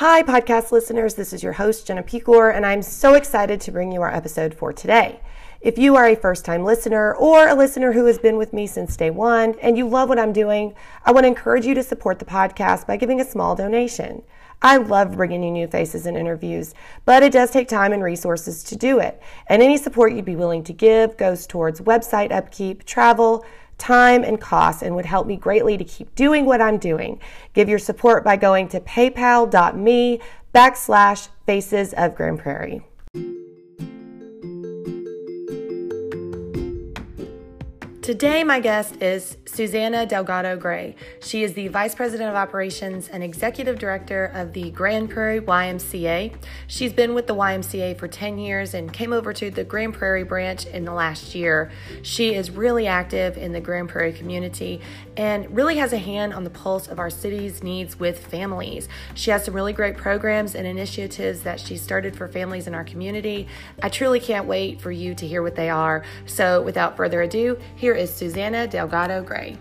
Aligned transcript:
Hi, 0.00 0.22
podcast 0.22 0.72
listeners. 0.72 1.14
This 1.14 1.32
is 1.32 1.42
your 1.42 1.54
host, 1.54 1.86
Jenna 1.86 2.02
Pecor, 2.02 2.54
and 2.54 2.66
I'm 2.66 2.82
so 2.82 3.14
excited 3.14 3.62
to 3.62 3.72
bring 3.72 3.92
you 3.92 4.02
our 4.02 4.14
episode 4.14 4.52
for 4.52 4.70
today. 4.70 5.20
If 5.62 5.78
you 5.78 5.96
are 5.96 6.06
a 6.06 6.14
first 6.14 6.44
time 6.44 6.64
listener 6.64 7.14
or 7.14 7.48
a 7.48 7.54
listener 7.54 7.92
who 7.92 8.04
has 8.04 8.18
been 8.18 8.36
with 8.36 8.52
me 8.52 8.66
since 8.66 8.94
day 8.94 9.08
one 9.08 9.54
and 9.62 9.78
you 9.78 9.88
love 9.88 10.10
what 10.10 10.18
I'm 10.18 10.34
doing, 10.34 10.74
I 11.06 11.12
want 11.12 11.24
to 11.24 11.28
encourage 11.28 11.64
you 11.64 11.74
to 11.76 11.82
support 11.82 12.18
the 12.18 12.26
podcast 12.26 12.86
by 12.86 12.98
giving 12.98 13.22
a 13.22 13.24
small 13.24 13.56
donation. 13.56 14.22
I 14.60 14.76
love 14.76 15.16
bringing 15.16 15.42
you 15.42 15.50
new 15.50 15.66
faces 15.66 16.04
and 16.04 16.14
interviews, 16.14 16.74
but 17.06 17.22
it 17.22 17.32
does 17.32 17.50
take 17.50 17.66
time 17.66 17.94
and 17.94 18.02
resources 18.02 18.62
to 18.64 18.76
do 18.76 18.98
it. 18.98 19.22
And 19.46 19.62
any 19.62 19.78
support 19.78 20.12
you'd 20.12 20.26
be 20.26 20.36
willing 20.36 20.64
to 20.64 20.74
give 20.74 21.16
goes 21.16 21.46
towards 21.46 21.80
website 21.80 22.32
upkeep, 22.32 22.84
travel, 22.84 23.46
time, 23.78 24.24
and 24.24 24.40
costs 24.40 24.82
and 24.82 24.94
would 24.96 25.06
help 25.06 25.26
me 25.26 25.36
greatly 25.36 25.76
to 25.76 25.84
keep 25.84 26.14
doing 26.14 26.46
what 26.46 26.60
I'm 26.60 26.78
doing. 26.78 27.20
Give 27.52 27.68
your 27.68 27.78
support 27.78 28.24
by 28.24 28.36
going 28.36 28.68
to 28.68 28.80
paypal.me 28.80 30.20
backslash 30.54 31.28
faces 31.46 31.92
of 31.94 32.14
Grand 32.14 32.38
Prairie. 32.38 32.82
Today, 38.06 38.44
my 38.44 38.60
guest 38.60 39.02
is 39.02 39.36
Susanna 39.46 40.06
Delgado 40.06 40.56
Gray. 40.56 40.94
She 41.20 41.42
is 41.42 41.54
the 41.54 41.66
Vice 41.66 41.92
President 41.92 42.30
of 42.30 42.36
Operations 42.36 43.08
and 43.08 43.20
Executive 43.20 43.80
Director 43.80 44.26
of 44.26 44.52
the 44.52 44.70
Grand 44.70 45.10
Prairie 45.10 45.40
YMCA. 45.40 46.32
She's 46.68 46.92
been 46.92 47.14
with 47.14 47.26
the 47.26 47.34
YMCA 47.34 47.98
for 47.98 48.06
10 48.06 48.38
years 48.38 48.74
and 48.74 48.92
came 48.92 49.12
over 49.12 49.32
to 49.32 49.50
the 49.50 49.64
Grand 49.64 49.94
Prairie 49.94 50.22
branch 50.22 50.66
in 50.66 50.84
the 50.84 50.92
last 50.92 51.34
year. 51.34 51.72
She 52.02 52.32
is 52.32 52.52
really 52.52 52.86
active 52.86 53.36
in 53.36 53.52
the 53.52 53.60
Grand 53.60 53.88
Prairie 53.88 54.12
community 54.12 54.80
and 55.16 55.54
really 55.54 55.76
has 55.76 55.92
a 55.92 55.98
hand 55.98 56.34
on 56.34 56.44
the 56.44 56.50
pulse 56.50 56.88
of 56.88 56.98
our 56.98 57.10
city's 57.10 57.62
needs 57.62 57.98
with 57.98 58.26
families. 58.26 58.88
She 59.14 59.30
has 59.30 59.44
some 59.44 59.54
really 59.54 59.72
great 59.72 59.96
programs 59.96 60.54
and 60.54 60.66
initiatives 60.66 61.40
that 61.42 61.58
she 61.60 61.76
started 61.76 62.14
for 62.16 62.28
families 62.28 62.66
in 62.66 62.74
our 62.74 62.84
community. 62.84 63.48
I 63.82 63.88
truly 63.88 64.20
can't 64.20 64.46
wait 64.46 64.80
for 64.80 64.90
you 64.90 65.14
to 65.14 65.26
hear 65.26 65.42
what 65.42 65.54
they 65.56 65.70
are. 65.70 66.04
So, 66.26 66.62
without 66.62 66.96
further 66.96 67.22
ado, 67.22 67.58
here 67.76 67.94
is 67.94 68.12
Susana 68.14 68.66
Delgado 68.66 69.22
Gray. 69.22 69.56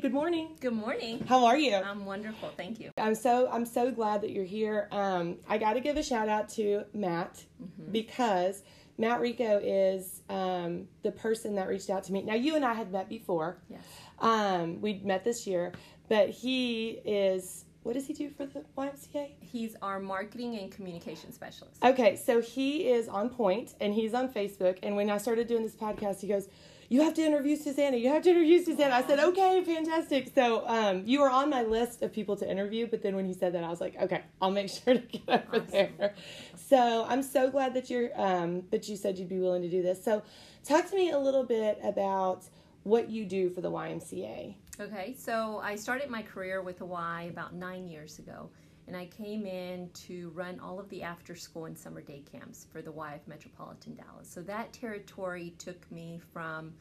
Good 0.00 0.14
morning. 0.14 0.56
Good 0.60 0.72
morning. 0.72 1.22
How 1.28 1.44
are 1.44 1.58
you? 1.58 1.74
I'm 1.74 2.06
wonderful. 2.06 2.50
Thank 2.56 2.80
you. 2.80 2.90
I'm 2.96 3.14
so 3.14 3.48
I'm 3.52 3.66
so 3.66 3.90
glad 3.90 4.22
that 4.22 4.30
you're 4.30 4.44
here. 4.46 4.88
Um, 4.92 5.36
I 5.46 5.58
got 5.58 5.74
to 5.74 5.80
give 5.80 5.96
a 5.98 6.02
shout 6.02 6.28
out 6.28 6.48
to 6.50 6.84
Matt 6.94 7.44
Mm-hmm. 7.62 7.92
because 7.92 8.62
Matt 9.00 9.20
Rico 9.20 9.58
is 9.64 10.20
um, 10.28 10.86
the 11.02 11.10
person 11.10 11.54
that 11.54 11.68
reached 11.68 11.88
out 11.88 12.04
to 12.04 12.12
me. 12.12 12.22
Now 12.22 12.34
you 12.34 12.54
and 12.54 12.64
I 12.64 12.74
had 12.74 12.92
met 12.92 13.08
before. 13.08 13.56
Yes. 13.70 13.80
Um, 14.18 14.80
we 14.82 15.00
met 15.02 15.24
this 15.24 15.46
year, 15.46 15.72
but 16.08 16.28
he 16.28 17.00
is 17.06 17.64
what 17.82 17.94
does 17.94 18.06
he 18.06 18.12
do 18.12 18.28
for 18.28 18.44
the 18.44 18.62
YMCA? 18.76 19.30
He's 19.40 19.74
our 19.80 19.98
marketing 20.00 20.58
and 20.58 20.70
communication 20.70 21.32
specialist. 21.32 21.82
Okay, 21.82 22.14
so 22.14 22.42
he 22.42 22.90
is 22.90 23.08
on 23.08 23.30
point 23.30 23.74
and 23.80 23.94
he's 23.94 24.12
on 24.12 24.28
Facebook. 24.28 24.78
And 24.82 24.96
when 24.96 25.08
I 25.08 25.16
started 25.16 25.46
doing 25.46 25.62
this 25.62 25.74
podcast, 25.74 26.20
he 26.20 26.28
goes, 26.28 26.48
You 26.90 27.02
have 27.02 27.14
to 27.14 27.22
interview 27.22 27.54
Susanna. 27.54 27.96
You 27.96 28.08
have 28.08 28.24
to 28.24 28.30
interview 28.30 28.64
Susanna. 28.64 28.96
I 28.96 29.06
said, 29.06 29.20
Okay, 29.20 29.62
fantastic. 29.64 30.32
So 30.34 30.66
um, 30.66 31.04
you 31.06 31.20
were 31.20 31.30
on 31.30 31.48
my 31.48 31.62
list 31.62 32.02
of 32.02 32.12
people 32.12 32.34
to 32.36 32.50
interview. 32.50 32.88
But 32.88 33.00
then 33.00 33.14
when 33.14 33.26
he 33.26 33.32
said 33.32 33.54
that, 33.54 33.62
I 33.62 33.68
was 33.68 33.80
like, 33.80 33.94
Okay, 34.02 34.22
I'll 34.42 34.50
make 34.50 34.68
sure 34.84 34.94
to 34.94 34.98
get 34.98 35.46
over 35.52 35.60
there. 35.60 36.14
So 36.56 37.06
I'm 37.08 37.22
so 37.22 37.48
glad 37.48 37.74
that 37.74 37.90
you're 37.90 38.10
um, 38.20 38.64
that 38.72 38.88
you 38.88 38.96
said 38.96 39.18
you'd 39.18 39.28
be 39.28 39.38
willing 39.38 39.62
to 39.62 39.70
do 39.70 39.82
this. 39.82 40.04
So 40.04 40.24
talk 40.64 40.90
to 40.90 40.96
me 40.96 41.12
a 41.12 41.18
little 41.18 41.44
bit 41.44 41.78
about 41.84 42.42
what 42.82 43.08
you 43.08 43.24
do 43.24 43.50
for 43.50 43.60
the 43.60 43.70
YMCA. 43.70 44.56
Okay, 44.80 45.14
so 45.16 45.60
I 45.62 45.76
started 45.76 46.10
my 46.10 46.22
career 46.22 46.60
with 46.62 46.78
the 46.78 46.86
Y 46.86 47.28
about 47.30 47.54
nine 47.54 47.86
years 47.86 48.18
ago, 48.18 48.48
and 48.86 48.96
I 48.96 49.06
came 49.06 49.46
in 49.46 49.90
to 50.06 50.30
run 50.30 50.58
all 50.58 50.80
of 50.80 50.88
the 50.88 51.02
after 51.02 51.36
school 51.36 51.66
and 51.66 51.76
summer 51.76 52.00
day 52.00 52.22
camps 52.32 52.66
for 52.72 52.80
the 52.80 52.90
Y 52.90 53.14
of 53.14 53.28
Metropolitan 53.28 53.94
Dallas. 53.94 54.30
So 54.30 54.40
that 54.42 54.72
territory 54.72 55.54
took 55.58 55.90
me 55.92 56.18
from 56.32 56.72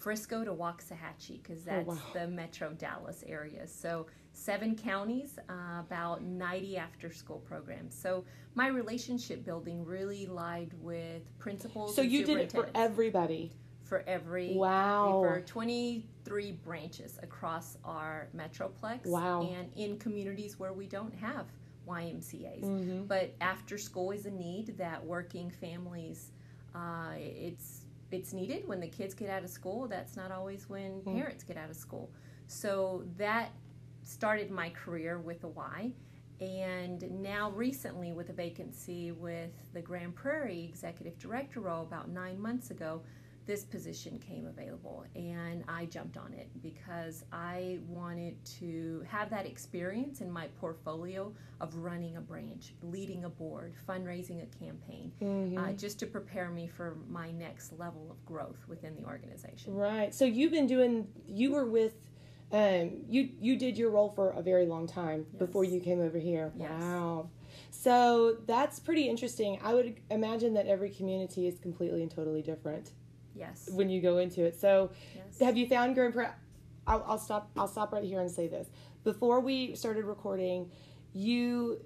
Frisco 0.00 0.44
to 0.44 0.52
Waxahachie 0.52 1.42
because 1.42 1.62
that's 1.62 1.86
wow. 1.86 1.98
the 2.14 2.26
Metro 2.26 2.72
Dallas 2.72 3.22
area. 3.26 3.66
So 3.66 4.06
seven 4.32 4.74
counties, 4.74 5.38
uh, 5.50 5.80
about 5.80 6.22
90 6.22 6.78
after 6.78 7.12
school 7.12 7.40
programs. 7.40 7.94
So 7.94 8.24
my 8.54 8.68
relationship 8.68 9.44
building 9.44 9.84
really 9.84 10.26
lied 10.26 10.72
with 10.80 11.36
principals. 11.38 11.94
So 11.94 12.00
you 12.02 12.24
did 12.24 12.38
it 12.38 12.52
for 12.52 12.68
everybody. 12.74 13.52
for 13.82 14.02
every 14.06 14.54
Wow. 14.56 15.20
for 15.22 15.40
23 15.40 16.52
branches 16.52 17.18
across 17.22 17.76
our 17.84 18.28
metroplex 18.36 19.04
Wow. 19.06 19.42
and 19.42 19.68
in 19.76 19.98
communities 19.98 20.58
where 20.60 20.72
we 20.72 20.86
don't 20.86 21.12
have 21.14 21.46
YMCA's 21.88 22.62
Mm-hmm. 22.64 23.04
but 23.06 23.34
after 23.40 23.76
school 23.76 24.12
is 24.12 24.26
a 24.26 24.30
need 24.30 24.78
that 24.78 25.04
working 25.04 25.50
families 25.50 26.30
uh, 26.72 27.14
it's 27.16 27.79
it's 28.10 28.32
needed 28.32 28.66
when 28.66 28.80
the 28.80 28.88
kids 28.88 29.14
get 29.14 29.28
out 29.30 29.44
of 29.44 29.50
school. 29.50 29.86
That's 29.88 30.16
not 30.16 30.30
always 30.32 30.68
when 30.68 31.00
Mm. 31.02 31.14
parents 31.14 31.44
get 31.44 31.56
out 31.56 31.70
of 31.70 31.76
school. 31.76 32.10
So 32.46 33.04
that 33.16 33.50
started 34.02 34.50
my 34.50 34.70
career 34.70 35.18
with 35.18 35.44
a 35.44 35.48
Y. 35.48 35.92
And 36.40 37.22
now 37.22 37.50
recently 37.50 38.12
with 38.12 38.30
a 38.30 38.32
vacancy 38.32 39.12
with 39.12 39.52
the 39.74 39.82
Grand 39.82 40.14
Prairie 40.14 40.64
executive 40.64 41.18
director 41.18 41.60
role 41.60 41.82
about 41.82 42.08
nine 42.08 42.40
months 42.40 42.70
ago 42.70 43.02
this 43.50 43.64
position 43.64 44.16
came 44.20 44.46
available 44.46 45.04
and 45.16 45.64
I 45.66 45.86
jumped 45.86 46.16
on 46.16 46.32
it 46.32 46.48
because 46.62 47.24
I 47.32 47.80
wanted 47.88 48.36
to 48.60 49.04
have 49.08 49.28
that 49.30 49.44
experience 49.44 50.20
in 50.20 50.30
my 50.30 50.46
portfolio 50.60 51.32
of 51.60 51.74
running 51.74 52.16
a 52.16 52.20
branch, 52.20 52.74
leading 52.84 53.24
a 53.24 53.28
board, 53.28 53.74
fundraising 53.88 54.40
a 54.44 54.64
campaign, 54.64 55.10
Mm-hmm. 55.20 55.58
uh, 55.58 55.72
just 55.72 55.98
to 55.98 56.06
prepare 56.06 56.48
me 56.50 56.68
for 56.68 56.96
my 57.08 57.32
next 57.32 57.72
level 57.76 58.06
of 58.08 58.24
growth 58.24 58.58
within 58.68 58.94
the 58.94 59.04
organization. 59.04 59.74
Right. 59.74 60.14
So 60.14 60.24
you've 60.24 60.52
been 60.52 60.68
doing. 60.68 61.08
You 61.26 61.50
were 61.50 61.66
with. 61.66 61.94
Um, 62.52 63.02
you 63.08 63.30
you 63.40 63.56
did 63.56 63.76
your 63.76 63.90
role 63.90 64.10
for 64.10 64.30
a 64.30 64.42
very 64.42 64.66
long 64.66 64.86
time 64.86 65.26
before 65.38 65.64
you 65.64 65.80
came 65.80 66.00
over 66.00 66.18
here. 66.18 66.52
Yes. 66.56 66.70
Wow. 66.70 67.30
So 67.70 68.36
that's 68.46 68.78
pretty 68.78 69.08
interesting. 69.08 69.58
I 69.62 69.74
would 69.74 69.96
imagine 70.10 70.54
that 70.54 70.66
every 70.66 70.90
community 70.90 71.46
is 71.48 71.58
completely 71.58 72.02
and 72.02 72.10
totally 72.10 72.42
different 72.42 72.92
Yes. 73.34 73.68
when 73.72 73.88
you 73.88 74.00
go 74.00 74.18
into 74.18 74.44
it. 74.44 74.60
So 74.60 74.90
yes. 75.14 75.38
have 75.40 75.56
you 75.56 75.66
found 75.66 75.94
Grand 75.94 76.12
Prairie? 76.12 76.30
I'll, 76.86 77.04
I'll 77.06 77.18
stop. 77.18 77.50
I'll 77.56 77.68
stop 77.68 77.92
right 77.92 78.04
here 78.04 78.20
and 78.20 78.30
say 78.30 78.48
this. 78.48 78.68
Before 79.04 79.40
we 79.40 79.74
started 79.74 80.04
recording, 80.04 80.70
you 81.12 81.80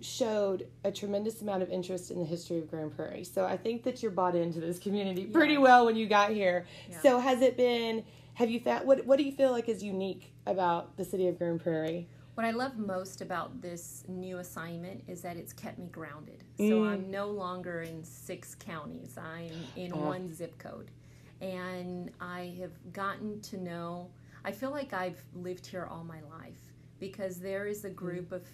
showed 0.00 0.68
a 0.84 0.92
tremendous 0.92 1.42
amount 1.42 1.62
of 1.62 1.70
interest 1.70 2.10
in 2.10 2.18
the 2.18 2.24
history 2.24 2.58
of 2.58 2.70
Grand 2.70 2.94
Prairie. 2.94 3.24
So 3.24 3.44
I 3.44 3.56
think 3.56 3.82
that 3.84 4.02
you're 4.02 4.12
bought 4.12 4.36
into 4.36 4.60
this 4.60 4.78
community 4.78 5.24
pretty 5.26 5.58
well 5.58 5.86
when 5.86 5.96
you 5.96 6.06
got 6.06 6.30
here. 6.30 6.66
Yeah. 6.88 7.00
So 7.00 7.18
has 7.18 7.42
it 7.42 7.56
been? 7.56 8.04
Have 8.34 8.50
you 8.50 8.60
found 8.60 8.86
what? 8.86 9.04
What 9.06 9.18
do 9.18 9.24
you 9.24 9.32
feel 9.32 9.50
like 9.50 9.68
is 9.68 9.82
unique 9.82 10.32
about 10.46 10.96
the 10.96 11.04
city 11.04 11.26
of 11.28 11.38
Grand 11.38 11.60
Prairie? 11.60 12.08
What 12.38 12.46
I 12.46 12.52
love 12.52 12.78
most 12.78 13.20
about 13.20 13.60
this 13.60 14.04
new 14.06 14.38
assignment 14.38 15.02
is 15.08 15.22
that 15.22 15.36
it's 15.36 15.52
kept 15.52 15.76
me 15.76 15.88
grounded. 15.88 16.44
Mm. 16.60 16.68
So 16.68 16.84
I'm 16.84 17.10
no 17.10 17.26
longer 17.26 17.82
in 17.82 18.04
six 18.04 18.54
counties, 18.54 19.18
I'm 19.18 19.50
in 19.74 19.92
Ah. 19.92 19.96
one 19.96 20.32
zip 20.32 20.56
code. 20.56 20.92
And 21.40 22.12
I 22.20 22.54
have 22.60 22.92
gotten 22.92 23.40
to 23.40 23.56
know, 23.56 24.12
I 24.44 24.52
feel 24.52 24.70
like 24.70 24.92
I've 24.92 25.20
lived 25.34 25.66
here 25.66 25.86
all 25.86 26.04
my 26.04 26.20
life 26.30 26.60
because 27.00 27.40
there 27.40 27.66
is 27.66 27.84
a 27.84 27.90
group 27.90 28.30
of 28.30 28.46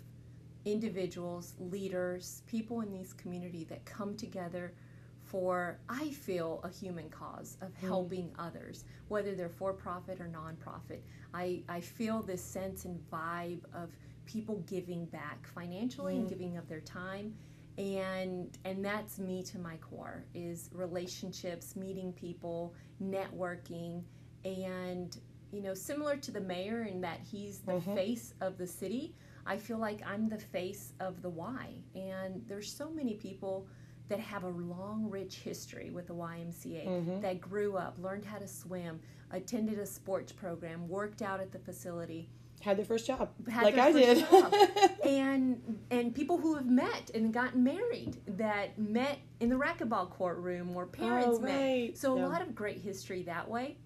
individuals, 0.65 1.53
leaders, 1.59 2.43
people 2.47 2.81
in 2.81 2.91
these 2.91 3.13
community 3.13 3.65
that 3.65 3.85
come 3.85 4.17
together 4.17 4.73
for 5.25 5.79
I 5.89 6.11
feel 6.11 6.61
a 6.63 6.69
human 6.69 7.09
cause 7.09 7.57
of 7.61 7.69
mm. 7.69 7.87
helping 7.87 8.31
others, 8.39 8.85
whether 9.09 9.35
they're 9.35 9.49
for 9.49 9.73
profit 9.73 10.21
or 10.21 10.29
nonprofit. 10.29 11.01
I, 11.33 11.63
I 11.69 11.81
feel 11.81 12.23
this 12.23 12.43
sense 12.43 12.85
and 12.85 13.01
vibe 13.11 13.63
of 13.75 13.91
people 14.27 14.63
giving 14.67 15.07
back 15.07 15.47
financially 15.55 16.17
and 16.17 16.27
mm. 16.27 16.31
giving 16.31 16.57
of 16.57 16.69
their 16.69 16.81
time 16.81 17.35
and 17.77 18.57
and 18.65 18.85
that's 18.85 19.19
me 19.19 19.43
to 19.43 19.59
my 19.59 19.77
core 19.79 20.25
is 20.35 20.71
relationships 20.73 21.75
meeting 21.75 22.13
people 22.13 22.73
networking 23.03 24.03
and 24.45 25.19
you 25.53 25.61
know 25.61 25.75
similar 25.75 26.17
to 26.17 26.31
the 26.31 26.41
mayor 26.41 26.85
in 26.85 27.01
that 27.01 27.19
he's 27.29 27.59
the 27.61 27.73
mm-hmm. 27.73 27.95
face 27.95 28.35
of 28.41 28.57
the 28.59 28.67
city 28.67 29.13
i 29.45 29.57
feel 29.57 29.79
like 29.79 30.01
i'm 30.07 30.29
the 30.29 30.39
face 30.39 30.93
of 31.01 31.21
the 31.21 31.29
Y. 31.29 31.75
and 31.97 32.43
there's 32.47 32.73
so 32.73 32.91
many 32.91 33.15
people 33.15 33.67
that 34.09 34.21
have 34.21 34.45
a 34.45 34.49
long 34.49 35.09
rich 35.09 35.37
history 35.37 35.91
with 35.91 36.07
the 36.07 36.15
ymca 36.15 36.87
mm-hmm. 36.87 37.21
that 37.21 37.41
grew 37.41 37.77
up 37.77 37.97
learned 37.99 38.25
how 38.25 38.39
to 38.39 38.47
swim 38.47 39.01
attended 39.31 39.79
a 39.79 39.87
sports 39.87 40.33
program 40.33 40.89
worked 40.89 41.23
out 41.23 41.41
at 41.41 41.53
the 41.53 41.59
facility 41.59 42.29
Had 42.61 42.77
their 42.77 42.85
first 42.85 43.07
job, 43.07 43.31
had 43.51 43.65
like 43.65 43.75
their 43.75 43.85
I 43.85 43.93
first 43.93 44.31
did. 44.31 44.31
job. 44.31 44.55
and 45.05 45.79
and 45.91 46.15
people 46.15 46.39
who 46.39 46.55
have 46.55 46.67
met 46.67 47.11
and 47.15 47.33
gotten 47.33 47.65
married 47.65 48.19
that 48.27 48.79
met 48.79 49.19
in 49.41 49.49
the 49.49 49.57
racquetball 49.57 50.11
courtroom 50.11 50.75
where 50.75 50.87
oh, 50.87 50.89
parents 50.89 51.27
Oh, 51.29 51.41
right. 51.41 51.89
met. 51.89 51.99
So 51.99 52.19
a 52.19 52.27
lot 52.27 52.43
of 52.43 52.55
great 52.55 52.79
history 52.79 53.23
that 53.25 53.49
way. 53.49 53.77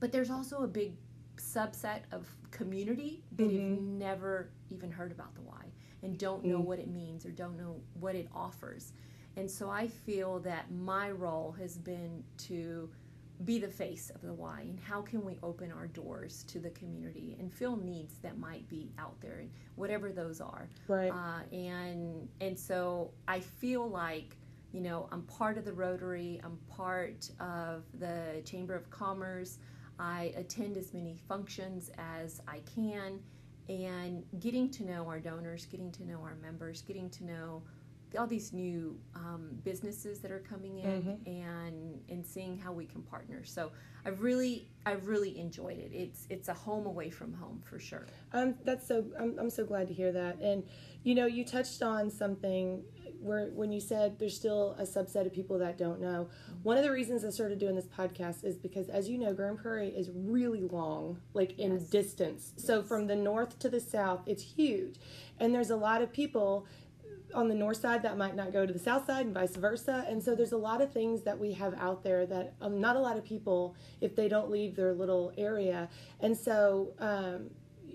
But 0.00 0.10
there's 0.10 0.30
also 0.30 0.64
a 0.64 0.66
big 0.66 0.94
subset 1.36 2.00
of 2.12 2.28
community 2.50 3.22
that 3.36 3.44
have 3.44 3.52
mm-hmm. 3.52 3.98
never 3.98 4.50
even 4.70 4.90
heard 4.90 5.12
about 5.12 5.34
the 5.34 5.42
Y 5.42 5.64
and 6.02 6.18
don't 6.18 6.44
know 6.44 6.58
mm. 6.58 6.64
what 6.64 6.78
it 6.78 6.88
means 6.88 7.24
or 7.24 7.30
don't 7.30 7.56
know 7.56 7.76
what 8.00 8.14
it 8.14 8.28
offers. 8.34 8.92
And 9.36 9.50
so 9.50 9.70
I 9.70 9.86
feel 9.86 10.40
that 10.40 10.70
my 10.70 11.10
role 11.10 11.54
has 11.58 11.78
been 11.78 12.22
to 12.48 12.90
be 13.44 13.58
the 13.58 13.68
face 13.68 14.10
of 14.10 14.20
the 14.22 14.32
Y 14.32 14.60
and 14.68 14.78
how 14.78 15.02
can 15.02 15.24
we 15.24 15.38
open 15.42 15.72
our 15.72 15.86
doors 15.88 16.44
to 16.44 16.58
the 16.58 16.70
community 16.70 17.36
and 17.40 17.52
fill 17.52 17.76
needs 17.76 18.18
that 18.22 18.38
might 18.38 18.68
be 18.68 18.92
out 18.98 19.20
there 19.20 19.38
and 19.40 19.50
whatever 19.74 20.12
those 20.12 20.40
are. 20.40 20.68
Right. 20.86 21.10
Uh, 21.10 21.54
and 21.54 22.28
and 22.40 22.58
so 22.58 23.12
I 23.26 23.40
feel 23.40 23.88
like 23.88 24.36
you 24.72 24.80
know 24.80 25.08
I'm 25.10 25.22
part 25.22 25.58
of 25.58 25.64
the 25.64 25.72
Rotary. 25.72 26.40
I'm 26.44 26.58
part 26.68 27.30
of 27.40 27.84
the 27.98 28.42
Chamber 28.44 28.74
of 28.74 28.88
Commerce. 28.90 29.58
I 29.98 30.32
attend 30.36 30.76
as 30.76 30.92
many 30.94 31.16
functions 31.28 31.90
as 31.98 32.40
I 32.48 32.60
can, 32.74 33.20
and 33.68 34.24
getting 34.40 34.70
to 34.70 34.84
know 34.84 35.06
our 35.06 35.20
donors, 35.20 35.66
getting 35.66 35.90
to 35.92 36.04
know 36.04 36.20
our 36.22 36.36
members, 36.36 36.82
getting 36.82 37.10
to 37.10 37.24
know 37.24 37.62
all 38.18 38.26
these 38.26 38.52
new 38.52 38.98
um, 39.14 39.50
businesses 39.64 40.20
that 40.20 40.30
are 40.30 40.40
coming 40.40 40.78
in 40.78 41.18
and 41.26 42.00
and 42.08 42.24
seeing 42.26 42.58
how 42.58 42.72
we 42.72 42.84
can 42.86 43.02
partner 43.02 43.42
so 43.44 43.70
i've 44.04 44.20
really 44.22 44.68
i've 44.86 45.06
really 45.06 45.38
enjoyed 45.38 45.78
it 45.78 45.90
it's 45.92 46.26
it's 46.30 46.48
a 46.48 46.54
home 46.54 46.86
away 46.86 47.10
from 47.10 47.32
home 47.34 47.60
for 47.64 47.78
sure 47.78 48.06
Um, 48.32 48.54
that's 48.64 48.86
so. 48.88 49.04
I'm, 49.20 49.38
I'm 49.38 49.50
so 49.50 49.64
glad 49.64 49.88
to 49.88 49.94
hear 49.94 50.10
that. 50.12 50.38
And 50.40 50.64
you 51.02 51.14
know, 51.14 51.26
you 51.26 51.44
touched 51.44 51.82
on 51.82 52.10
something 52.10 52.82
where 53.20 53.48
when 53.48 53.70
you 53.70 53.80
said 53.80 54.18
there's 54.18 54.34
still 54.36 54.74
a 54.78 54.82
subset 54.84 55.26
of 55.26 55.32
people 55.32 55.58
that 55.58 55.76
don't 55.78 56.00
know. 56.00 56.28
One 56.62 56.76
of 56.78 56.82
the 56.82 56.90
reasons 56.90 57.24
I 57.24 57.30
started 57.30 57.58
doing 57.58 57.76
this 57.76 57.86
podcast 57.86 58.42
is 58.44 58.56
because, 58.56 58.88
as 58.88 59.08
you 59.08 59.18
know, 59.18 59.32
Grand 59.34 59.58
Prairie 59.58 59.88
is 59.90 60.10
really 60.14 60.62
long, 60.62 61.20
like 61.34 61.58
in 61.58 61.72
Yes. 61.72 61.82
distance. 61.84 62.52
So 62.56 62.82
from 62.82 63.06
the 63.06 63.16
north 63.16 63.58
to 63.60 63.68
the 63.68 63.80
south, 63.80 64.20
it's 64.26 64.42
huge, 64.42 64.96
and 65.38 65.54
there's 65.54 65.70
a 65.70 65.76
lot 65.76 66.00
of 66.02 66.12
people 66.12 66.66
on 67.34 67.48
the 67.48 67.54
north 67.54 67.78
side 67.80 68.02
that 68.02 68.16
might 68.16 68.36
not 68.36 68.52
go 68.52 68.66
to 68.66 68.72
the 68.72 68.78
south 68.78 69.06
side 69.06 69.26
and 69.26 69.34
vice 69.34 69.56
versa. 69.56 70.04
And 70.08 70.22
so 70.22 70.34
there's 70.34 70.52
a 70.52 70.56
lot 70.56 70.80
of 70.80 70.92
things 70.92 71.22
that 71.22 71.38
we 71.38 71.52
have 71.54 71.74
out 71.74 72.02
there 72.04 72.26
that 72.26 72.54
um, 72.60 72.80
not 72.80 72.96
a 72.96 73.00
lot 73.00 73.16
of 73.16 73.24
people 73.24 73.74
if 74.00 74.14
they 74.14 74.28
don't 74.28 74.50
leave 74.50 74.76
their 74.76 74.92
little 74.92 75.32
area. 75.36 75.88
And 76.20 76.36
so 76.36 76.94
um, 76.98 77.50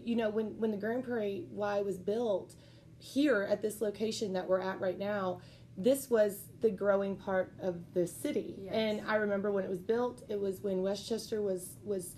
you 0.08 0.16
know 0.16 0.30
when 0.30 0.58
when 0.58 0.72
the 0.72 0.78
grand 0.78 1.04
prairie 1.04 1.46
y 1.52 1.82
was 1.82 1.98
built 1.98 2.56
here 3.00 3.48
at 3.52 3.62
this 3.62 3.82
location 3.82 4.34
that 4.34 4.48
we're 4.48 4.62
at 4.62 4.80
right 4.80 4.98
now 4.98 5.40
this 5.80 6.10
was 6.10 6.46
the 6.62 6.72
growing 6.72 7.16
part 7.16 7.54
of 7.62 7.94
the 7.94 8.08
city. 8.08 8.56
Yes. 8.58 8.74
and 8.74 9.02
i 9.08 9.16
remember 9.16 9.52
when 9.52 9.64
it 9.64 9.70
was 9.70 9.80
built 9.80 10.24
it 10.30 10.40
was 10.40 10.62
when 10.62 10.82
westchester 10.82 11.42
was 11.42 11.76
was 11.84 12.16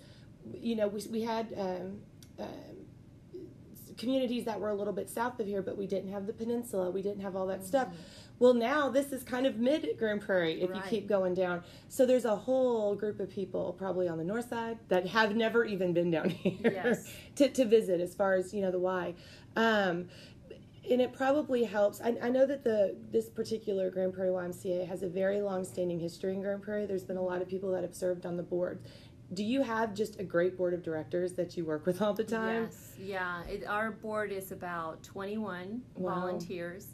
you 0.52 0.76
know 0.76 0.88
we, 0.88 1.02
we 1.10 1.22
had 1.22 1.52
um, 1.58 1.98
um, 2.38 2.48
communities 4.00 4.44
that 4.46 4.58
were 4.58 4.70
a 4.70 4.74
little 4.74 4.92
bit 4.92 5.08
south 5.10 5.38
of 5.40 5.46
here, 5.46 5.62
but 5.62 5.76
we 5.76 5.86
didn't 5.86 6.10
have 6.10 6.26
the 6.26 6.32
peninsula. 6.32 6.90
We 6.90 7.02
didn't 7.02 7.20
have 7.22 7.36
all 7.36 7.46
that 7.48 7.64
stuff. 7.64 7.88
Well, 8.38 8.54
now 8.54 8.88
this 8.88 9.12
is 9.12 9.22
kind 9.22 9.46
of 9.46 9.56
mid 9.58 9.86
Grand 9.98 10.22
Prairie 10.22 10.62
if 10.62 10.70
you 10.74 10.80
keep 10.88 11.06
going 11.06 11.34
down. 11.34 11.62
So 11.88 12.06
there's 12.06 12.24
a 12.24 12.34
whole 12.34 12.94
group 12.94 13.20
of 13.20 13.28
people 13.30 13.74
probably 13.78 14.08
on 14.08 14.16
the 14.18 14.24
north 14.24 14.48
side 14.48 14.78
that 14.88 15.06
have 15.08 15.36
never 15.36 15.64
even 15.64 15.92
been 15.92 16.10
down 16.10 16.30
here 16.30 16.56
Yes. 16.62 17.12
to, 17.36 17.48
to 17.50 17.64
visit 17.66 18.00
as 18.00 18.14
far 18.14 18.34
as, 18.34 18.54
you 18.54 18.62
know, 18.62 18.70
the 18.70 18.78
Y. 18.78 19.14
Um, 19.56 20.08
and 20.90 21.00
it 21.02 21.12
probably 21.12 21.64
helps. 21.64 22.00
I, 22.00 22.16
I 22.22 22.30
know 22.30 22.46
that 22.46 22.64
the 22.64 22.96
this 23.12 23.28
particular 23.28 23.90
Grand 23.90 24.14
Prairie 24.14 24.30
YMCA 24.30 24.88
has 24.88 25.02
a 25.02 25.08
very 25.08 25.40
long-standing 25.42 26.00
history 26.00 26.32
in 26.32 26.40
Grand 26.40 26.62
Prairie. 26.62 26.86
There's 26.86 27.04
been 27.04 27.18
a 27.18 27.22
lot 27.22 27.42
of 27.42 27.48
people 27.48 27.70
that 27.72 27.82
have 27.82 27.94
served 27.94 28.24
on 28.24 28.36
the 28.38 28.42
board. 28.42 28.80
Do 29.32 29.44
you 29.44 29.62
have 29.62 29.94
just 29.94 30.18
a 30.18 30.24
great 30.24 30.56
board 30.56 30.74
of 30.74 30.82
directors 30.82 31.34
that 31.34 31.56
you 31.56 31.64
work 31.64 31.86
with 31.86 32.02
all 32.02 32.12
the 32.14 32.24
time? 32.24 32.64
Yes, 32.64 32.94
yeah. 32.98 33.44
It, 33.44 33.64
our 33.66 33.92
board 33.92 34.32
is 34.32 34.50
about 34.50 35.02
21 35.04 35.82
Wow. 35.94 36.14
volunteers 36.16 36.88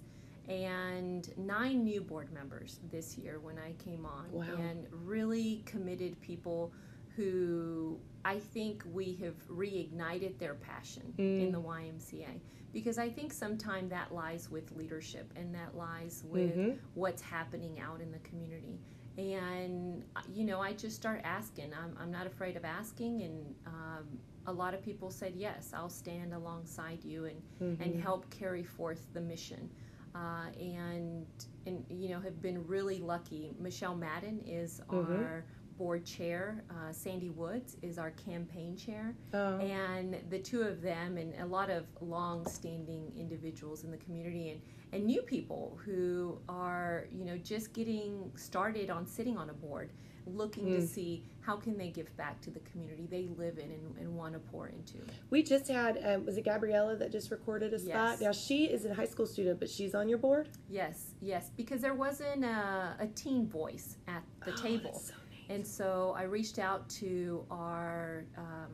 and 0.49 1.29
nine 1.39 1.83
new 1.83 2.01
board 2.03 2.31
members 2.33 2.79
this 2.91 3.17
year 3.17 3.41
when 3.41 3.57
I 3.59 3.73
came 3.83 4.05
on. 4.05 4.31
Wow. 4.31 4.45
And 4.59 4.87
really 4.91 5.63
committed 5.65 6.21
people 6.21 6.73
who 7.17 7.99
I 8.25 8.39
think 8.39 8.85
we 8.93 9.15
have 9.23 9.35
reignited 9.49 10.39
their 10.39 10.55
passion 10.55 11.15
in 11.17 11.51
the 11.53 11.61
YMCA. 11.61 12.41
Because 12.75 12.99
I 12.99 13.09
think 13.09 13.33
sometimes 13.33 13.89
that 13.89 14.13
lies 14.13 14.51
with 14.51 14.71
leadership 14.77 15.33
and 15.37 15.55
that 15.55 15.75
lies 15.75 16.23
with 16.29 16.55
Mhm. 16.55 16.77
what's 16.93 17.23
happening 17.23 17.81
out 17.81 18.03
in 18.03 18.13
the 18.13 18.19
community. 18.19 18.79
And, 19.19 20.05
you 20.33 20.45
know, 20.45 20.61
I 20.61 20.73
just 20.73 20.97
start 20.97 21.21
asking. 21.25 21.73
I'm, 21.75 21.97
I'm 22.01 22.11
not 22.11 22.27
afraid 22.27 22.57
of 22.57 22.65
asking. 22.65 23.23
And 23.23 23.55
um, 23.67 24.05
a 24.47 24.53
lot 24.53 24.75
of 24.75 24.83
people 24.83 25.11
said, 25.11 25.35
yes, 25.37 25.73
I'll 25.75 25.89
stand 25.89 26.35
alongside 26.35 27.05
you 27.05 27.25
and, 27.27 27.43
Mm-hmm. 27.63 27.83
and 27.83 28.01
help 28.03 28.29
carry 28.31 28.63
forth 28.63 29.07
the 29.15 29.21
mission. 29.21 29.71
Uh, 30.15 30.47
and, 30.61 31.27
and, 31.67 31.85
you 31.89 32.11
know, 32.11 32.21
have 32.21 32.41
been 32.43 32.67
really 32.67 32.99
lucky. 32.99 33.55
Michelle 33.59 33.95
Madden 33.95 34.41
is 34.47 34.81
Mhm. 34.91 35.09
our 35.19 35.45
board 35.79 36.05
chair, 36.05 36.65
uh, 36.71 36.93
Sandy 36.93 37.31
Woods 37.31 37.77
is 37.83 37.99
our 37.99 38.11
campaign 38.13 38.77
chair. 38.77 39.15
Oh. 39.35 39.59
And 39.59 40.17
the 40.31 40.39
two 40.39 40.63
of 40.63 40.83
them, 40.83 41.17
and 41.19 41.35
a 41.41 41.47
lot 41.47 41.71
of 41.71 41.85
long 42.01 42.47
standing 42.49 43.13
individuals 43.17 43.85
in 43.85 43.91
the 43.91 43.97
community, 43.99 44.51
and, 44.51 44.61
and 44.93 45.05
new 45.05 45.23
people 45.23 45.79
who 45.85 46.39
are, 46.49 47.07
you 47.13 47.25
know, 47.25 47.37
just 47.37 47.73
getting 47.73 48.31
started 48.37 48.91
on 48.91 49.07
sitting 49.07 49.37
on 49.37 49.51
a 49.51 49.55
board, 49.55 49.91
looking 50.27 50.67
to 50.67 50.79
Mm. 50.79 50.87
see 50.89 51.23
how 51.41 51.57
can 51.57 51.79
they 51.79 51.89
give 51.91 52.15
back 52.17 52.41
to 52.41 52.51
the 52.51 52.59
community 52.61 53.07
they 53.09 53.29
live 53.39 53.59
in 53.59 53.71
and, 53.71 53.97
and 54.01 54.17
want 54.17 54.33
to 54.33 54.41
pour 54.41 54.67
into. 54.67 54.99
We 55.31 55.45
just 55.45 55.69
had, 55.69 56.01
um, 56.05 56.27
was 56.27 56.37
it 56.37 56.45
Gabriella 56.45 56.97
that 56.97 57.13
just 57.13 57.31
recorded 57.31 57.73
a 57.73 57.79
spot? 57.79 58.17
Yes. 58.19 58.21
Now, 58.21 58.33
she 58.33 58.65
is 58.65 58.85
a 58.85 58.93
high 58.95 59.05
school 59.07 59.27
student, 59.27 59.61
but 59.61 59.71
she's 59.71 59.95
on 59.95 60.09
your 60.09 60.19
board? 60.19 60.49
Yes, 60.69 61.15
yes, 61.21 61.51
because 61.57 61.81
there 61.81 61.95
wasn't 61.95 62.45
a, 62.45 62.97
a 62.99 63.07
teen 63.15 63.47
voice 63.47 63.99
at 64.09 64.25
the 64.45 64.51
Oh, 64.53 64.57
table. 64.57 64.95
so. 64.99 65.15
And 65.49 65.67
so 65.67 66.15
I 66.19 66.25
reached 66.25 66.59
out 66.59 66.89
to 66.91 67.45
our 67.51 68.25
um, 68.37 68.73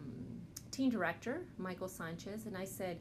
teen 0.70 0.90
director, 0.90 1.46
Michael 1.58 1.88
Sanchez, 1.88 2.46
and 2.46 2.56
I 2.56 2.64
said, 2.64 2.98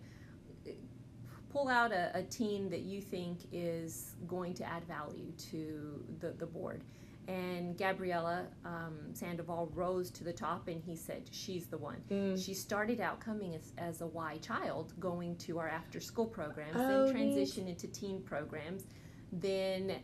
pull 1.52 1.68
out 1.68 1.92
a, 1.92 2.12
a 2.16 2.24
teen 2.24 2.70
that 2.70 2.82
you 2.82 3.02
think 3.02 3.40
is 3.52 4.16
going 4.28 4.54
to 4.56 4.64
add 4.64 4.84
value 4.86 5.32
to 5.52 6.04
the, 6.20 6.32
the 6.32 6.46
board. 6.46 6.84
And 7.28 7.78
Gabriella 7.78 8.48
um, 8.66 8.98
Sandoval 9.14 9.72
rose 9.74 10.10
to 10.12 10.24
the 10.24 10.34
top 10.34 10.68
and 10.68 10.82
he 10.84 10.96
said, 10.96 11.30
She's 11.32 11.68
the 11.68 11.78
one. 11.78 11.98
Mm. 12.10 12.44
She 12.44 12.54
started 12.54 13.00
out 13.00 13.20
coming 13.20 13.54
as, 13.56 13.74
as 13.78 14.02
a 14.02 14.08
Y 14.08 14.38
child, 14.42 14.94
going 15.00 15.36
to 15.38 15.60
our 15.60 15.70
after 15.70 16.00
school 16.00 16.26
programs, 16.26 16.76
Oh, 16.76 17.06
then 17.06 17.16
neat. 17.16 17.38
transitioned 17.38 17.70
into 17.70 17.88
teen 17.88 18.22
programs. 18.22 18.86
Then 19.32 19.98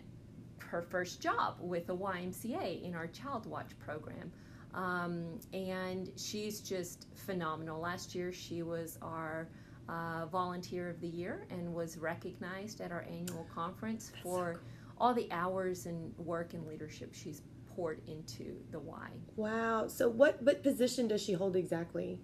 her 0.68 0.82
first 0.82 1.22
job 1.22 1.58
with 1.60 1.88
the 1.88 1.96
YMCA 1.96 2.84
in 2.84 2.94
our 2.96 3.08
Child 3.08 3.46
Watch 3.46 3.72
program. 3.80 4.32
Um, 4.74 5.40
and 5.54 6.12
she's 6.18 6.60
just 6.60 7.08
phenomenal. 7.16 7.80
Last 7.80 8.14
year, 8.14 8.32
she 8.32 8.62
was 8.62 9.00
our 9.02 9.50
uh, 9.90 10.26
Volunteer 10.28 10.90
of 10.90 11.00
the 11.02 11.08
Year 11.08 11.48
and 11.50 11.74
was 11.74 11.98
recognized 11.98 12.82
at 12.82 12.92
our 12.92 13.06
annual 13.10 13.48
conference 13.54 14.12
for 14.22 14.62
all 15.00 15.14
the 15.14 15.32
hours 15.32 15.86
and 15.86 16.14
work 16.18 16.54
and 16.54 16.68
leadership 16.68 17.14
she's 17.14 17.42
poured 17.76 18.02
into 18.08 18.56
the 18.72 18.80
Y. 18.80 19.10
Wow. 19.36 19.88
So, 19.88 20.10
what, 20.10 20.42
what 20.44 20.64
position 20.64 21.08
does 21.08 21.22
she 21.22 21.34
hold 21.34 21.56
exactly? 21.56 22.20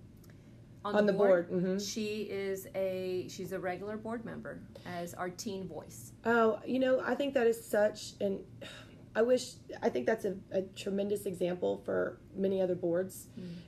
On 0.86 1.06
the 1.06 1.14
board, 1.14 1.50
mhm. 1.50 1.80
she 1.94 2.24
is 2.24 2.68
a 2.76 3.26
she's 3.30 3.54
a 3.54 3.60
regular 3.60 3.96
board 3.98 4.26
member 4.26 4.60
as 4.86 5.14
our 5.14 5.30
teen 5.30 5.68
voice. 5.68 6.12
Oh, 6.26 6.60
you 6.66 6.80
know, 6.80 7.02
I 7.06 7.16
think 7.16 7.34
that 7.36 7.48
is 7.48 7.64
such 7.64 8.14
an. 8.20 8.40
I 9.16 9.22
wish. 9.22 9.54
I 9.82 9.90
think 9.90 10.06
that's 10.06 10.26
a, 10.26 10.36
a 10.52 10.64
tremendous 10.64 11.26
example 11.26 11.82
for 11.86 12.18
many 12.36 12.62
other 12.62 12.76
boards, 12.76 13.28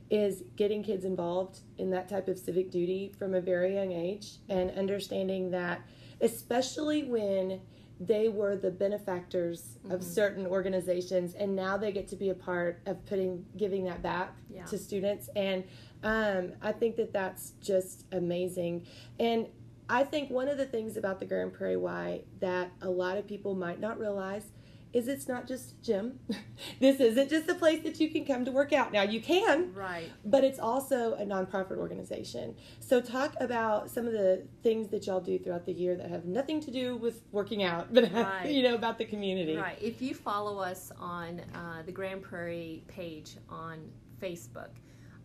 is 0.09 0.43
getting 0.55 0.83
kids 0.83 1.05
involved 1.05 1.59
in 1.77 1.89
that 1.91 2.09
type 2.09 2.27
of 2.27 2.37
civic 2.37 2.71
duty 2.71 3.13
from 3.17 3.33
a 3.35 3.41
very 3.41 3.75
young 3.75 3.91
age 3.91 4.37
and 4.49 4.71
understanding 4.71 5.51
that, 5.51 5.81
especially 6.19 7.03
when 7.03 7.61
they 7.99 8.27
were 8.27 8.57
the 8.57 8.71
benefactors 8.71 9.77
of 9.89 10.03
certain 10.03 10.45
organizations 10.45 11.33
and 11.35 11.55
now 11.55 11.77
they 11.77 11.93
get 11.93 12.09
to 12.09 12.17
be 12.17 12.29
a 12.29 12.33
part 12.33 12.81
of 12.87 13.05
putting 13.05 13.45
giving 13.55 13.85
that 13.85 14.01
back 14.01 14.35
Yeah. 14.49 14.65
to 14.65 14.77
students 14.77 15.29
and 15.35 15.63
um, 16.05 16.53
i 16.61 16.71
think 16.71 16.95
that 16.95 17.11
that's 17.11 17.51
just 17.61 18.05
amazing 18.13 18.85
and 19.19 19.47
I 19.87 20.03
think 20.03 20.31
one 20.31 20.47
of 20.47 20.57
the 20.57 20.65
things 20.65 20.97
about 20.97 21.19
the 21.19 21.27
Grand 21.27 21.53
Prairie 21.53 21.77
Y 21.77 22.21
that 22.39 22.71
a 22.81 22.89
lot 22.89 23.19
of 23.19 23.27
people 23.27 23.53
might 23.53 23.79
not 23.79 23.99
realize 23.99 24.45
is 24.93 25.07
it's 25.07 25.27
not 25.27 25.45
just 25.47 25.73
a 25.73 25.75
gym. 25.83 26.19
this 26.79 26.99
isn't 26.99 27.29
just 27.29 27.47
a 27.49 27.53
place 27.53 27.83
that 27.83 27.99
you 27.99 28.09
can 28.09 28.25
come 28.25 28.43
to 28.45 28.51
work 28.51 28.73
out. 28.73 28.91
Now 28.91 29.03
you 29.03 29.21
can, 29.21 29.71
Right. 29.75 30.09
but 30.25 30.43
it's 30.43 30.57
also 30.57 31.13
a 31.13 31.23
nonprofit 31.23 31.77
organization. 31.77 32.55
So 32.79 32.99
talk 32.99 33.35
about 33.39 33.91
some 33.91 34.07
of 34.07 34.13
the 34.13 34.47
things 34.63 34.87
that 34.87 35.05
y'all 35.05 35.19
do 35.21 35.37
throughout 35.37 35.67
the 35.67 35.73
year 35.73 35.95
that 35.97 36.09
have 36.09 36.25
nothing 36.25 36.59
to 36.61 36.71
do 36.71 36.97
with 36.97 37.21
working 37.31 37.61
out, 37.61 37.89
but 37.93 38.11
Right. 38.11 38.49
you 38.49 38.63
know 38.63 38.73
about 38.73 38.97
the 38.97 39.05
community. 39.05 39.55
Right. 39.55 39.77
If 39.79 40.01
you 40.01 40.15
follow 40.15 40.57
us 40.57 40.91
on 40.97 41.41
uh, 41.53 41.83
the 41.85 41.91
Grand 41.91 42.23
Prairie 42.23 42.83
page 42.87 43.37
on 43.49 43.91
Facebook, 44.19 44.69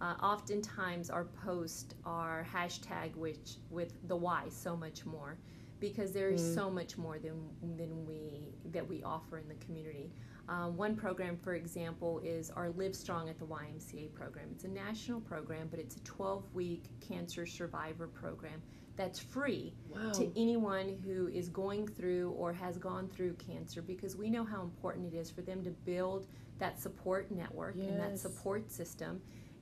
uh, 0.00 0.14
oftentimes 0.23 1.11
our 1.11 1.25
posts 1.25 1.95
are 2.04 2.47
hashtag 2.52 3.14
which 3.16 3.57
with 3.71 3.92
the 4.09 4.16
why 4.16 4.45
so 4.49 4.76
much 4.76 5.04
more 5.04 5.37
because 5.78 6.12
there 6.12 6.30
is 6.30 6.42
mm. 6.42 6.54
so 6.54 6.71
much 6.71 6.99
more 6.99 7.19
than 7.19 7.35
than 7.76 8.07
we 8.07 8.54
that 8.73 8.87
we 8.87 9.02
offer 9.02 9.38
in 9.38 9.49
the 9.49 9.54
community. 9.64 10.11
Um, 10.49 10.76
one 10.76 10.97
program, 10.97 11.37
for 11.37 11.54
example, 11.54 12.21
is 12.25 12.50
our 12.50 12.71
Livestrong 12.71 13.30
at 13.30 13.38
the 13.38 13.47
YMCA 13.47 14.12
program. 14.12 14.47
It's 14.50 14.64
a 14.64 14.69
national 14.69 15.21
program, 15.21 15.69
but 15.71 15.78
it's 15.78 15.95
a 15.95 16.00
12 16.00 16.45
week 16.54 16.85
cancer 17.00 17.47
survivor 17.47 18.09
program 18.09 18.61
that's 18.97 19.21
free 19.21 19.73
wow. 19.88 20.11
to 20.11 20.30
anyone 20.37 20.99
who 21.04 21.28
is 21.28 21.49
going 21.49 21.87
through 21.87 22.33
or 22.33 22.52
has 22.52 22.76
gone 22.78 23.09
through 23.09 23.35
cancer 23.35 23.80
because 23.80 24.16
we 24.16 24.28
know 24.28 24.45
how 24.45 24.61
important 24.61 25.14
it 25.14 25.16
is 25.16 25.30
for 25.30 25.42
them 25.42 25.62
to 25.62 25.71
build 25.71 26.26
that 26.59 26.78
support 26.78 27.30
network 27.30 27.75
yes. 27.78 27.88
and 27.88 28.00
that 28.00 28.19
support 28.19 28.71
system 28.71 29.21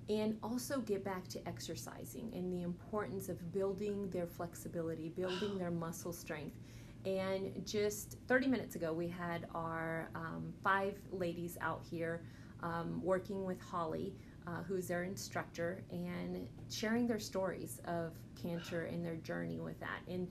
and 0.08 0.38
also 0.42 0.80
get 0.80 1.04
back 1.04 1.28
to 1.28 1.46
exercising 1.46 2.32
and 2.34 2.52
the 2.52 2.62
importance 2.62 3.28
of 3.28 3.52
building 3.52 4.08
their 4.10 4.26
flexibility, 4.26 5.10
building 5.10 5.58
their 5.58 5.70
muscle 5.70 6.12
strength. 6.12 6.56
And 7.04 7.62
just 7.64 8.16
30 8.26 8.48
minutes 8.48 8.74
ago, 8.74 8.92
we 8.92 9.08
had 9.08 9.46
our 9.54 10.08
um, 10.14 10.52
five 10.64 10.94
ladies 11.12 11.58
out 11.60 11.82
here 11.88 12.22
um, 12.62 13.00
working 13.02 13.44
with 13.44 13.60
Holly, 13.60 14.14
uh, 14.46 14.62
who's 14.66 14.88
their 14.88 15.04
instructor, 15.04 15.82
and 15.90 16.48
sharing 16.70 17.06
their 17.06 17.20
stories 17.20 17.80
of 17.84 18.12
cancer 18.40 18.84
and 18.84 19.04
their 19.04 19.16
journey 19.16 19.60
with 19.60 19.78
that. 19.80 20.00
And 20.08 20.28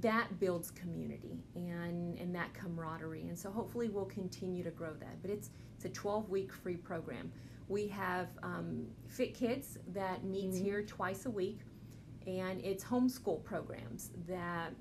that 0.00 0.38
builds 0.40 0.70
community 0.70 1.38
and, 1.54 2.18
and 2.18 2.34
that 2.34 2.52
camaraderie. 2.54 3.28
And 3.28 3.38
so 3.38 3.50
hopefully 3.50 3.88
we'll 3.88 4.04
continue 4.06 4.62
to 4.64 4.70
grow 4.70 4.92
that. 4.94 5.20
But 5.22 5.30
it's, 5.30 5.50
it's 5.76 5.84
a 5.84 5.90
12 5.90 6.28
week 6.30 6.52
free 6.52 6.76
program. 6.76 7.30
We 7.68 7.86
have 7.88 8.28
um, 8.42 8.86
Fit 9.06 9.34
Kids 9.34 9.78
that 9.92 10.24
meets 10.24 10.56
mm-hmm. 10.56 10.64
here 10.64 10.82
twice 10.82 11.26
a 11.26 11.30
week, 11.30 11.60
and 12.26 12.60
it's 12.64 12.82
homeschool 12.82 13.44
programs 13.44 14.10
that 14.26 14.72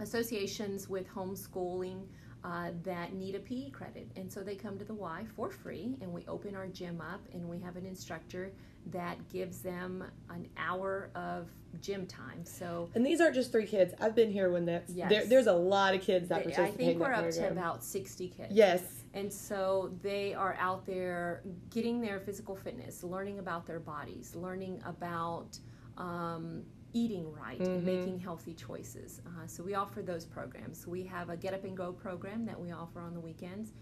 associations 0.00 0.88
with 0.88 1.08
homeschooling 1.08 2.02
uh, 2.44 2.70
that 2.82 3.12
need 3.14 3.34
a 3.34 3.38
PE 3.38 3.70
credit. 3.70 4.08
And 4.16 4.30
so 4.30 4.40
they 4.40 4.54
come 4.54 4.78
to 4.78 4.84
the 4.84 4.94
Y 4.94 5.24
for 5.36 5.50
free, 5.50 5.96
and 6.00 6.12
we 6.12 6.24
open 6.26 6.56
our 6.56 6.66
gym 6.66 7.00
up, 7.00 7.20
and 7.32 7.48
we 7.48 7.58
have 7.60 7.76
an 7.76 7.86
instructor 7.86 8.52
that 8.86 9.16
gives 9.28 9.58
them 9.58 10.04
an 10.30 10.48
hour 10.56 11.10
of 11.14 11.48
gym 11.80 12.06
time. 12.06 12.44
So 12.44 12.90
and 12.94 13.06
these 13.06 13.20
aren't 13.20 13.34
just 13.34 13.52
three 13.52 13.66
kids. 13.66 13.94
I've 14.00 14.14
been 14.14 14.30
here 14.30 14.50
when 14.50 14.64
that's 14.64 14.92
yes. 14.92 15.08
there, 15.08 15.24
there's 15.26 15.46
a 15.46 15.52
lot 15.52 15.94
of 15.94 16.02
kids 16.02 16.28
that 16.28 16.42
participate. 16.42 16.74
I 16.74 16.76
think 16.76 17.00
we're 17.00 17.12
up 17.12 17.30
to 17.30 17.48
about 17.48 17.84
sixty 17.84 18.28
kids. 18.28 18.52
Yes. 18.52 19.01
And 19.14 19.32
so 19.32 19.92
they 20.02 20.32
are 20.32 20.56
out 20.58 20.86
there 20.86 21.42
getting 21.70 22.00
their 22.00 22.18
physical 22.18 22.56
fitness, 22.56 23.02
learning 23.04 23.38
about 23.38 23.66
their 23.66 23.80
bodies, 23.80 24.34
learning 24.34 24.82
about 24.86 25.58
um, 25.98 26.62
eating 26.94 27.30
right 27.32 27.58
mm-hmm. 27.58 27.72
and 27.72 27.84
making 27.84 28.18
healthy 28.18 28.54
choices. 28.54 29.20
Uh, 29.26 29.46
so 29.46 29.62
we 29.62 29.74
offer 29.74 30.02
those 30.02 30.24
programs. 30.24 30.86
We 30.86 31.04
have 31.04 31.28
a 31.28 31.36
Get 31.36 31.54
Up 31.54 31.64
and 31.64 31.76
Go 31.76 31.92
program 31.92 32.46
that 32.46 32.58
we 32.58 32.72
offer 32.72 33.00
on 33.00 33.12
the 33.12 33.20
weekends, 33.20 33.72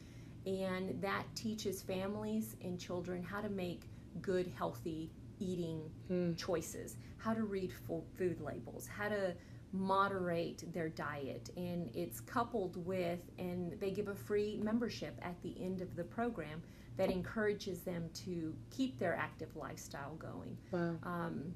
and 0.47 1.01
that 1.01 1.25
teaches 1.35 1.83
families 1.83 2.57
and 2.63 2.79
children 2.79 3.23
how 3.23 3.41
to 3.41 3.49
make 3.49 3.83
good, 4.21 4.51
healthy 4.57 5.11
eating 5.39 5.81
mm. 6.11 6.37
choices, 6.37 6.97
how 7.19 7.35
to 7.35 7.45
read 7.45 7.73
food 8.17 8.41
labels, 8.41 8.87
how 8.87 9.09
to 9.09 9.35
moderate 9.73 10.65
their 10.73 10.89
diet 10.89 11.51
and 11.57 11.89
it's 11.95 12.21
coupled 12.21 12.85
with 12.85 13.21
and 13.39 13.73
they 13.79 13.91
give 13.91 14.09
a 14.09 14.15
free 14.15 14.59
membership 14.63 15.17
at 15.23 15.41
the 15.43 15.55
end 15.63 15.81
of 15.81 15.95
the 15.95 16.03
program 16.03 16.61
that 16.97 17.11
encourages 17.11 17.81
them 17.81 18.11
to 18.13 18.55
keep 18.71 18.99
their 18.99 19.15
active 19.15 19.55
lifestyle 19.55 20.15
going 20.19 20.57
wow. 20.73 20.97
Um, 21.05 21.55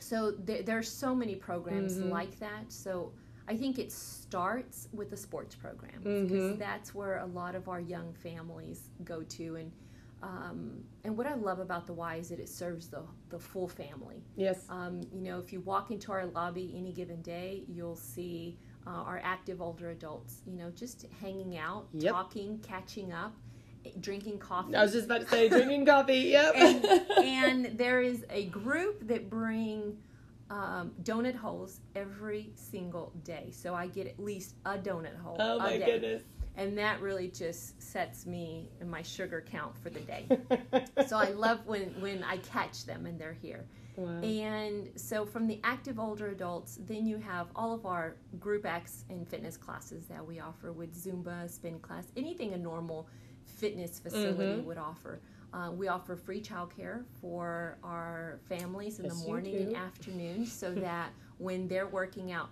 so 0.00 0.30
there, 0.30 0.62
there, 0.62 0.78
are 0.78 0.82
so 0.82 1.14
many 1.14 1.34
programs 1.34 1.98
mm-hmm. 1.98 2.10
like 2.10 2.38
that 2.38 2.64
so 2.72 3.12
i 3.46 3.54
think 3.54 3.78
it 3.78 3.92
starts 3.92 4.88
with 4.94 5.10
the 5.10 5.16
sports 5.16 5.54
program 5.54 5.98
because 6.02 6.30
mm-hmm. 6.30 6.58
that's 6.58 6.94
where 6.94 7.18
a 7.18 7.26
lot 7.26 7.54
of 7.54 7.68
our 7.68 7.80
young 7.80 8.12
families 8.14 8.88
go 9.04 9.22
to 9.22 9.56
and 9.56 9.70
um, 10.24 10.82
and 11.04 11.18
what 11.18 11.26
I 11.26 11.34
love 11.34 11.58
about 11.58 11.86
the 11.86 11.92
Y 11.92 12.16
is 12.16 12.30
that 12.30 12.40
it 12.40 12.48
serves 12.48 12.88
the, 12.88 13.02
the 13.28 13.38
full 13.38 13.68
family. 13.68 14.24
Yes. 14.36 14.64
Um, 14.70 15.02
you 15.12 15.20
know, 15.20 15.38
if 15.38 15.52
you 15.52 15.60
walk 15.60 15.90
into 15.90 16.12
our 16.12 16.24
lobby 16.24 16.74
any 16.74 16.92
given 16.92 17.20
day, 17.20 17.64
you'll 17.68 17.96
see 17.96 18.58
uh, 18.86 18.90
our 18.90 19.20
active 19.22 19.60
older 19.60 19.90
adults, 19.90 20.40
you 20.46 20.56
know, 20.56 20.70
just 20.70 21.04
hanging 21.20 21.58
out, 21.58 21.88
yep. 21.92 22.14
talking, 22.14 22.58
catching 22.66 23.12
up, 23.12 23.34
drinking 24.00 24.38
coffee. 24.38 24.74
I 24.74 24.82
was 24.82 24.92
just 24.92 25.04
about 25.04 25.20
to 25.22 25.28
say, 25.28 25.50
drinking 25.50 25.84
coffee, 25.84 26.14
yep. 26.20 26.54
And, 26.56 26.84
and, 27.22 27.78
there 27.78 28.00
is 28.00 28.24
a 28.30 28.46
group 28.46 29.06
that 29.08 29.28
bring 29.28 29.98
um, 30.48 30.92
donut 31.02 31.34
holes 31.34 31.80
every 31.94 32.50
single 32.54 33.12
day. 33.24 33.50
So 33.52 33.74
I 33.74 33.88
get 33.88 34.06
at 34.06 34.18
least 34.18 34.54
a 34.64 34.78
donut 34.78 35.18
hole. 35.18 35.36
Oh 35.38 35.58
my 35.58 35.76
day. 35.76 35.84
goodness 35.84 36.22
and 36.56 36.78
that 36.78 37.00
really 37.00 37.28
just 37.28 37.80
sets 37.82 38.26
me 38.26 38.70
and 38.80 38.90
my 38.90 39.02
sugar 39.02 39.44
count 39.48 39.76
for 39.78 39.90
the 39.90 40.00
day. 40.00 40.26
so 41.06 41.16
I 41.16 41.30
love 41.30 41.66
when 41.66 41.94
when 42.00 42.22
I 42.22 42.38
catch 42.38 42.84
them 42.84 43.06
and 43.06 43.18
they're 43.18 43.36
here. 43.40 43.64
Wow. 43.96 44.20
And 44.22 44.90
so 44.96 45.24
from 45.24 45.46
the 45.46 45.60
active 45.62 46.00
older 46.00 46.28
adults, 46.28 46.78
then 46.86 47.06
you 47.06 47.18
have 47.18 47.48
all 47.54 47.72
of 47.72 47.86
our 47.86 48.16
group 48.40 48.66
X 48.66 49.04
and 49.08 49.28
fitness 49.28 49.56
classes 49.56 50.06
that 50.06 50.24
we 50.24 50.40
offer 50.40 50.72
with 50.72 50.94
Zumba, 50.94 51.48
spin 51.48 51.78
class, 51.78 52.06
anything 52.16 52.54
a 52.54 52.58
normal 52.58 53.08
fitness 53.44 54.00
facility 54.00 54.42
mm-hmm. 54.42 54.66
would 54.66 54.78
offer. 54.78 55.20
Uh, 55.52 55.70
we 55.70 55.86
offer 55.86 56.16
free 56.16 56.40
childcare 56.40 57.04
for 57.20 57.78
our 57.84 58.40
families 58.48 58.98
in 58.98 59.04
yes, 59.04 59.20
the 59.20 59.28
morning 59.28 59.54
and 59.54 59.76
afternoon 59.76 60.44
so 60.46 60.74
that 60.74 61.10
when 61.38 61.68
they're 61.68 61.86
working 61.86 62.32
out, 62.32 62.50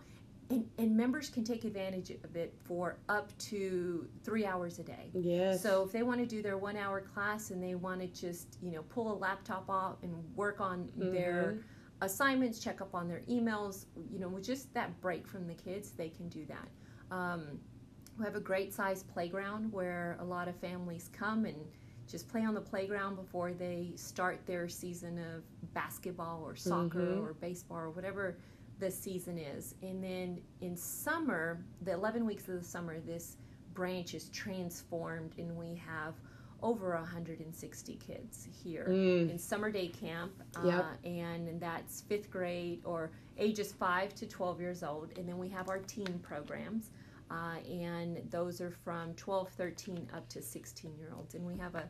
and, 0.50 0.68
and 0.78 0.96
members 0.96 1.30
can 1.30 1.44
take 1.44 1.64
advantage 1.64 2.10
of 2.10 2.36
it 2.36 2.54
for 2.64 2.98
up 3.08 3.36
to 3.38 4.06
three 4.22 4.44
hours 4.44 4.78
a 4.78 4.82
day. 4.82 5.10
Yes. 5.14 5.62
So 5.62 5.82
if 5.82 5.92
they 5.92 6.02
want 6.02 6.20
to 6.20 6.26
do 6.26 6.42
their 6.42 6.58
one 6.58 6.76
hour 6.76 7.00
class 7.00 7.50
and 7.50 7.62
they 7.62 7.74
want 7.74 8.00
to 8.00 8.06
just, 8.08 8.58
you 8.62 8.72
know, 8.72 8.82
pull 8.82 9.12
a 9.12 9.16
laptop 9.16 9.70
off 9.70 10.02
and 10.02 10.12
work 10.36 10.60
on 10.60 10.90
mm-hmm. 10.98 11.12
their 11.12 11.58
assignments, 12.02 12.58
check 12.58 12.80
up 12.80 12.94
on 12.94 13.08
their 13.08 13.22
emails, 13.30 13.86
you 14.10 14.18
know, 14.18 14.28
with 14.28 14.44
just 14.44 14.72
that 14.74 15.00
break 15.00 15.26
from 15.26 15.46
the 15.46 15.54
kids, 15.54 15.92
they 15.92 16.08
can 16.08 16.28
do 16.28 16.44
that. 16.46 17.14
Um, 17.14 17.58
we 18.18 18.24
have 18.24 18.36
a 18.36 18.40
great 18.40 18.74
sized 18.74 19.08
playground 19.08 19.72
where 19.72 20.16
a 20.20 20.24
lot 20.24 20.48
of 20.48 20.56
families 20.56 21.08
come 21.12 21.46
and 21.46 21.56
just 22.10 22.28
play 22.28 22.44
on 22.44 22.52
the 22.52 22.60
playground 22.60 23.16
before 23.16 23.52
they 23.52 23.92
start 23.94 24.44
their 24.44 24.68
season 24.68 25.18
of 25.18 25.42
basketball 25.72 26.42
or 26.44 26.54
soccer 26.54 26.98
mm-hmm. 26.98 27.24
or 27.24 27.32
baseball 27.34 27.78
or 27.78 27.90
whatever 27.90 28.36
the 28.82 28.90
season 28.90 29.38
is. 29.38 29.76
And 29.80 30.02
then 30.02 30.40
in 30.60 30.76
summer, 30.76 31.64
the 31.82 31.92
11 31.92 32.26
weeks 32.26 32.48
of 32.48 32.58
the 32.58 32.64
summer, 32.64 32.98
this 32.98 33.36
branch 33.74 34.12
is 34.12 34.28
transformed 34.30 35.34
and 35.38 35.56
we 35.56 35.80
have 35.86 36.14
over 36.62 36.94
160 36.96 37.94
kids 37.96 38.48
here 38.64 38.86
mm. 38.88 39.30
in 39.30 39.38
summer 39.38 39.70
day 39.70 39.86
camp. 39.86 40.32
Uh, 40.56 40.82
and 41.04 41.60
that's 41.60 42.00
fifth 42.02 42.28
grade 42.28 42.80
or 42.84 43.12
ages 43.38 43.72
5 43.72 44.16
to 44.16 44.26
12 44.26 44.60
years 44.60 44.82
old. 44.82 45.16
And 45.16 45.28
then 45.28 45.38
we 45.38 45.48
have 45.48 45.68
our 45.68 45.78
teen 45.78 46.18
programs. 46.20 46.90
Uh, 47.30 47.58
and 47.70 48.20
those 48.30 48.60
are 48.60 48.72
from 48.84 49.14
12, 49.14 49.48
13 49.50 50.08
up 50.12 50.28
to 50.28 50.42
16 50.42 50.98
year 50.98 51.12
olds. 51.16 51.36
And 51.36 51.46
we 51.46 51.56
have 51.56 51.76
a, 51.76 51.88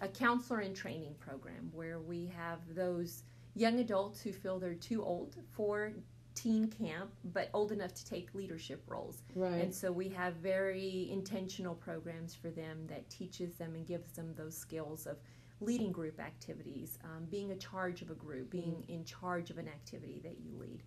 a 0.00 0.06
counselor 0.06 0.60
and 0.60 0.74
training 0.74 1.14
program 1.18 1.68
where 1.72 1.98
we 1.98 2.32
have 2.36 2.60
those 2.74 3.24
young 3.54 3.80
adults 3.80 4.20
who 4.20 4.32
feel 4.32 4.58
they're 4.58 4.74
too 4.74 5.04
old 5.04 5.36
for 5.52 5.92
teen 6.34 6.68
camp, 6.68 7.10
but 7.32 7.50
old 7.52 7.72
enough 7.72 7.94
to 7.94 8.04
take 8.04 8.34
leadership 8.34 8.82
roles. 8.86 9.22
Right. 9.34 9.62
And 9.62 9.74
so 9.74 9.90
we 9.92 10.08
have 10.10 10.34
very 10.34 11.08
intentional 11.10 11.74
programs 11.74 12.34
for 12.34 12.50
them 12.50 12.86
that 12.88 13.08
teaches 13.10 13.54
them 13.54 13.74
and 13.74 13.86
gives 13.86 14.12
them 14.12 14.34
those 14.36 14.56
skills 14.56 15.06
of 15.06 15.18
leading 15.60 15.92
group 15.92 16.20
activities, 16.20 16.98
um, 17.04 17.26
being 17.30 17.52
a 17.52 17.56
charge 17.56 18.02
of 18.02 18.10
a 18.10 18.14
group, 18.14 18.50
being 18.50 18.82
mm-hmm. 18.82 18.92
in 18.92 19.04
charge 19.04 19.50
of 19.50 19.58
an 19.58 19.68
activity 19.68 20.20
that 20.24 20.38
you 20.40 20.50
lead. 20.58 20.82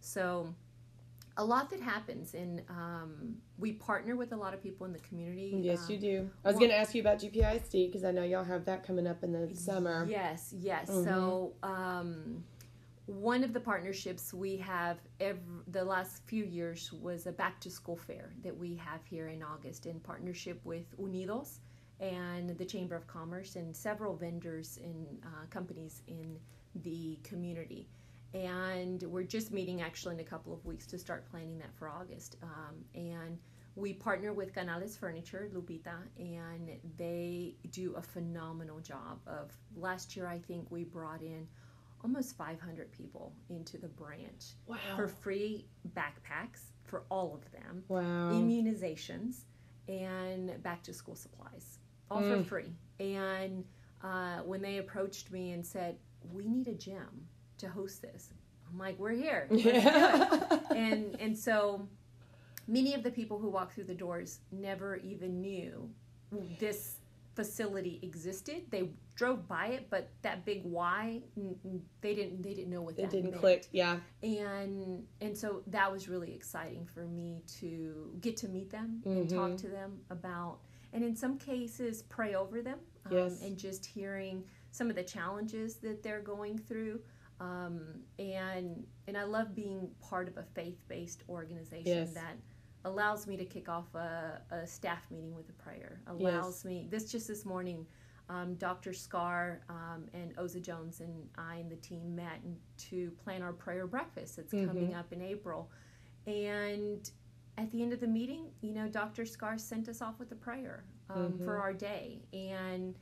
So 0.00 0.54
a 1.36 1.44
lot 1.44 1.70
that 1.70 1.80
happens 1.80 2.34
and 2.34 2.62
um, 2.70 3.36
we 3.58 3.72
partner 3.72 4.16
with 4.16 4.32
a 4.32 4.36
lot 4.36 4.54
of 4.54 4.62
people 4.62 4.86
in 4.86 4.92
the 4.92 4.98
community 5.00 5.52
yes 5.60 5.86
um, 5.86 5.92
you 5.92 5.98
do 5.98 6.30
i 6.44 6.48
was 6.48 6.54
well, 6.54 6.60
going 6.60 6.70
to 6.70 6.76
ask 6.76 6.94
you 6.94 7.00
about 7.00 7.18
gpisd 7.18 7.72
because 7.72 8.04
i 8.04 8.10
know 8.10 8.22
y'all 8.22 8.44
have 8.44 8.64
that 8.64 8.86
coming 8.86 9.06
up 9.06 9.22
in 9.24 9.32
the 9.32 9.54
summer 9.54 10.06
yes 10.08 10.54
yes 10.56 10.88
mm-hmm. 10.88 11.04
so 11.04 11.52
um, 11.62 12.44
one 13.06 13.44
of 13.44 13.52
the 13.52 13.60
partnerships 13.60 14.32
we 14.32 14.56
have 14.56 14.98
every, 15.20 15.42
the 15.68 15.84
last 15.84 16.22
few 16.24 16.44
years 16.44 16.90
was 16.92 17.26
a 17.26 17.32
back 17.32 17.60
to 17.60 17.70
school 17.70 17.96
fair 17.96 18.32
that 18.42 18.56
we 18.56 18.76
have 18.76 19.04
here 19.04 19.28
in 19.28 19.42
August 19.42 19.84
in 19.84 20.00
partnership 20.00 20.58
with 20.64 20.96
Unidos 20.98 21.58
and 22.00 22.56
the 22.56 22.64
Chamber 22.64 22.96
of 22.96 23.06
Commerce 23.06 23.56
and 23.56 23.76
several 23.76 24.16
vendors 24.16 24.78
and 24.82 25.06
uh, 25.22 25.46
companies 25.50 26.02
in 26.06 26.38
the 26.82 27.18
community. 27.22 27.86
And 28.32 29.02
we're 29.02 29.22
just 29.22 29.52
meeting 29.52 29.82
actually 29.82 30.14
in 30.14 30.20
a 30.20 30.24
couple 30.24 30.52
of 30.52 30.64
weeks 30.64 30.86
to 30.88 30.98
start 30.98 31.30
planning 31.30 31.58
that 31.58 31.74
for 31.74 31.88
August. 31.88 32.36
Um, 32.42 32.74
and 32.94 33.38
we 33.76 33.92
partner 33.92 34.32
with 34.32 34.54
Canales 34.54 34.96
Furniture, 34.96 35.50
Lupita, 35.54 35.96
and 36.18 36.70
they 36.96 37.54
do 37.70 37.94
a 37.96 38.02
phenomenal 38.02 38.80
job. 38.80 39.20
Of 39.26 39.52
last 39.76 40.16
year, 40.16 40.26
I 40.26 40.38
think 40.38 40.70
we 40.70 40.84
brought 40.84 41.22
in 41.22 41.46
almost 42.04 42.36
500 42.36 42.92
people 42.92 43.32
into 43.48 43.78
the 43.78 43.88
branch 43.88 44.54
wow. 44.66 44.76
for 44.94 45.08
free 45.08 45.66
backpacks 45.96 46.70
for 46.84 47.04
all 47.08 47.34
of 47.34 47.50
them, 47.50 47.82
wow. 47.88 48.30
immunizations, 48.30 49.44
and 49.88 50.62
back 50.62 50.82
to 50.82 50.92
school 50.92 51.16
supplies, 51.16 51.78
all 52.10 52.20
mm. 52.20 52.42
for 52.42 52.44
free. 52.44 52.72
And 53.00 53.64
uh, 54.02 54.40
when 54.44 54.60
they 54.60 54.76
approached 54.76 55.32
me 55.32 55.52
and 55.52 55.66
said, 55.66 55.96
"We 56.30 56.46
need 56.46 56.68
a 56.68 56.74
gym 56.74 57.26
to 57.58 57.68
host 57.68 58.02
this," 58.02 58.28
I'm 58.70 58.78
like, 58.78 58.98
"We're 58.98 59.12
here." 59.12 59.48
Yeah. 59.50 60.60
and 60.76 61.16
and 61.18 61.36
so 61.36 61.88
many 62.68 62.94
of 62.94 63.02
the 63.02 63.10
people 63.10 63.38
who 63.38 63.48
walk 63.48 63.72
through 63.72 63.84
the 63.84 63.94
doors 63.94 64.40
never 64.52 64.96
even 64.96 65.40
knew 65.40 65.90
this 66.58 66.96
facility 67.34 67.98
existed. 68.02 68.62
They 68.70 68.90
drove 69.16 69.46
by 69.48 69.66
it, 69.68 69.88
but 69.90 70.10
that 70.22 70.44
big 70.44 70.64
Y, 70.64 71.20
they 72.00 72.14
didn't 72.14 72.42
they 72.42 72.54
didn't 72.54 72.70
know 72.70 72.82
what 72.82 72.96
that. 72.96 73.04
it 73.04 73.10
didn't 73.10 73.30
meant. 73.30 73.40
click. 73.40 73.66
Yeah, 73.72 73.96
and 74.22 75.04
and 75.20 75.36
so 75.36 75.62
that 75.68 75.90
was 75.90 76.08
really 76.08 76.34
exciting 76.34 76.86
for 76.86 77.06
me 77.06 77.42
to 77.60 78.12
get 78.20 78.36
to 78.38 78.48
meet 78.48 78.70
them 78.70 79.02
mm-hmm. 79.04 79.20
and 79.20 79.30
talk 79.30 79.56
to 79.58 79.68
them 79.68 79.98
about, 80.10 80.58
and 80.92 81.04
in 81.04 81.16
some 81.16 81.38
cases 81.38 82.02
pray 82.02 82.34
over 82.34 82.62
them, 82.62 82.78
um, 83.06 83.12
yes. 83.12 83.42
and 83.42 83.56
just 83.58 83.84
hearing 83.84 84.44
some 84.70 84.90
of 84.90 84.96
the 84.96 85.04
challenges 85.04 85.76
that 85.76 86.02
they're 86.02 86.22
going 86.22 86.58
through. 86.58 87.00
Um, 87.40 87.80
and 88.18 88.86
and 89.08 89.16
I 89.16 89.24
love 89.24 89.54
being 89.54 89.90
part 90.00 90.28
of 90.28 90.36
a 90.36 90.44
faith 90.54 90.78
based 90.88 91.24
organization 91.28 91.84
yes. 91.84 92.14
that 92.14 92.36
allows 92.84 93.26
me 93.26 93.36
to 93.36 93.44
kick 93.44 93.68
off 93.68 93.94
a, 93.94 94.40
a 94.50 94.66
staff 94.66 95.02
meeting 95.10 95.34
with 95.34 95.48
a 95.48 95.52
prayer. 95.52 96.00
Allows 96.06 96.58
yes. 96.58 96.64
me 96.64 96.86
this 96.90 97.10
just 97.10 97.28
this 97.28 97.44
morning. 97.44 97.86
Um, 98.30 98.54
Dr. 98.54 98.94
Scar 98.94 99.60
um, 99.68 100.06
and 100.14 100.34
Oza 100.36 100.60
Jones 100.60 101.00
and 101.00 101.28
I 101.36 101.56
and 101.56 101.70
the 101.70 101.76
team 101.76 102.16
met 102.16 102.40
to 102.88 103.10
plan 103.22 103.42
our 103.42 103.52
prayer 103.52 103.86
breakfast. 103.86 104.36
that's 104.36 104.54
mm-hmm. 104.54 104.66
coming 104.66 104.94
up 104.94 105.12
in 105.12 105.20
April, 105.20 105.70
and 106.26 107.10
at 107.58 107.70
the 107.70 107.82
end 107.82 107.92
of 107.92 108.00
the 108.00 108.06
meeting, 108.06 108.46
you 108.62 108.72
know, 108.72 108.88
Dr. 108.88 109.26
Scar 109.26 109.58
sent 109.58 109.88
us 109.88 110.00
off 110.00 110.18
with 110.18 110.32
a 110.32 110.36
prayer 110.36 110.84
um, 111.10 111.32
mm-hmm. 111.32 111.44
for 111.44 111.58
our 111.58 111.74
day, 111.74 112.22
and 112.32 112.94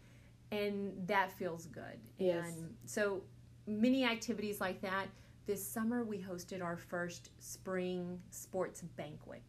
and 0.51 0.93
that 1.07 1.33
feels 1.33 1.67
good. 1.67 2.01
Yes. 2.19 2.47
And 2.49 2.75
so 2.85 3.23
many 3.67 4.05
activities 4.05 4.61
like 4.61 4.81
that. 4.83 5.07
This 5.45 5.67
summer, 5.67 6.05
we 6.05 6.19
hosted 6.19 6.63
our 6.63 6.77
first 6.77 7.31
spring 7.41 8.21
sports 8.31 8.83
banquet 8.97 9.43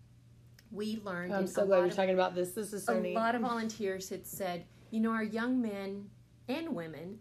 we 0.74 1.00
learned. 1.04 1.34
I'm 1.34 1.48
so 1.48 1.66
glad 1.66 1.78
you're 1.78 1.86
of, 1.88 1.96
talking 1.96 2.14
about 2.14 2.36
this. 2.36 2.52
This 2.52 2.74
is 2.74 2.84
so 2.84 2.98
a 2.98 3.00
neat. 3.00 3.16
lot 3.16 3.36
of 3.36 3.42
volunteers 3.42 4.10
had 4.10 4.26
said, 4.26 4.66
you 4.90 5.00
know, 5.00 5.12
our 5.12 5.24
young 5.24 5.62
men 5.62 6.10
and 6.50 6.76
women 6.76 7.20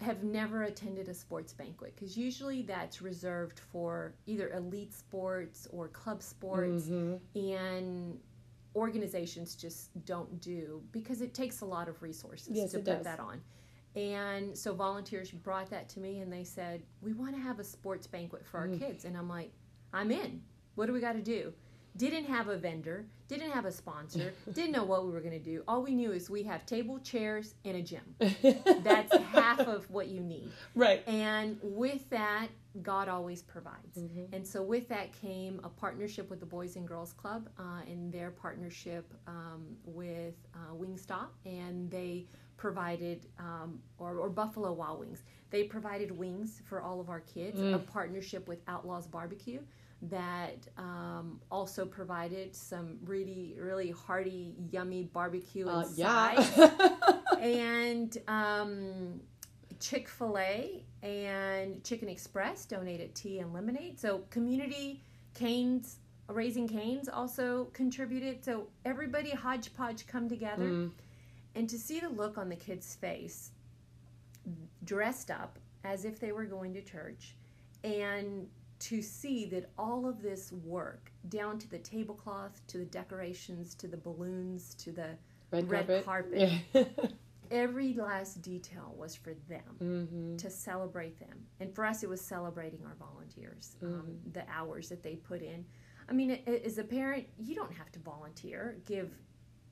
have 0.00 0.24
never 0.24 0.64
attended 0.64 1.08
a 1.08 1.14
sports 1.14 1.52
banquet 1.52 1.94
because 1.94 2.16
usually 2.16 2.62
that's 2.62 3.00
reserved 3.00 3.60
for 3.60 4.14
either 4.26 4.50
elite 4.50 4.92
sports 4.92 5.68
or 5.70 5.88
club 5.88 6.22
sports 6.22 6.86
mm-hmm. 6.86 7.38
and 7.38 8.18
organizations 8.74 9.54
just 9.54 9.90
don't 10.04 10.40
do 10.40 10.82
because 10.90 11.20
it 11.20 11.34
takes 11.34 11.60
a 11.60 11.64
lot 11.64 11.88
of 11.88 12.02
resources 12.02 12.48
yes, 12.50 12.72
to 12.72 12.78
put 12.78 12.84
does. 12.84 13.04
that 13.04 13.20
on 13.20 13.40
and 13.94 14.56
so 14.56 14.74
volunteers 14.74 15.30
brought 15.30 15.70
that 15.70 15.88
to 15.88 16.00
me 16.00 16.20
and 16.20 16.32
they 16.32 16.42
said 16.42 16.82
we 17.00 17.12
want 17.12 17.34
to 17.34 17.40
have 17.40 17.60
a 17.60 17.64
sports 17.64 18.06
banquet 18.06 18.44
for 18.44 18.58
our 18.58 18.66
mm. 18.66 18.78
kids 18.78 19.04
and 19.04 19.16
i'm 19.16 19.28
like 19.28 19.52
i'm 19.92 20.10
in 20.10 20.40
what 20.74 20.86
do 20.86 20.92
we 20.92 21.00
got 21.00 21.12
to 21.12 21.22
do 21.22 21.52
didn't 21.96 22.24
have 22.24 22.48
a 22.48 22.56
vendor, 22.56 23.04
didn't 23.28 23.50
have 23.50 23.64
a 23.64 23.72
sponsor, 23.72 24.32
didn't 24.52 24.72
know 24.72 24.84
what 24.84 25.04
we 25.04 25.12
were 25.12 25.20
going 25.20 25.32
to 25.32 25.38
do. 25.38 25.62
All 25.68 25.82
we 25.82 25.94
knew 25.94 26.12
is 26.12 26.30
we 26.30 26.42
have 26.44 26.64
table, 26.66 26.98
chairs, 27.00 27.54
and 27.64 27.76
a 27.76 27.82
gym. 27.82 28.14
That's 28.82 29.14
half 29.32 29.60
of 29.60 29.88
what 29.90 30.08
you 30.08 30.20
need. 30.20 30.50
Right. 30.74 31.06
And 31.06 31.58
with 31.62 32.08
that, 32.10 32.48
God 32.80 33.08
always 33.08 33.42
provides. 33.42 33.98
Mm-hmm. 33.98 34.34
And 34.34 34.46
so 34.46 34.62
with 34.62 34.88
that 34.88 35.12
came 35.20 35.60
a 35.62 35.68
partnership 35.68 36.30
with 36.30 36.40
the 36.40 36.46
Boys 36.46 36.76
and 36.76 36.88
Girls 36.88 37.12
Club 37.12 37.48
uh, 37.58 37.82
and 37.86 38.10
their 38.10 38.30
partnership 38.30 39.12
um, 39.26 39.76
with 39.84 40.34
uh, 40.54 40.74
Wingstop, 40.74 41.28
and 41.44 41.90
they 41.90 42.26
provided, 42.56 43.26
um, 43.38 43.80
or, 43.98 44.18
or, 44.18 44.30
Buffalo 44.30 44.72
Wild 44.72 45.00
Wings. 45.00 45.24
They 45.50 45.64
provided 45.64 46.16
wings 46.16 46.62
for 46.64 46.80
all 46.80 47.00
of 47.00 47.08
our 47.10 47.18
kids, 47.20 47.58
mm. 47.58 47.74
a 47.74 47.78
partnership 47.78 48.46
with 48.46 48.60
Outlaws 48.68 49.08
Barbecue 49.08 49.60
that 50.02 50.66
um, 50.76 51.40
also 51.50 51.86
provided 51.86 52.56
some 52.56 52.98
really, 53.04 53.54
really 53.58 53.90
hearty, 53.90 54.54
yummy 54.70 55.04
barbecue 55.04 55.68
uh, 55.68 55.80
inside. 55.80 56.44
Yeah. 56.56 57.16
and 57.40 58.18
um, 58.26 59.20
Chick 59.78 60.08
fil 60.08 60.38
A 60.38 60.82
and 61.02 61.82
Chicken 61.84 62.08
Express 62.08 62.64
donated 62.64 63.14
tea 63.14 63.38
and 63.38 63.52
lemonade. 63.52 64.00
So, 64.00 64.22
community 64.30 65.02
canes, 65.34 65.98
Raising 66.28 66.68
Cane's 66.68 67.08
also 67.08 67.68
contributed. 67.72 68.44
So, 68.44 68.68
everybody 68.84 69.30
hodgepodge 69.30 70.06
come 70.08 70.28
together. 70.28 70.64
Mm. 70.64 70.90
And 71.54 71.68
to 71.68 71.78
see 71.78 72.00
the 72.00 72.08
look 72.08 72.38
on 72.38 72.48
the 72.48 72.56
kids' 72.56 72.96
face, 72.96 73.50
dressed 74.84 75.30
up 75.30 75.58
as 75.84 76.04
if 76.04 76.18
they 76.18 76.32
were 76.32 76.44
going 76.44 76.74
to 76.74 76.80
church, 76.80 77.34
and 77.84 78.48
to 78.82 79.00
see 79.00 79.44
that 79.46 79.70
all 79.78 80.08
of 80.08 80.22
this 80.22 80.50
work, 80.64 81.12
down 81.28 81.56
to 81.58 81.70
the 81.70 81.78
tablecloth, 81.78 82.60
to 82.66 82.78
the 82.78 82.84
decorations, 82.84 83.74
to 83.76 83.86
the 83.86 83.96
balloons, 83.96 84.74
to 84.74 84.90
the 84.90 85.10
red, 85.52 85.70
red 85.70 86.04
carpet, 86.04 86.60
carpet 86.72 87.12
every 87.52 87.92
last 87.94 88.42
detail 88.42 88.92
was 88.98 89.14
for 89.14 89.34
them 89.48 89.76
mm-hmm. 89.80 90.36
to 90.36 90.50
celebrate 90.50 91.20
them. 91.20 91.46
And 91.60 91.72
for 91.72 91.84
us, 91.84 92.02
it 92.02 92.08
was 92.08 92.20
celebrating 92.20 92.80
our 92.84 92.96
volunteers, 92.98 93.76
um, 93.82 93.88
mm-hmm. 93.88 94.00
um, 94.00 94.16
the 94.32 94.44
hours 94.50 94.88
that 94.88 95.04
they 95.04 95.14
put 95.14 95.42
in. 95.42 95.64
I 96.08 96.12
mean, 96.12 96.40
as 96.64 96.78
a 96.78 96.84
parent, 96.84 97.26
you 97.38 97.54
don't 97.54 97.72
have 97.72 97.92
to 97.92 98.00
volunteer, 98.00 98.78
give 98.84 99.12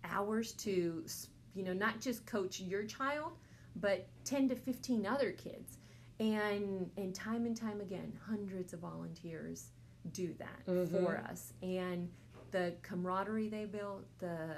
hours 0.04 0.52
to, 0.52 1.04
you 1.54 1.64
know, 1.64 1.72
not 1.72 2.00
just 2.00 2.24
coach 2.26 2.60
your 2.60 2.84
child, 2.84 3.32
but 3.76 4.06
10 4.24 4.50
to 4.50 4.54
15 4.54 5.04
other 5.04 5.32
kids 5.32 5.78
and 6.20 6.90
and 6.96 7.14
time 7.14 7.46
and 7.46 7.56
time 7.56 7.80
again 7.80 8.12
hundreds 8.28 8.72
of 8.72 8.80
volunteers 8.80 9.70
do 10.12 10.34
that 10.38 10.66
mm-hmm. 10.66 11.04
for 11.04 11.16
us 11.30 11.52
and 11.62 12.08
the 12.50 12.74
camaraderie 12.82 13.48
they 13.48 13.64
built 13.64 14.04
the 14.18 14.48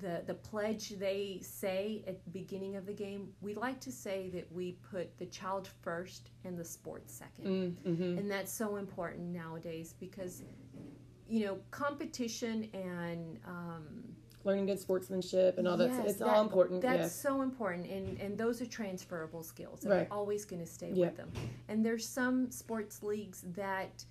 the 0.00 0.22
the 0.26 0.34
pledge 0.34 0.90
they 0.98 1.40
say 1.42 2.04
at 2.06 2.22
the 2.24 2.30
beginning 2.30 2.76
of 2.76 2.86
the 2.86 2.92
game 2.92 3.28
we 3.40 3.54
like 3.54 3.80
to 3.80 3.90
say 3.90 4.30
that 4.30 4.50
we 4.52 4.72
put 4.90 5.16
the 5.18 5.26
child 5.26 5.68
first 5.82 6.30
and 6.44 6.56
the 6.56 6.64
sports 6.64 7.20
2nd 7.40 7.72
mm-hmm. 7.72 8.18
and 8.18 8.30
that's 8.30 8.52
so 8.52 8.76
important 8.76 9.28
nowadays 9.28 9.94
because 9.98 10.42
you 11.28 11.44
know 11.44 11.58
competition 11.70 12.68
and 12.74 13.38
um, 13.46 14.04
learning 14.48 14.66
good 14.66 14.80
sportsmanship 14.80 15.58
and 15.58 15.68
all 15.68 15.76
that. 15.76 15.90
Yes, 15.90 16.04
it's 16.06 16.18
that, 16.18 16.28
all 16.28 16.42
important. 16.42 16.80
That's 16.80 16.98
yes. 16.98 17.14
so 17.14 17.42
important, 17.42 17.86
and 17.86 18.18
and 18.20 18.36
those 18.36 18.60
are 18.62 18.66
transferable 18.66 19.42
skills. 19.42 19.82
And 19.82 19.92
right. 19.92 19.98
They're 19.98 20.12
always 20.12 20.44
going 20.44 20.60
to 20.60 20.66
stay 20.66 20.90
yeah. 20.92 21.06
with 21.06 21.16
them. 21.16 21.30
And 21.68 21.84
there's 21.84 22.06
some 22.06 22.50
sports 22.50 23.02
leagues 23.02 23.44
that. 23.54 24.04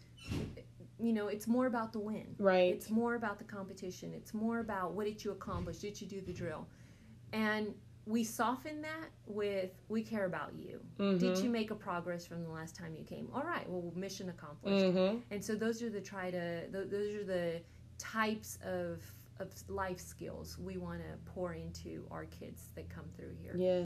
You 0.99 1.13
know, 1.13 1.27
it's 1.27 1.45
more 1.45 1.67
about 1.67 1.93
the 1.93 1.99
win. 1.99 2.25
Right. 2.39 2.73
It's 2.73 2.89
more 2.89 3.13
about 3.13 3.37
the 3.37 3.43
competition. 3.43 4.13
It's 4.15 4.33
more 4.33 4.57
about 4.61 4.93
what 4.93 5.05
did 5.05 5.23
you 5.23 5.29
accomplish? 5.29 5.77
Did 5.77 6.01
you 6.01 6.07
do 6.07 6.21
the 6.21 6.33
drill? 6.33 6.67
And 7.33 7.75
we 8.07 8.23
soften 8.23 8.81
that 8.81 9.09
with 9.27 9.69
we 9.89 10.01
care 10.01 10.25
about 10.25 10.53
you. 10.55 10.79
Mm-hmm. 10.97 11.19
Did 11.19 11.37
you 11.37 11.51
make 11.51 11.69
a 11.69 11.75
progress 11.75 12.25
from 12.25 12.41
the 12.43 12.49
last 12.49 12.75
time 12.75 12.95
you 12.95 13.03
came? 13.03 13.29
All 13.31 13.43
right, 13.43 13.69
well, 13.69 13.93
mission 13.95 14.29
accomplished. 14.29 14.85
Mm-hmm. 14.85 15.17
And 15.29 15.45
so 15.45 15.53
those 15.53 15.83
are 15.83 15.91
the 15.91 16.01
try 16.01 16.31
to 16.31 16.63
those 16.71 17.13
are 17.13 17.23
the 17.23 17.61
types 17.99 18.57
of 18.63 19.03
of 19.39 19.51
life 19.67 19.99
skills 19.99 20.57
we 20.57 20.77
want 20.77 20.99
to 20.99 21.31
pour 21.31 21.53
into 21.53 22.05
our 22.11 22.25
kids 22.25 22.69
that 22.75 22.89
come 22.89 23.05
through 23.15 23.35
here. 23.41 23.55
Yeah. 23.57 23.83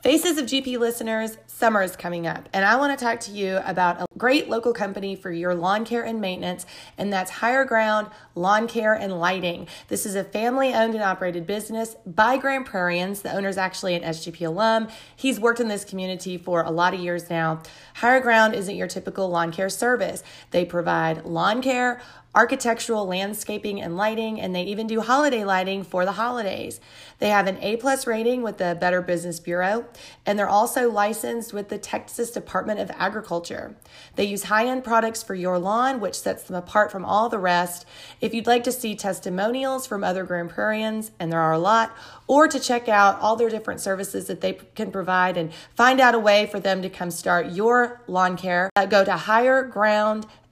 Faces 0.00 0.38
of 0.38 0.46
GP 0.46 0.78
listeners, 0.78 1.38
summer 1.48 1.82
is 1.82 1.96
coming 1.96 2.24
up, 2.24 2.48
and 2.52 2.64
I 2.64 2.76
want 2.76 2.96
to 2.96 3.04
talk 3.04 3.18
to 3.22 3.32
you 3.32 3.58
about 3.64 4.00
a 4.00 4.06
great 4.16 4.48
local 4.48 4.72
company 4.72 5.16
for 5.16 5.32
your 5.32 5.56
lawn 5.56 5.84
care 5.84 6.04
and 6.04 6.20
maintenance, 6.20 6.66
and 6.96 7.12
that's 7.12 7.32
Higher 7.32 7.64
Ground 7.64 8.06
Lawn 8.36 8.68
Care 8.68 8.94
and 8.94 9.18
Lighting. 9.18 9.66
This 9.88 10.06
is 10.06 10.14
a 10.14 10.22
family 10.22 10.72
owned 10.72 10.94
and 10.94 11.02
operated 11.02 11.48
business 11.48 11.96
by 12.06 12.36
Grand 12.36 12.64
Prairians. 12.64 13.22
The 13.22 13.34
owner 13.34 13.48
is 13.48 13.58
actually 13.58 13.96
an 13.96 14.02
SGP 14.04 14.46
alum. 14.46 14.86
He's 15.16 15.40
worked 15.40 15.58
in 15.58 15.66
this 15.66 15.84
community 15.84 16.38
for 16.38 16.62
a 16.62 16.70
lot 16.70 16.94
of 16.94 17.00
years 17.00 17.28
now. 17.28 17.62
Higher 17.94 18.20
Ground 18.20 18.54
isn't 18.54 18.76
your 18.76 18.86
typical 18.86 19.28
lawn 19.28 19.50
care 19.50 19.68
service, 19.68 20.22
they 20.52 20.64
provide 20.64 21.24
lawn 21.24 21.60
care, 21.60 22.00
architectural, 22.34 23.06
landscaping, 23.06 23.80
and 23.80 23.96
lighting, 23.96 24.40
and 24.40 24.54
they 24.54 24.62
even 24.62 24.86
do 24.86 25.00
holiday 25.00 25.44
lighting 25.44 25.82
for 25.82 26.04
the 26.04 26.12
holidays. 26.12 26.80
They 27.18 27.30
have 27.30 27.46
an 27.46 27.58
A 27.62 27.76
plus 27.76 28.06
rating 28.06 28.42
with 28.42 28.58
the 28.58 28.76
Better 28.80 29.02
Business 29.02 29.40
Bureau, 29.40 29.86
and 30.24 30.38
they're 30.38 30.48
also 30.48 30.90
licensed 30.90 31.52
with 31.52 31.68
the 31.68 31.78
Texas 31.78 32.30
Department 32.30 32.78
of 32.78 32.90
Agriculture. 32.94 33.74
They 34.14 34.24
use 34.24 34.44
high 34.44 34.66
end 34.66 34.84
products 34.84 35.22
for 35.22 35.34
your 35.34 35.58
lawn, 35.58 36.00
which 36.00 36.14
sets 36.14 36.44
them 36.44 36.54
apart 36.54 36.92
from 36.92 37.04
all 37.04 37.28
the 37.28 37.38
rest. 37.38 37.86
If 38.20 38.34
you'd 38.34 38.46
like 38.46 38.62
to 38.64 38.72
see 38.72 38.94
testimonials 38.94 39.86
from 39.86 40.04
other 40.04 40.24
Grand 40.24 40.50
Prairies, 40.50 41.10
and 41.18 41.32
there 41.32 41.40
are 41.40 41.52
a 41.52 41.58
lot, 41.58 41.96
or 42.26 42.46
to 42.46 42.60
check 42.60 42.88
out 42.88 43.18
all 43.20 43.36
their 43.36 43.48
different 43.48 43.80
services 43.80 44.26
that 44.26 44.42
they 44.42 44.58
can 44.74 44.92
provide 44.92 45.36
and 45.36 45.52
find 45.74 45.98
out 45.98 46.14
a 46.14 46.18
way 46.18 46.46
for 46.46 46.60
them 46.60 46.82
to 46.82 46.90
come 46.90 47.10
start 47.10 47.46
your 47.50 48.02
lawn 48.06 48.36
care, 48.36 48.70
uh, 48.76 48.86
go 48.86 49.02
to 49.02 49.16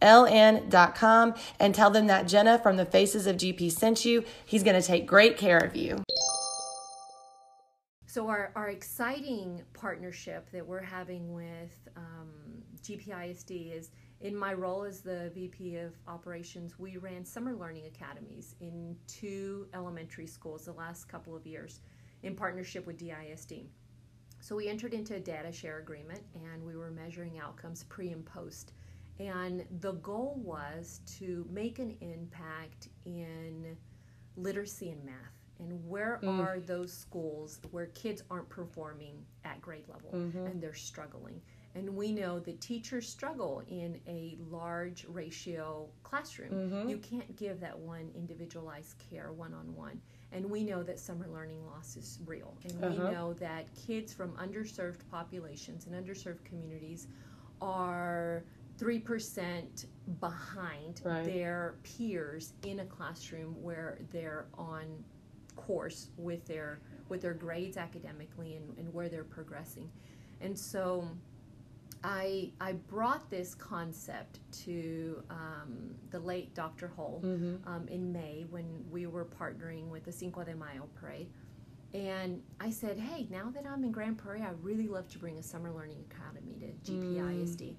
highergroundln.com 0.00 1.34
and 1.60 1.74
tell 1.74 1.90
them 1.90 2.06
that 2.06 2.26
Jenna 2.28 2.58
from 2.58 2.76
the 2.76 2.84
Faces 2.84 3.26
of 3.26 3.36
GP 3.36 3.70
sent 3.72 4.04
you. 4.04 4.24
He's 4.44 4.62
going 4.62 4.80
to 4.80 4.86
take 4.86 5.06
great 5.06 5.36
care 5.36 5.58
of 5.58 5.76
you. 5.76 6.02
So, 8.06 8.28
our, 8.28 8.50
our 8.56 8.70
exciting 8.70 9.62
partnership 9.74 10.50
that 10.50 10.66
we're 10.66 10.80
having 10.80 11.34
with 11.34 11.76
um, 11.96 12.30
GPISD 12.82 13.76
is 13.76 13.90
in 14.22 14.34
my 14.34 14.54
role 14.54 14.84
as 14.84 15.00
the 15.00 15.30
VP 15.34 15.76
of 15.76 15.92
Operations, 16.08 16.78
we 16.78 16.96
ran 16.96 17.26
summer 17.26 17.54
learning 17.54 17.84
academies 17.86 18.54
in 18.60 18.96
two 19.06 19.66
elementary 19.74 20.26
schools 20.26 20.64
the 20.64 20.72
last 20.72 21.04
couple 21.08 21.36
of 21.36 21.46
years 21.46 21.80
in 22.22 22.34
partnership 22.34 22.86
with 22.86 22.96
DISD. 22.96 23.66
So 24.40 24.56
we 24.56 24.68
entered 24.68 24.94
into 24.94 25.16
a 25.16 25.20
data 25.20 25.52
share 25.52 25.78
agreement 25.78 26.22
and 26.34 26.64
we 26.64 26.76
were 26.76 26.90
measuring 26.90 27.38
outcomes 27.38 27.84
pre 27.84 28.10
and 28.10 28.24
post. 28.24 28.72
And 29.18 29.64
the 29.80 29.92
goal 29.92 30.40
was 30.42 31.00
to 31.18 31.46
make 31.50 31.78
an 31.78 31.96
impact 32.00 32.88
in 33.04 33.76
literacy 34.36 34.90
and 34.90 35.04
math. 35.04 35.14
And 35.58 35.88
where 35.88 36.20
mm. 36.22 36.38
are 36.38 36.60
those 36.60 36.92
schools 36.92 37.60
where 37.70 37.86
kids 37.86 38.22
aren't 38.30 38.48
performing 38.50 39.24
at 39.44 39.60
grade 39.62 39.88
level 39.88 40.10
mm-hmm. 40.12 40.46
and 40.46 40.62
they're 40.62 40.74
struggling? 40.74 41.40
And 41.74 41.94
we 41.94 42.10
know 42.10 42.38
that 42.40 42.60
teachers 42.60 43.06
struggle 43.06 43.62
in 43.68 44.00
a 44.06 44.38
large 44.50 45.04
ratio 45.08 45.88
classroom. 46.02 46.50
Mm-hmm. 46.50 46.88
You 46.88 46.96
can't 46.98 47.36
give 47.36 47.60
that 47.60 47.78
one 47.78 48.10
individualized 48.14 48.96
care 49.10 49.32
one 49.32 49.52
on 49.52 49.74
one. 49.74 50.00
And 50.32 50.50
we 50.50 50.64
know 50.64 50.82
that 50.82 50.98
summer 50.98 51.28
learning 51.28 51.64
loss 51.66 51.96
is 51.96 52.18
real. 52.24 52.54
And 52.64 52.82
uh-huh. 52.82 52.94
we 52.94 53.10
know 53.12 53.32
that 53.34 53.66
kids 53.74 54.12
from 54.12 54.32
underserved 54.32 55.00
populations 55.10 55.86
and 55.86 55.94
underserved 55.94 56.44
communities 56.44 57.08
are 57.60 58.44
3% 58.78 59.86
behind 60.20 61.00
right. 61.04 61.24
their 61.24 61.76
peers 61.82 62.52
in 62.64 62.80
a 62.80 62.84
classroom 62.84 63.54
where 63.62 63.98
they're 64.12 64.46
on 64.54 64.84
course 65.56 66.10
with 66.16 66.44
their 66.46 66.80
with 67.08 67.22
their 67.22 67.34
grades 67.34 67.76
academically 67.76 68.56
and, 68.56 68.76
and 68.78 68.92
where 68.92 69.08
they're 69.08 69.24
progressing. 69.24 69.88
And 70.40 70.58
so 70.58 71.08
I, 72.02 72.50
I 72.60 72.72
brought 72.72 73.30
this 73.30 73.54
concept 73.54 74.38
to 74.64 75.22
um, 75.30 75.94
the 76.10 76.18
late 76.18 76.54
Dr. 76.54 76.88
Hull 76.88 77.20
mm-hmm. 77.24 77.68
um, 77.68 77.88
in 77.88 78.12
May 78.12 78.44
when 78.50 78.84
we 78.90 79.06
were 79.06 79.24
partnering 79.24 79.88
with 79.88 80.04
the 80.04 80.12
Cinco 80.12 80.44
de 80.44 80.54
Mayo 80.54 80.88
parade. 80.94 81.28
And 81.94 82.42
I 82.60 82.70
said, 82.70 82.98
hey, 82.98 83.26
now 83.30 83.50
that 83.54 83.66
I'm 83.66 83.82
in 83.82 83.90
Grand 83.90 84.18
Prairie, 84.18 84.42
I 84.42 84.50
really 84.62 84.88
love 84.88 85.08
to 85.08 85.18
bring 85.18 85.38
a 85.38 85.42
summer 85.42 85.72
learning 85.72 86.04
academy 86.10 86.56
to 86.60 86.92
GPISD. 86.92 87.62
Mm. 87.62 87.76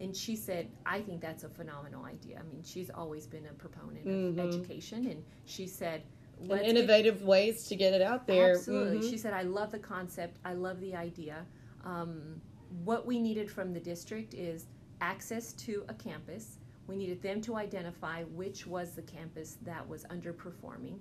And 0.00 0.16
she 0.16 0.34
said, 0.34 0.70
I 0.86 1.00
think 1.00 1.20
that's 1.20 1.44
a 1.44 1.48
phenomenal 1.48 2.04
idea. 2.04 2.40
I 2.40 2.42
mean, 2.50 2.62
she's 2.64 2.90
always 2.90 3.26
been 3.26 3.46
a 3.46 3.52
proponent 3.52 4.06
mm-hmm. 4.06 4.38
of 4.38 4.48
education. 4.48 5.06
And 5.06 5.22
she 5.44 5.66
said, 5.66 6.02
and 6.48 6.62
innovative 6.62 7.18
get... 7.18 7.26
ways 7.26 7.66
to 7.68 7.76
get 7.76 7.92
it 7.92 8.00
out 8.00 8.26
there. 8.26 8.52
Absolutely. 8.52 8.98
Mm-hmm. 8.98 9.10
She 9.10 9.18
said, 9.18 9.34
I 9.34 9.42
love 9.42 9.72
the 9.72 9.78
concept, 9.78 10.38
I 10.44 10.54
love 10.54 10.80
the 10.80 10.96
idea. 10.96 11.44
Um, 11.84 12.40
what 12.84 13.04
we 13.04 13.18
needed 13.18 13.50
from 13.50 13.72
the 13.72 13.80
district 13.80 14.32
is 14.32 14.66
access 15.00 15.52
to 15.54 15.84
a 15.88 15.94
campus. 15.94 16.58
We 16.86 16.96
needed 16.96 17.22
them 17.22 17.40
to 17.42 17.56
identify 17.56 18.24
which 18.24 18.66
was 18.66 18.92
the 18.92 19.02
campus 19.02 19.58
that 19.62 19.86
was 19.86 20.04
underperforming. 20.04 20.98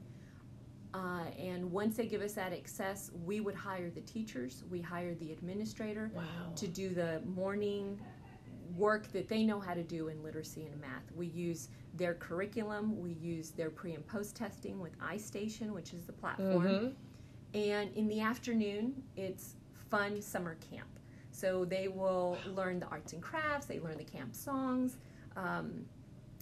Uh, 0.93 1.25
and 1.37 1.71
once 1.71 1.97
they 1.97 2.07
give 2.07 2.21
us 2.21 2.33
that 2.33 2.51
access, 2.51 3.11
we 3.23 3.39
would 3.39 3.55
hire 3.55 3.91
the 3.91 4.01
teachers, 4.01 4.63
we 4.71 4.81
hire 4.81 5.13
the 5.15 5.31
administrator 5.31 6.11
wow. 6.15 6.23
to 6.55 6.67
do 6.67 6.89
the 6.89 7.21
morning 7.35 7.99
work 8.75 9.11
that 9.11 9.27
they 9.27 9.43
know 9.43 9.59
how 9.59 9.73
to 9.73 9.83
do 9.83 10.07
in 10.07 10.21
literacy 10.23 10.65
and 10.65 10.79
math. 10.79 11.03
We 11.15 11.27
use 11.27 11.69
their 11.95 12.13
curriculum, 12.13 12.99
we 12.99 13.11
use 13.13 13.51
their 13.51 13.69
pre 13.69 13.93
and 13.93 14.05
post 14.05 14.35
testing 14.35 14.79
with 14.79 14.97
iStation, 14.99 15.71
which 15.71 15.93
is 15.93 16.05
the 16.05 16.13
platform. 16.13 16.63
Mm-hmm. 16.63 17.57
And 17.57 17.95
in 17.95 18.07
the 18.07 18.21
afternoon, 18.21 19.01
it's 19.15 19.55
fun 19.89 20.21
summer 20.21 20.57
camp. 20.71 20.87
So 21.31 21.65
they 21.65 21.87
will 21.87 22.37
learn 22.55 22.79
the 22.79 22.87
arts 22.87 23.13
and 23.13 23.21
crafts, 23.21 23.65
they 23.65 23.79
learn 23.79 23.97
the 23.97 24.03
camp 24.03 24.35
songs. 24.35 24.97
Um, 25.35 25.85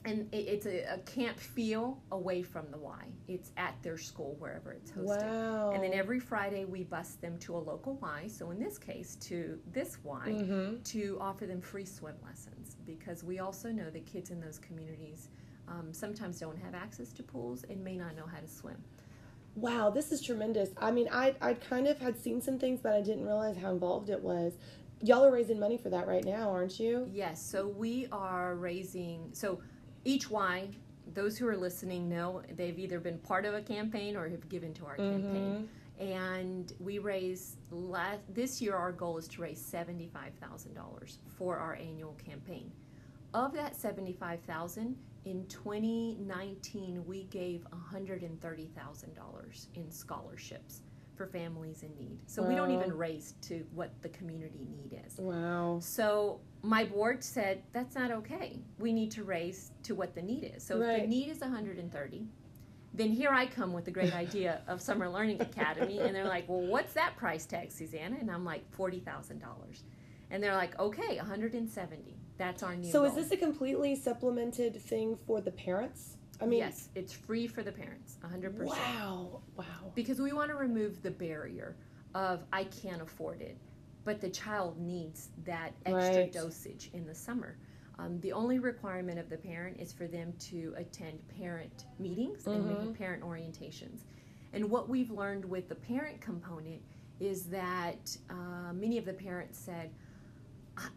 and 0.07 0.33
it, 0.33 0.47
it's 0.47 0.65
a, 0.65 0.93
a, 0.93 0.97
camp 0.99 1.37
feel 1.37 2.01
away 2.11 2.41
from 2.41 2.71
the 2.71 2.77
Y. 2.77 3.03
It's 3.27 3.51
at 3.57 3.75
their 3.83 3.97
school 3.97 4.35
wherever 4.39 4.71
it's 4.71 4.91
hosted. 4.91 5.21
Wow. 5.21 5.71
And 5.71 5.83
then 5.83 5.93
every 5.93 6.19
Friday 6.19 6.63
we 6.65 6.83
bus 6.83 7.15
them 7.15 7.37
to 7.39 7.55
a 7.55 7.59
local 7.59 7.95
Y. 7.95 8.27
So 8.27 8.51
in 8.51 8.59
this 8.59 8.77
case, 8.77 9.15
to 9.21 9.59
this 9.73 9.97
Y, 10.03 10.27
mm-hmm. 10.27 10.81
to 10.81 11.17
offer 11.19 11.45
them 11.45 11.61
free 11.61 11.85
swim 11.85 12.15
lessons 12.25 12.77
because 12.85 13.23
we 13.23 13.39
also 13.39 13.69
know 13.69 13.89
that 13.89 14.05
kids 14.05 14.31
in 14.31 14.39
those 14.39 14.57
communities 14.57 15.27
um, 15.67 15.89
sometimes 15.91 16.39
don't 16.39 16.57
have 16.57 16.73
access 16.73 17.11
to 17.11 17.23
pools 17.23 17.65
and 17.69 17.83
may 17.83 17.97
not 17.97 18.15
know 18.15 18.25
how 18.25 18.39
to 18.39 18.47
swim. 18.47 18.77
Wow, 19.55 19.89
this 19.89 20.11
is 20.11 20.21
tremendous. 20.21 20.69
I 20.77 20.91
mean, 20.91 21.09
I 21.11 21.35
I 21.41 21.55
kind 21.55 21.87
of 21.87 21.97
had 21.99 22.17
seen 22.17 22.41
some 22.41 22.59
things, 22.59 22.79
but 22.81 22.93
I 22.93 23.01
didn't 23.01 23.25
realize 23.25 23.57
how 23.57 23.71
involved 23.71 24.09
it 24.09 24.21
was 24.21 24.53
y'all 25.01 25.23
are 25.23 25.31
raising 25.31 25.59
money 25.59 25.77
for 25.77 25.89
that 25.89 26.07
right 26.07 26.25
now, 26.25 26.49
aren't 26.49 26.79
you? 26.79 27.07
Yes. 27.11 27.41
So 27.41 27.67
we 27.67 28.07
are 28.11 28.55
raising. 28.55 29.29
So 29.33 29.59
each 30.07 30.29
Y, 30.29 30.69
those 31.13 31.37
who 31.37 31.47
are 31.47 31.57
listening 31.57 32.09
know 32.09 32.41
they've 32.55 32.77
either 32.77 32.99
been 32.99 33.17
part 33.19 33.45
of 33.45 33.53
a 33.53 33.61
campaign 33.61 34.15
or 34.15 34.27
have 34.29 34.47
given 34.49 34.73
to 34.75 34.85
our 34.85 34.97
mm-hmm. 34.97 35.21
campaign. 35.21 35.69
And 35.99 36.73
we 36.79 36.99
raise 36.99 37.57
last, 37.71 38.19
this 38.29 38.61
year. 38.61 38.75
Our 38.75 38.91
goal 38.91 39.17
is 39.17 39.27
to 39.29 39.41
raise 39.41 39.59
seventy 39.59 40.07
five 40.13 40.33
thousand 40.39 40.75
dollars 40.75 41.17
for 41.37 41.57
our 41.57 41.75
annual 41.75 42.15
campaign. 42.23 42.71
Of 43.33 43.53
that 43.53 43.75
seventy 43.75 44.13
five 44.13 44.39
thousand, 44.41 44.95
in 45.25 45.45
2019 45.47 47.03
we 47.05 47.23
gave 47.23 47.65
$130,000 47.93 49.67
in 49.75 49.91
scholarships 49.91 50.81
for 51.15 51.25
families 51.25 51.83
in 51.83 51.89
need. 51.97 52.19
So 52.27 52.41
wow. 52.41 52.47
we 52.47 52.55
don't 52.55 52.71
even 52.71 52.95
raise 52.95 53.33
to 53.41 53.65
what 53.73 53.91
the 54.01 54.09
community 54.09 54.67
need 54.69 55.01
is. 55.05 55.17
Wow. 55.17 55.79
So 55.81 56.39
my 56.63 56.83
board 56.83 57.23
said 57.23 57.63
that's 57.71 57.95
not 57.95 58.11
okay. 58.11 58.59
We 58.79 58.93
need 58.93 59.11
to 59.11 59.23
raise 59.23 59.71
to 59.83 59.95
what 59.95 60.15
the 60.15 60.21
need 60.21 60.51
is. 60.55 60.63
So 60.63 60.79
right. 60.79 60.95
if 60.95 61.01
the 61.01 61.07
need 61.07 61.29
is 61.29 61.39
130, 61.39 62.27
then 62.93 63.11
here 63.11 63.29
I 63.29 63.45
come 63.45 63.73
with 63.73 63.85
the 63.85 63.91
great 63.91 64.13
idea 64.25 64.61
of 64.67 64.81
Summer 64.81 65.07
Learning 65.07 65.41
Academy, 65.41 65.99
and 65.99 66.15
they're 66.15 66.27
like, 66.27 66.49
"Well, 66.49 66.61
what's 66.61 66.93
that 66.93 67.15
price 67.15 67.45
tag, 67.45 67.71
Susanna?" 67.71 68.17
And 68.19 68.29
I'm 68.29 68.43
like, 68.43 68.69
forty 68.73 68.99
thousand 68.99 69.39
dollars, 69.39 69.83
and 70.31 70.41
they're 70.41 70.55
like, 70.55 70.77
"Okay, 70.79 71.17
170. 71.17 72.17
That's 72.37 72.63
our 72.63 72.75
new." 72.75 72.91
So 72.91 72.99
goal. 72.99 73.09
is 73.09 73.15
this 73.15 73.31
a 73.31 73.37
completely 73.37 73.95
supplemented 73.95 74.81
thing 74.81 75.15
for 75.15 75.41
the 75.41 75.51
parents? 75.51 76.17
I 76.41 76.45
mean, 76.45 76.59
yes, 76.59 76.89
it's 76.95 77.13
free 77.13 77.47
for 77.47 77.63
the 77.63 77.71
parents, 77.71 78.17
100%. 78.23 78.65
Wow, 78.65 79.41
wow. 79.55 79.65
Because 79.95 80.19
we 80.19 80.33
want 80.33 80.51
to 80.51 80.55
remove 80.55 81.01
the 81.01 81.09
barrier 81.09 81.75
of 82.13 82.43
I 82.53 82.65
can't 82.65 83.01
afford 83.01 83.41
it, 83.41 83.57
but 84.07 84.21
the 84.21 84.29
child 84.29 84.79
needs 84.79 85.31
that 85.43 85.73
extra 85.85 86.21
right. 86.21 86.31
dosage 86.31 86.89
in 86.93 87.05
the 87.05 87.13
summer. 87.13 87.57
Um, 87.99 88.21
the 88.21 88.31
only 88.31 88.57
requirement 88.57 89.19
of 89.19 89.29
the 89.29 89.35
parent 89.35 89.81
is 89.81 89.91
for 89.91 90.07
them 90.07 90.33
to 90.49 90.73
attend 90.77 91.19
parent 91.37 91.83
meetings 91.99 92.45
mm-hmm. 92.45 92.69
and 92.69 92.97
parent 92.97 93.21
orientations. 93.21 94.05
And 94.53 94.69
what 94.69 94.87
we've 94.87 95.11
learned 95.11 95.43
with 95.43 95.67
the 95.67 95.75
parent 95.75 96.21
component 96.21 96.81
is 97.19 97.47
that 97.47 98.15
uh, 98.29 98.71
many 98.71 98.97
of 98.97 99.03
the 99.03 99.11
parents 99.11 99.59
said, 99.59 99.91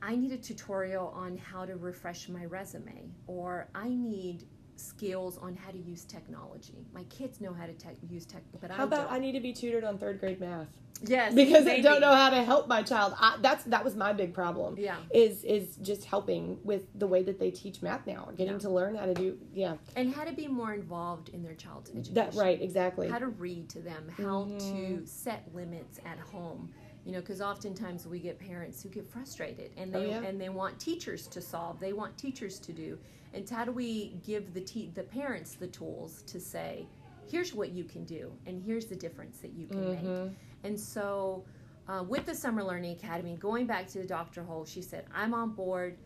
I 0.01 0.15
need 0.15 0.31
a 0.31 0.39
tutorial 0.39 1.09
on 1.09 1.37
how 1.37 1.65
to 1.65 1.75
refresh 1.75 2.29
my 2.29 2.45
resume, 2.45 3.11
or 3.27 3.67
I 3.75 3.89
need 3.89 4.47
skills 4.81 5.39
on 5.39 5.57
how 5.57 5.71
to 5.71 5.79
use 5.79 6.05
technology. 6.05 6.87
My 6.93 7.05
kids 7.05 7.41
know 7.41 7.53
how 7.53 7.67
to 7.67 7.73
te- 7.73 7.89
use 8.09 8.25
tech, 8.25 8.43
but 8.61 8.71
how 8.71 8.83
I 8.83 8.87
about 8.87 9.09
don't. 9.09 9.13
I 9.13 9.19
need 9.19 9.33
to 9.33 9.41
be 9.41 9.53
tutored 9.53 9.85
on 9.85 9.99
third 9.99 10.21
grade 10.21 10.41
math? 10.41 10.69
Yes, 11.03 11.35
because 11.35 11.65
maybe. 11.65 11.81
I 11.81 11.91
don't 11.91 12.01
know 12.01 12.15
how 12.15 12.31
to 12.31 12.43
help 12.43 12.69
my 12.69 12.83
child. 12.83 13.15
I, 13.19 13.37
that's 13.41 13.65
that 13.65 13.85
was 13.85 13.97
my 13.97 14.13
big 14.13 14.35
problem. 14.35 14.77
Yeah, 14.79 14.97
is 15.15 15.45
is 15.45 15.77
just 15.77 16.05
helping 16.05 16.59
with 16.65 16.83
the 16.99 17.07
way 17.07 17.23
that 17.23 17.39
they 17.39 17.51
teach 17.51 17.81
math 17.83 18.07
now, 18.07 18.29
getting 18.37 18.55
yeah. 18.55 18.59
to 18.61 18.71
learn 18.71 18.95
how 18.97 19.07
to 19.07 19.15
do 19.15 19.39
yeah, 19.53 19.77
and 19.97 20.15
how 20.15 20.25
to 20.25 20.33
be 20.33 20.47
more 20.47 20.75
involved 20.75 21.31
in 21.31 21.43
their 21.43 21.55
child's 21.55 21.91
education. 21.91 22.15
That 22.15 22.35
right, 22.35 22.61
exactly. 22.61 23.09
How 23.09 23.19
to 23.19 23.29
read 23.29 23.69
to 23.71 23.81
them, 23.81 24.11
how 24.17 24.45
mm-hmm. 24.45 24.99
to 24.99 25.07
set 25.07 25.49
limits 25.55 26.01
at 26.05 26.19
home 26.19 26.71
you 27.05 27.13
know 27.13 27.21
because 27.21 27.41
oftentimes 27.41 28.07
we 28.07 28.19
get 28.19 28.39
parents 28.39 28.83
who 28.83 28.89
get 28.89 29.09
frustrated 29.09 29.71
and 29.77 29.93
they 29.93 30.01
Oh, 30.01 30.21
yeah. 30.21 30.23
and 30.23 30.41
they 30.41 30.49
want 30.49 30.79
teachers 30.79 31.27
to 31.29 31.41
solve 31.41 31.81
they 31.81 31.93
want 31.93 32.17
teachers 32.19 32.59
to 32.61 32.73
do 32.73 32.99
and 33.35 33.49
how 33.49 33.65
do 33.65 33.73
we 33.73 34.15
give 34.27 34.53
the 34.55 34.61
te- 34.61 34.91
the 34.95 35.03
parents 35.03 35.55
the 35.55 35.67
tools 35.67 36.23
to 36.23 36.41
say 36.41 36.87
here's 37.31 37.55
what 37.55 37.71
you 37.71 37.85
can 37.85 38.05
do 38.05 38.33
and 38.47 38.61
here's 38.63 38.87
the 38.87 38.97
difference 38.97 39.39
that 39.39 39.53
you 39.53 39.67
can 39.67 39.89
make. 39.91 40.33
And 40.65 40.79
so 40.79 41.45
uh, 41.89 42.03
with 42.03 42.27
the 42.27 42.35
summer 42.35 42.63
learning 42.65 42.93
academy 42.97 43.37
going 43.37 43.67
back 43.67 43.87
to 43.89 43.99
the 43.99 44.05
dr 44.07 44.43
Hull 44.45 44.65
she 44.65 44.83
said 44.83 45.05
i'm 45.15 45.35
on 45.35 45.51
board. 45.51 45.97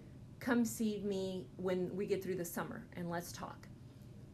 Come 0.41 0.65
see 0.67 1.01
me 1.05 1.47
when 1.57 1.95
we 1.97 2.05
get 2.07 2.23
through 2.23 2.37
the 2.37 2.45
summer 2.45 2.85
and 2.97 3.09
let's 3.09 3.33
talk. 3.33 3.67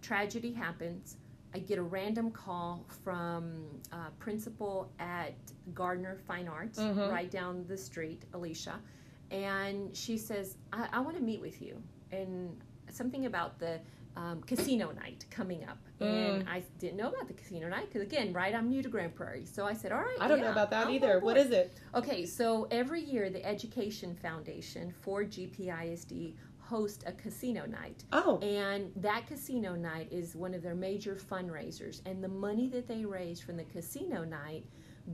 Tragedy 0.03 0.53
happens. 0.53 1.17
I 1.55 1.59
get 1.61 1.79
a 1.79 1.83
random 1.83 2.31
call 2.33 2.85
from 3.05 3.65
uh, 3.93 4.09
principal 4.19 4.91
at 4.99 5.35
Garner 5.75 6.17
fine 6.27 6.49
arts 6.49 6.81
Mhm. 6.81 7.11
right 7.13 7.31
down 7.31 7.65
the 7.69 7.77
street 7.77 8.25
alicia 8.35 8.81
and 9.31 9.97
she 9.97 10.17
says 10.19 10.57
i, 10.73 10.89
I 10.93 10.99
want 11.01 11.17
to 11.17 11.23
meet 11.23 11.41
with 11.41 11.63
you. 11.63 11.81
And 12.11 12.57
something 12.93 13.27
about 13.27 13.59
the 13.59 13.81
um, 14.17 14.43
casino 14.43 14.91
night 14.91 15.25
coming 15.31 15.65
up 15.65 15.79
and 16.01 16.49
i 16.49 16.63
didn't 16.81 16.97
know 16.97 17.09
about 17.09 17.29
the 17.29 17.33
casino 17.33 17.69
night 17.69 17.87
because 17.87 18.03
again 18.03 18.33
right 18.33 18.55
i'm 18.55 18.69
new 18.69 18.83
to 18.83 18.89
grand 18.89 19.15
prairie 19.15 19.47
so 19.47 19.65
i 19.67 19.73
said 19.73 19.93
all 19.93 20.01
right 20.01 20.17
I 20.21 20.27
don't 20.27 20.41
know 20.41 20.51
about 20.51 20.71
that 20.71 20.87
on 20.89 20.93
either. 20.93 21.21
What 21.21 21.37
is 21.37 21.51
it? 21.53 21.73
Okay, 21.95 22.27
so 22.27 22.67
every 22.71 23.03
year 23.03 23.31
the 23.31 23.45
Education 23.47 24.15
Foundation 24.17 24.93
for 25.01 25.23
GPISD 25.25 26.35
hosts 26.59 27.03
a 27.07 27.13
casino 27.13 27.67
night. 27.67 28.05
Oh, 28.13 28.39
And 28.39 28.93
that 28.97 29.27
casino 29.27 29.75
night 29.75 30.09
is 30.13 30.37
one 30.37 30.55
of 30.55 30.63
their 30.63 30.75
major 30.77 31.17
fundraisers. 31.17 32.01
And 32.07 32.23
the 32.23 32.29
money 32.29 32.69
that 32.69 32.87
they 32.87 33.05
raise 33.05 33.41
from 33.41 33.57
the 33.57 33.65
casino 33.65 34.25
night 34.25 34.65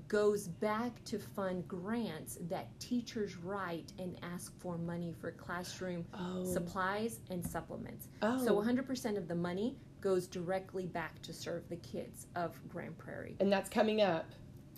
goes 0.09 0.49
back 0.49 1.03
to 1.05 1.19
fund 1.19 1.67
grants 1.69 2.39
that 2.49 2.69
teachers 2.81 3.37
write 3.37 3.93
and 3.99 4.19
ask 4.35 4.53
for 4.61 4.77
money 4.79 5.15
for 5.21 5.31
classroom 5.33 6.05
oh, 6.15 6.45
supplies 6.45 7.21
and 7.31 7.45
supplements. 7.45 8.09
oh. 8.23 8.45
So 8.45 8.55
100% 8.61 9.17
of 9.17 9.29
the 9.29 9.35
money 9.35 9.77
goes 10.01 10.27
directly 10.27 10.87
back 10.87 11.21
to 11.23 11.33
serve 11.33 11.69
the 11.69 11.77
kids 11.77 12.27
of 12.37 12.57
Grand 12.69 12.97
Prairie. 12.99 13.37
and 13.41 13.51
that's 13.53 13.69
coming 13.71 14.03
up, 14.03 14.27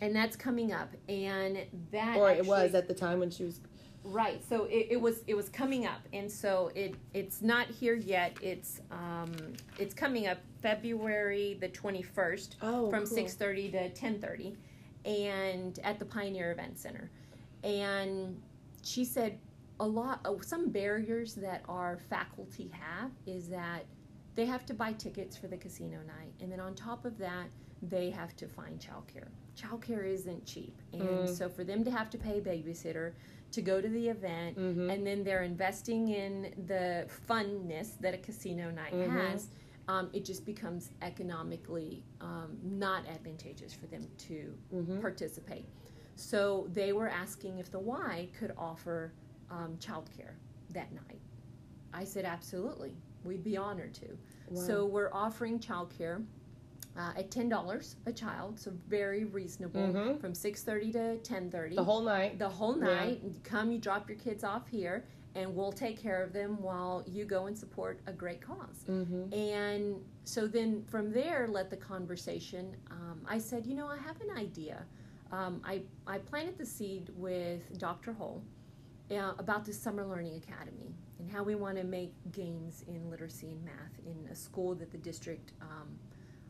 And 0.00 0.14
that's 0.14 0.36
coming 0.36 0.72
up. 0.72 0.92
And 1.08 1.58
that 1.90 2.16
or 2.16 2.30
it 2.30 2.46
was 2.46 2.74
at 2.74 2.86
the 2.88 2.94
time 2.94 3.18
when 3.18 3.30
she 3.30 3.44
was. 3.44 3.60
Right. 4.04 4.42
So 4.48 4.64
it, 4.66 4.86
it 4.90 5.00
was 5.00 5.24
it 5.26 5.34
was 5.34 5.48
coming 5.48 5.84
up, 5.84 6.00
and 6.12 6.30
so 6.30 6.70
it 6.76 6.94
it's 7.12 7.42
not 7.42 7.66
here 7.66 7.94
yet. 7.96 8.38
It's 8.40 8.80
um 8.92 9.32
it's 9.76 9.92
coming 9.92 10.28
up 10.28 10.38
February 10.62 11.58
the 11.60 11.68
twenty 11.68 12.00
first 12.02 12.56
Oh, 12.62 12.88
from 12.90 13.00
cool. 13.00 13.06
six 13.16 13.34
thirty 13.34 13.70
to 13.72 13.90
ten 13.90 14.20
thirty, 14.20 14.56
and 15.08 15.80
at 15.82 15.98
the 15.98 16.04
Pioneer 16.04 16.52
Event 16.52 16.78
Center, 16.78 17.10
and 17.64 18.40
she 18.82 19.04
said 19.04 19.38
a 19.80 19.86
lot 19.86 20.20
of 20.24 20.44
some 20.44 20.68
barriers 20.68 21.34
that 21.34 21.62
our 21.68 21.98
faculty 22.10 22.70
have 22.72 23.10
is 23.26 23.48
that 23.48 23.84
they 24.34 24.44
have 24.44 24.66
to 24.66 24.74
buy 24.74 24.92
tickets 24.92 25.36
for 25.36 25.48
the 25.48 25.56
casino 25.56 25.98
night, 26.06 26.32
and 26.40 26.52
then 26.52 26.60
on 26.60 26.74
top 26.74 27.04
of 27.04 27.16
that, 27.18 27.46
they 27.82 28.10
have 28.10 28.36
to 28.36 28.46
find 28.46 28.78
childcare. 28.78 29.28
Childcare 29.56 30.04
isn't 30.06 30.44
cheap, 30.44 30.76
and 30.92 31.02
Mm. 31.02 31.28
so 31.28 31.48
for 31.48 31.64
them 31.64 31.82
to 31.84 31.90
have 31.90 32.10
to 32.10 32.18
pay 32.18 32.38
a 32.38 32.40
babysitter 32.42 33.12
to 33.52 33.62
go 33.62 33.80
to 33.80 33.88
the 33.88 34.08
event, 34.08 34.58
Mhm. 34.58 34.92
and 34.92 35.06
then 35.06 35.24
they're 35.24 35.42
investing 35.42 36.08
in 36.08 36.52
the 36.66 37.08
funness 37.26 37.98
that 38.00 38.12
a 38.14 38.18
casino 38.18 38.70
night 38.70 38.92
Mhm. 38.92 39.10
has. 39.10 39.48
Um, 39.88 40.10
it 40.12 40.24
just 40.24 40.44
becomes 40.44 40.90
economically 41.00 42.04
um, 42.20 42.58
not 42.62 43.06
advantageous 43.08 43.72
for 43.72 43.86
them 43.86 44.06
to 44.18 44.54
Mhm. 44.72 45.00
participate. 45.00 45.64
So 46.14 46.68
they 46.72 46.92
were 46.92 47.08
asking 47.08 47.58
if 47.58 47.70
the 47.70 47.78
Y 47.80 48.28
could 48.38 48.52
offer 48.58 49.12
um, 49.50 49.78
childcare 49.78 50.34
that 50.74 50.92
night. 50.92 51.20
I 51.94 52.04
said, 52.04 52.26
absolutely. 52.26 52.94
We'd 53.24 53.42
be 53.42 53.56
honored 53.56 53.94
to. 53.94 54.08
Wow. 54.50 54.60
So 54.60 54.84
we're 54.86 55.10
offering 55.12 55.58
childcare 55.58 56.22
uh, 56.96 57.12
at 57.16 57.30
ten 57.30 57.48
dollars 57.48 57.96
a 58.06 58.12
child, 58.12 58.58
so 58.58 58.72
very 58.88 59.24
reasonable, 59.24 59.80
Mhm. 59.80 60.20
from 60.20 60.34
six 60.34 60.62
thirty 60.64 60.92
to 60.92 61.16
ten 61.18 61.48
thirty. 61.50 61.76
the 61.76 61.84
whole 61.84 62.02
night. 62.02 62.38
the 62.38 62.48
whole 62.48 62.76
Yeah. 62.78 62.84
night. 62.94 63.22
You 63.22 63.32
Come, 63.44 63.70
you 63.70 63.78
drop 63.78 64.08
your 64.08 64.18
kids 64.18 64.42
off 64.44 64.66
here, 64.68 65.04
and 65.34 65.54
we'll 65.54 65.72
take 65.72 66.00
care 66.00 66.22
of 66.22 66.32
them 66.32 66.60
while 66.60 67.04
you 67.06 67.24
go 67.24 67.46
and 67.46 67.56
support 67.56 68.00
a 68.06 68.12
great 68.12 68.40
cause. 68.40 68.84
Mm-hmm. 68.88 69.32
And 69.32 69.96
so 70.24 70.46
then 70.46 70.82
from 70.84 71.12
there, 71.12 71.46
let 71.48 71.70
the 71.70 71.76
conversation. 71.76 72.74
Um, 72.90 73.20
I 73.26 73.38
said, 73.38 73.66
you 73.66 73.74
know, 73.74 73.86
I 73.86 73.98
have 73.98 74.20
an 74.20 74.36
idea. 74.36 74.84
Um, 75.30 75.60
I, 75.64 75.82
I 76.06 76.18
planted 76.18 76.58
the 76.58 76.66
seed 76.66 77.10
with 77.14 77.78
Dr. 77.78 78.12
Hull 78.12 78.42
uh, 79.10 79.32
about 79.38 79.64
the 79.64 79.72
Summer 79.72 80.04
Learning 80.04 80.36
Academy 80.36 80.94
and 81.18 81.30
how 81.30 81.42
we 81.42 81.54
want 81.54 81.76
to 81.76 81.84
make 81.84 82.12
gains 82.32 82.84
in 82.88 83.10
literacy 83.10 83.50
and 83.50 83.64
math 83.64 83.98
in 84.06 84.30
a 84.30 84.34
school 84.34 84.74
that 84.76 84.90
the 84.90 84.98
district 84.98 85.52
um, 85.60 85.88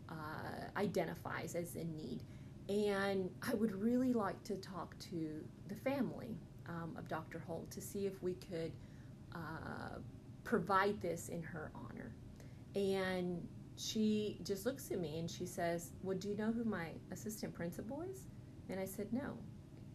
uh, 0.08 0.78
identifies 0.78 1.54
as 1.54 1.76
in 1.76 1.94
need. 1.96 2.22
And 2.68 3.30
I 3.42 3.54
would 3.54 3.74
really 3.74 4.12
like 4.12 4.42
to 4.44 4.56
talk 4.56 4.98
to 5.10 5.42
the 5.68 5.74
family 5.74 6.36
um, 6.68 6.94
of 6.98 7.08
Dr. 7.08 7.42
Hull 7.46 7.66
to 7.70 7.80
see 7.80 8.06
if 8.06 8.22
we 8.22 8.34
could 8.34 8.72
uh, 9.34 9.98
provide 10.44 11.00
this 11.00 11.28
in 11.28 11.42
her 11.42 11.70
honor. 11.74 12.12
And 12.74 13.46
she 13.76 14.38
just 14.44 14.66
looks 14.66 14.90
at 14.90 14.98
me 15.00 15.18
and 15.18 15.30
she 15.30 15.46
says, 15.46 15.92
Well, 16.02 16.16
do 16.16 16.28
you 16.28 16.36
know 16.36 16.52
who 16.52 16.64
my 16.64 16.88
assistant 17.12 17.54
principal 17.54 18.02
is? 18.02 18.20
And 18.68 18.78
I 18.78 18.84
said, 18.84 19.12
No. 19.12 19.36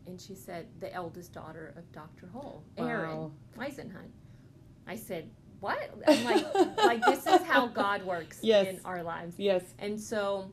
And 0.07 0.19
she 0.19 0.35
said, 0.35 0.67
The 0.79 0.93
eldest 0.93 1.33
daughter 1.33 1.73
of 1.77 1.89
Dr. 1.91 2.27
Hull, 2.33 2.63
Erin 2.77 3.09
Wow. 3.17 3.31
Weisenhunt. 3.57 4.11
I 4.87 4.95
said, 4.95 5.29
What? 5.59 5.91
I'm 6.07 6.23
like, 6.25 6.53
like 6.77 7.05
this 7.05 7.25
is 7.27 7.41
how 7.43 7.67
God 7.67 8.03
works 8.03 8.39
Yes. 8.41 8.67
in 8.67 8.79
our 8.85 9.03
lives. 9.03 9.35
Yes. 9.37 9.63
And 9.79 9.99
so, 9.99 10.51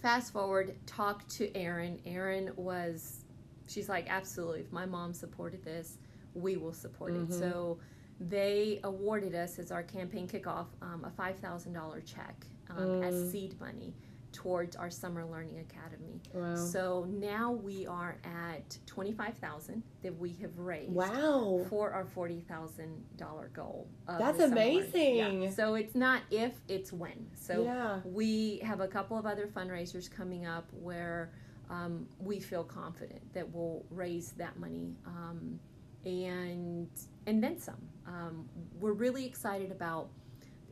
fast 0.00 0.32
forward, 0.32 0.74
talk 0.86 1.26
to 1.28 1.54
Erin. 1.56 1.98
Erin 2.06 2.50
was, 2.56 3.24
she's 3.66 3.88
like, 3.88 4.06
absolutely. 4.08 4.60
If 4.60 4.72
my 4.72 4.86
mom 4.86 5.12
supported 5.12 5.64
this, 5.64 5.98
we 6.34 6.56
will 6.56 6.72
support 6.72 7.12
Mhm. 7.12 7.30
it. 7.30 7.34
So, 7.34 7.78
they 8.18 8.80
awarded 8.84 9.34
us 9.34 9.58
as 9.58 9.70
our 9.70 9.82
campaign 9.82 10.26
kickoff 10.26 10.66
um, 10.80 11.04
a 11.04 11.10
five 11.10 11.38
thousand 11.38 11.74
dollar 11.74 12.00
check 12.00 12.46
um, 12.70 13.02
as 13.02 13.14
Mm. 13.14 13.30
seed 13.32 13.60
money 13.60 13.94
towards 14.32 14.74
our 14.76 14.90
summer 14.90 15.24
learning 15.24 15.58
academy. 15.60 16.20
Wow. 16.34 16.56
So 16.56 17.04
now 17.08 17.52
we 17.52 17.86
are 17.86 18.16
at 18.24 18.78
twenty 18.86 19.12
five 19.12 19.36
thousand 19.38 19.82
that 20.02 20.16
we 20.18 20.32
have 20.40 20.58
raised 20.58 20.92
wow. 20.92 21.64
for 21.68 21.90
our 21.90 22.06
forty 22.06 22.40
thousand 22.40 23.04
dollar 23.16 23.48
goal. 23.52 23.86
of 24.08 24.18
That's 24.18 24.38
the 24.38 24.44
summer 24.48 24.56
learning. 24.56 24.78
amazing. 24.78 25.42
Yeah. 25.42 25.50
So 25.50 25.74
it's 25.74 25.94
not 25.94 26.22
if, 26.30 26.52
it's 26.68 26.92
when. 26.94 27.26
So 27.34 27.64
yeah. 27.64 28.00
we 28.04 28.58
have 28.58 28.80
a 28.80 28.88
couple 28.88 29.18
of 29.18 29.26
other 29.26 29.46
fundraisers 29.46 30.10
coming 30.10 30.46
up 30.46 30.70
where 30.72 31.32
um, 31.70 32.06
we 32.18 32.40
feel 32.40 32.64
confident 32.64 33.20
that 33.34 33.48
we'll 33.52 33.84
raise 33.90 34.32
that 34.32 34.58
money 34.58 34.94
um, 35.06 35.58
and 36.04 36.88
and 37.26 37.42
then 37.42 37.58
some. 37.58 37.80
Um, 38.06 38.48
we're 38.78 38.92
really 38.92 39.26
excited 39.26 39.70
about 39.72 40.08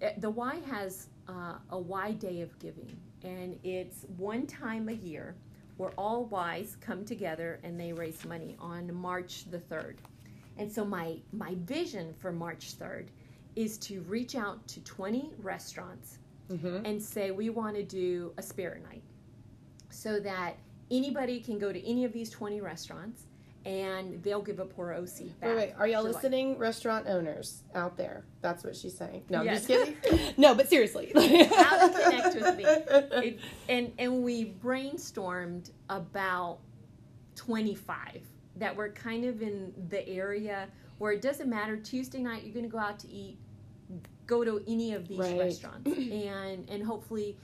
eh, 0.03 0.13
the 0.19 0.31
Y 0.31 0.61
has 0.71 1.09
uh, 1.29 1.55
a 1.71 1.79
Y 1.79 2.13
Day 2.13 2.41
of 2.43 2.57
Giving, 2.59 2.97
and 3.25 3.59
it's 3.65 4.05
one 4.17 4.47
time 4.47 4.89
a 4.89 4.93
year 4.93 5.35
where 5.77 5.91
all 5.99 6.29
Ys 6.57 6.77
come 6.81 7.05
together 7.05 7.59
and 7.65 7.79
they 7.79 7.93
raise 7.93 8.25
money 8.25 8.57
on 8.61 8.95
March 8.95 9.45
the 9.51 9.59
third. 9.59 9.99
And 10.57 10.71
so 10.71 10.85
my 10.85 11.17
my 11.33 11.57
vision 11.65 12.15
for 12.19 12.31
March 12.31 12.73
third 12.75 13.11
is 13.57 13.79
to 13.79 14.01
reach 14.03 14.35
out 14.37 14.67
to 14.69 14.81
20 14.81 15.33
restaurants 15.43 16.19
Mm-hmm. 16.53 16.85
and 16.85 17.03
say 17.03 17.31
we 17.31 17.49
want 17.49 17.75
to 17.75 17.83
do 17.83 18.31
a 18.37 18.43
spirit 18.43 18.83
night 18.83 19.03
so 19.89 20.21
that 20.21 20.59
anybody 20.91 21.41
can 21.41 21.59
go 21.59 21.73
to 21.73 21.87
any 21.89 22.05
of 22.05 22.13
these 22.13 22.31
20 22.31 22.61
restaurants 22.61 23.25
and 23.65 24.23
they'll 24.23 24.43
give 24.43 24.59
a 24.59 24.65
poor 24.65 24.93
OC 24.93 25.41
back. 25.41 25.49
Wait, 25.49 25.57
wait. 25.57 25.73
Are 25.79 25.89
y'all 25.89 26.03
listening, 26.03 26.59
restaurant 26.59 27.07
owners 27.09 27.63
out 27.75 27.97
there? 27.97 28.25
That's 28.43 28.63
what 28.63 28.77
she's 28.77 28.97
saying. 28.97 29.25
No, 29.31 29.41
I'm 29.41 29.47
just 29.47 29.67
kidding. 29.67 29.97
no, 30.37 30.55
but 30.55 30.69
seriously. 30.69 31.11
How 31.15 31.89
to 31.89 32.03
connect 32.03 32.35
with 32.35 32.57
me. 32.59 32.65
It, 32.67 33.41
and 33.69 33.93
and 33.99 34.23
we 34.23 34.55
brainstormed 34.63 35.71
about 35.89 36.59
25 37.37 38.21
that 38.57 38.77
were 38.77 38.91
kind 38.91 39.25
of 39.25 39.43
in 39.43 39.73
the 39.89 40.07
area 40.09 40.69
where 40.99 41.13
it 41.13 41.23
doesn't 41.23 41.49
matter 41.49 41.77
Tuesday 41.77 42.21
night 42.23 42.45
you're 42.45 42.55
going 42.55 42.65
to 42.65 42.71
go 42.71 42.79
out 42.79 42.99
to 43.01 43.09
eat 43.11 43.39
go 44.27 44.45
to 44.45 44.63
any 44.69 44.95
of 44.95 45.09
these 45.09 45.19
Right. 45.19 45.39
restaurants 45.39 45.91
and 45.99 46.69
and 46.71 46.83
hopefully 46.83 47.37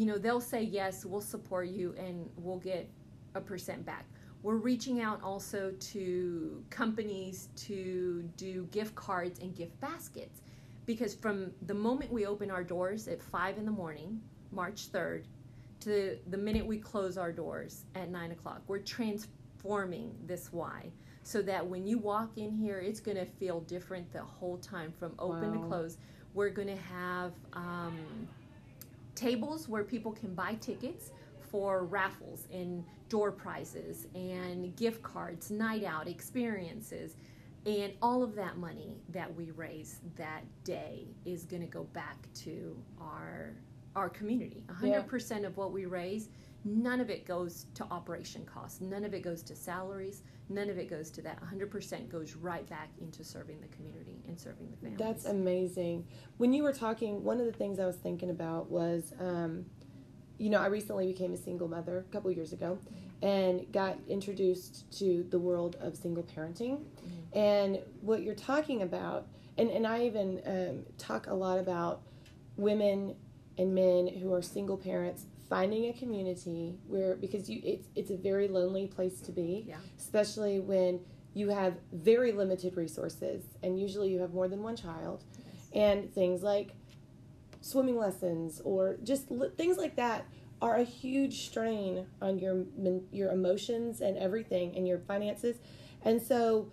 you 0.00 0.06
know 0.06 0.16
they'll 0.16 0.40
say 0.40 0.62
yes 0.62 1.04
we'll 1.04 1.20
support 1.20 1.68
you 1.68 1.94
and 1.98 2.26
we'll 2.38 2.58
get 2.58 2.88
a 3.34 3.40
percent 3.40 3.84
back 3.84 4.06
we're 4.42 4.56
reaching 4.56 5.02
out 5.02 5.22
also 5.22 5.72
to 5.78 6.64
companies 6.70 7.50
to 7.54 8.24
do 8.38 8.66
gift 8.70 8.94
cards 8.94 9.40
and 9.40 9.54
gift 9.54 9.78
baskets 9.78 10.40
because 10.86 11.14
from 11.14 11.52
the 11.66 11.74
moment 11.74 12.10
we 12.10 12.24
open 12.24 12.50
our 12.50 12.64
doors 12.64 13.08
at 13.08 13.20
5 13.20 13.58
in 13.58 13.66
the 13.66 13.70
morning 13.70 14.18
march 14.52 14.90
3rd 14.90 15.24
to 15.80 16.16
the 16.30 16.38
minute 16.38 16.64
we 16.64 16.78
close 16.78 17.18
our 17.18 17.30
doors 17.30 17.84
at 17.94 18.08
9 18.08 18.30
o'clock 18.32 18.62
we're 18.68 18.78
transforming 18.78 20.14
this 20.26 20.50
Y 20.50 20.90
so 21.22 21.42
that 21.42 21.66
when 21.66 21.86
you 21.86 21.98
walk 21.98 22.38
in 22.38 22.50
here, 22.50 22.78
it's 22.78 22.98
going 22.98 23.16
to 23.16 23.26
feel 23.26 23.60
different 23.60 24.10
the 24.12 24.22
whole 24.22 24.56
time 24.56 24.92
from 24.98 25.12
open 25.18 25.54
Wow. 25.54 25.60
to 25.62 25.68
close. 25.68 25.98
We're 26.34 26.48
going 26.48 26.68
to 26.68 26.82
have 26.82 27.32
um, 27.52 27.98
tables 29.20 29.68
where 29.68 29.84
people 29.84 30.12
can 30.12 30.34
buy 30.34 30.54
tickets 30.54 31.10
for 31.50 31.84
raffles 31.84 32.46
and 32.52 32.84
door 33.08 33.30
prizes 33.30 34.06
and 34.14 34.74
gift 34.76 35.02
cards, 35.02 35.50
night 35.50 35.84
out 35.84 36.08
experiences. 36.08 37.16
And 37.66 37.92
all 38.00 38.22
of 38.22 38.34
that 38.36 38.56
money 38.56 38.96
that 39.10 39.34
we 39.34 39.50
raise 39.50 40.00
that 40.16 40.44
day 40.64 41.08
is 41.26 41.44
going 41.44 41.60
to 41.60 41.68
go 41.68 41.84
back 41.84 42.16
to 42.36 42.76
our 43.00 43.52
our 43.96 44.08
community. 44.08 44.62
100% 44.68 45.44
of 45.44 45.56
what 45.56 45.72
we 45.72 45.84
raise, 45.84 46.28
none 46.64 47.00
of 47.00 47.10
it 47.10 47.26
goes 47.26 47.66
to 47.74 47.84
operation 47.84 48.44
costs. 48.44 48.80
None 48.80 49.04
of 49.04 49.14
it 49.14 49.22
goes 49.22 49.42
to 49.44 49.56
salaries. 49.56 50.22
None 50.48 50.68
of 50.68 50.78
it 50.78 50.90
goes 50.90 51.10
to 51.12 51.22
that. 51.22 51.38
100% 51.42 52.08
goes 52.10 52.34
right 52.34 52.68
back 52.68 52.90
into 53.00 53.24
serving 53.24 53.60
the 53.60 53.68
community 53.68 54.22
and 54.28 54.38
serving 54.38 54.70
the 54.70 54.76
families. 54.76 54.98
That's 54.98 55.24
amazing. 55.26 56.06
When 56.36 56.52
you 56.52 56.62
were 56.62 56.72
talking, 56.72 57.24
one 57.24 57.40
of 57.40 57.46
the 57.46 57.52
things 57.52 57.78
I 57.78 57.86
was 57.86 57.96
thinking 57.96 58.30
about 58.30 58.70
was, 58.70 59.12
um, 59.18 59.64
you 60.38 60.50
know, 60.50 60.60
I 60.60 60.66
recently 60.66 61.06
became 61.06 61.32
a 61.32 61.36
single 61.36 61.68
mother 61.68 61.98
a 61.98 62.12
couple 62.12 62.30
years 62.30 62.52
ago 62.52 62.78
and 63.22 63.70
got 63.72 63.98
introduced 64.08 64.90
to 64.98 65.26
the 65.30 65.38
world 65.38 65.76
of 65.80 65.96
single 65.96 66.24
parenting. 66.24 66.84
And 67.32 67.80
what 68.00 68.22
you're 68.22 68.34
talking 68.34 68.82
about, 68.82 69.28
and, 69.58 69.70
and 69.70 69.86
I 69.86 70.04
even 70.04 70.40
um, 70.46 70.86
talk 70.98 71.26
a 71.26 71.34
lot 71.34 71.58
about 71.58 72.02
women 72.56 73.14
and 73.58 73.74
men 73.74 74.08
who 74.08 74.32
are 74.32 74.42
single 74.42 74.76
parents 74.76 75.26
finding 75.50 75.86
a 75.90 75.92
community 75.92 76.78
where 76.86 77.16
because 77.16 77.50
you 77.50 77.60
it's 77.64 77.88
it's 77.94 78.10
a 78.10 78.16
very 78.16 78.48
lonely 78.48 78.86
place 78.86 79.20
to 79.20 79.32
be. 79.32 79.66
Yeah. 79.68 79.76
especially 79.98 80.60
when 80.60 81.00
you 81.34 81.50
have 81.50 81.74
very 81.92 82.32
limited 82.32 82.76
resources 82.76 83.44
and 83.62 83.78
usually 83.78 84.10
you 84.10 84.20
have 84.20 84.32
more 84.32 84.48
than 84.48 84.62
one 84.62 84.76
child. 84.76 85.24
And 85.72 86.12
things 86.12 86.42
like 86.42 86.70
swimming 87.60 87.96
lessons 87.96 88.60
or 88.64 88.96
just 89.04 89.30
li- 89.30 89.50
things 89.56 89.76
like 89.76 89.96
that 89.96 90.24
are 90.62 90.76
a 90.76 90.82
huge 90.82 91.46
strain 91.46 92.06
on 92.20 92.38
your 92.38 92.64
your 93.12 93.30
emotions 93.30 94.00
and 94.00 94.16
everything 94.18 94.76
and 94.76 94.86
your 94.88 94.98
finances. 94.98 95.56
And 96.04 96.20
so 96.20 96.72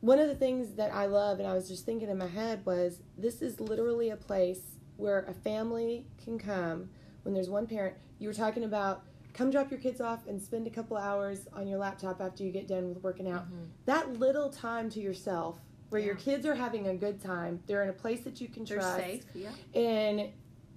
one 0.00 0.18
of 0.18 0.28
the 0.28 0.34
things 0.34 0.74
that 0.74 0.92
I 0.94 1.06
love 1.06 1.38
and 1.40 1.48
I 1.48 1.54
was 1.54 1.68
just 1.68 1.84
thinking 1.84 2.08
in 2.08 2.18
my 2.18 2.28
head 2.28 2.64
was 2.64 3.00
this 3.18 3.42
is 3.42 3.60
literally 3.60 4.10
a 4.10 4.16
place 4.16 4.60
where 4.96 5.24
a 5.28 5.34
family 5.34 6.06
can 6.24 6.38
come 6.38 6.88
when 7.26 7.34
there's 7.34 7.50
one 7.50 7.66
parent 7.66 7.96
you 8.18 8.28
were 8.28 8.34
talking 8.34 8.64
about 8.64 9.02
come 9.34 9.50
drop 9.50 9.70
your 9.70 9.80
kids 9.80 10.00
off 10.00 10.26
and 10.26 10.40
spend 10.40 10.66
a 10.66 10.70
couple 10.70 10.96
hours 10.96 11.46
on 11.52 11.66
your 11.66 11.78
laptop 11.78 12.20
after 12.22 12.42
you 12.44 12.52
get 12.52 12.66
done 12.66 12.88
with 12.88 13.02
working 13.02 13.28
out 13.28 13.44
mm-hmm. 13.46 13.64
that 13.84 14.18
little 14.18 14.48
time 14.48 14.88
to 14.88 15.00
yourself 15.00 15.60
where 15.90 16.00
your 16.00 16.14
kids 16.14 16.46
are 16.46 16.54
having 16.54 16.86
a 16.86 16.94
good 16.94 17.20
time 17.20 17.60
they're 17.66 17.82
in 17.82 17.90
a 17.90 17.92
place 17.92 18.20
that 18.20 18.40
you 18.40 18.48
can 18.48 18.64
They're 18.64 18.78
trust 18.78 18.96
safe. 18.96 19.24
Yeah. 19.34 19.50
and 19.74 20.30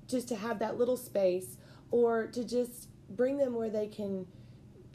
just 0.08 0.28
to 0.30 0.36
have 0.36 0.60
that 0.60 0.78
little 0.78 0.98
space 0.98 1.58
or 1.92 2.28
to 2.28 2.44
just 2.44 2.90
bring 3.12 3.38
them 3.38 3.54
where 3.54 3.70
they 3.70 3.88
can 3.88 4.26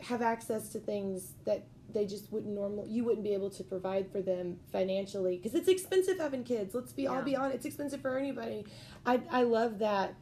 have 0.00 0.22
access 0.22 0.68
to 0.70 0.80
things 0.80 1.34
that 1.44 1.66
they 1.92 2.04
just 2.04 2.32
wouldn't 2.32 2.52
normal 2.52 2.84
you 2.86 3.04
wouldn't 3.04 3.22
be 3.22 3.32
able 3.32 3.50
to 3.50 3.62
provide 3.62 4.10
for 4.10 4.20
them 4.20 4.58
financially 4.72 5.36
because 5.36 5.54
it's 5.54 5.68
expensive 5.68 6.18
having 6.18 6.42
kids 6.42 6.74
let's 6.74 6.92
be 6.92 7.06
all 7.06 7.22
be 7.22 7.36
honest 7.36 7.54
it's 7.54 7.66
expensive 7.66 8.00
for 8.00 8.18
anybody 8.18 8.64
i 9.06 9.20
i 9.30 9.42
love 9.42 9.78
that 9.78 10.14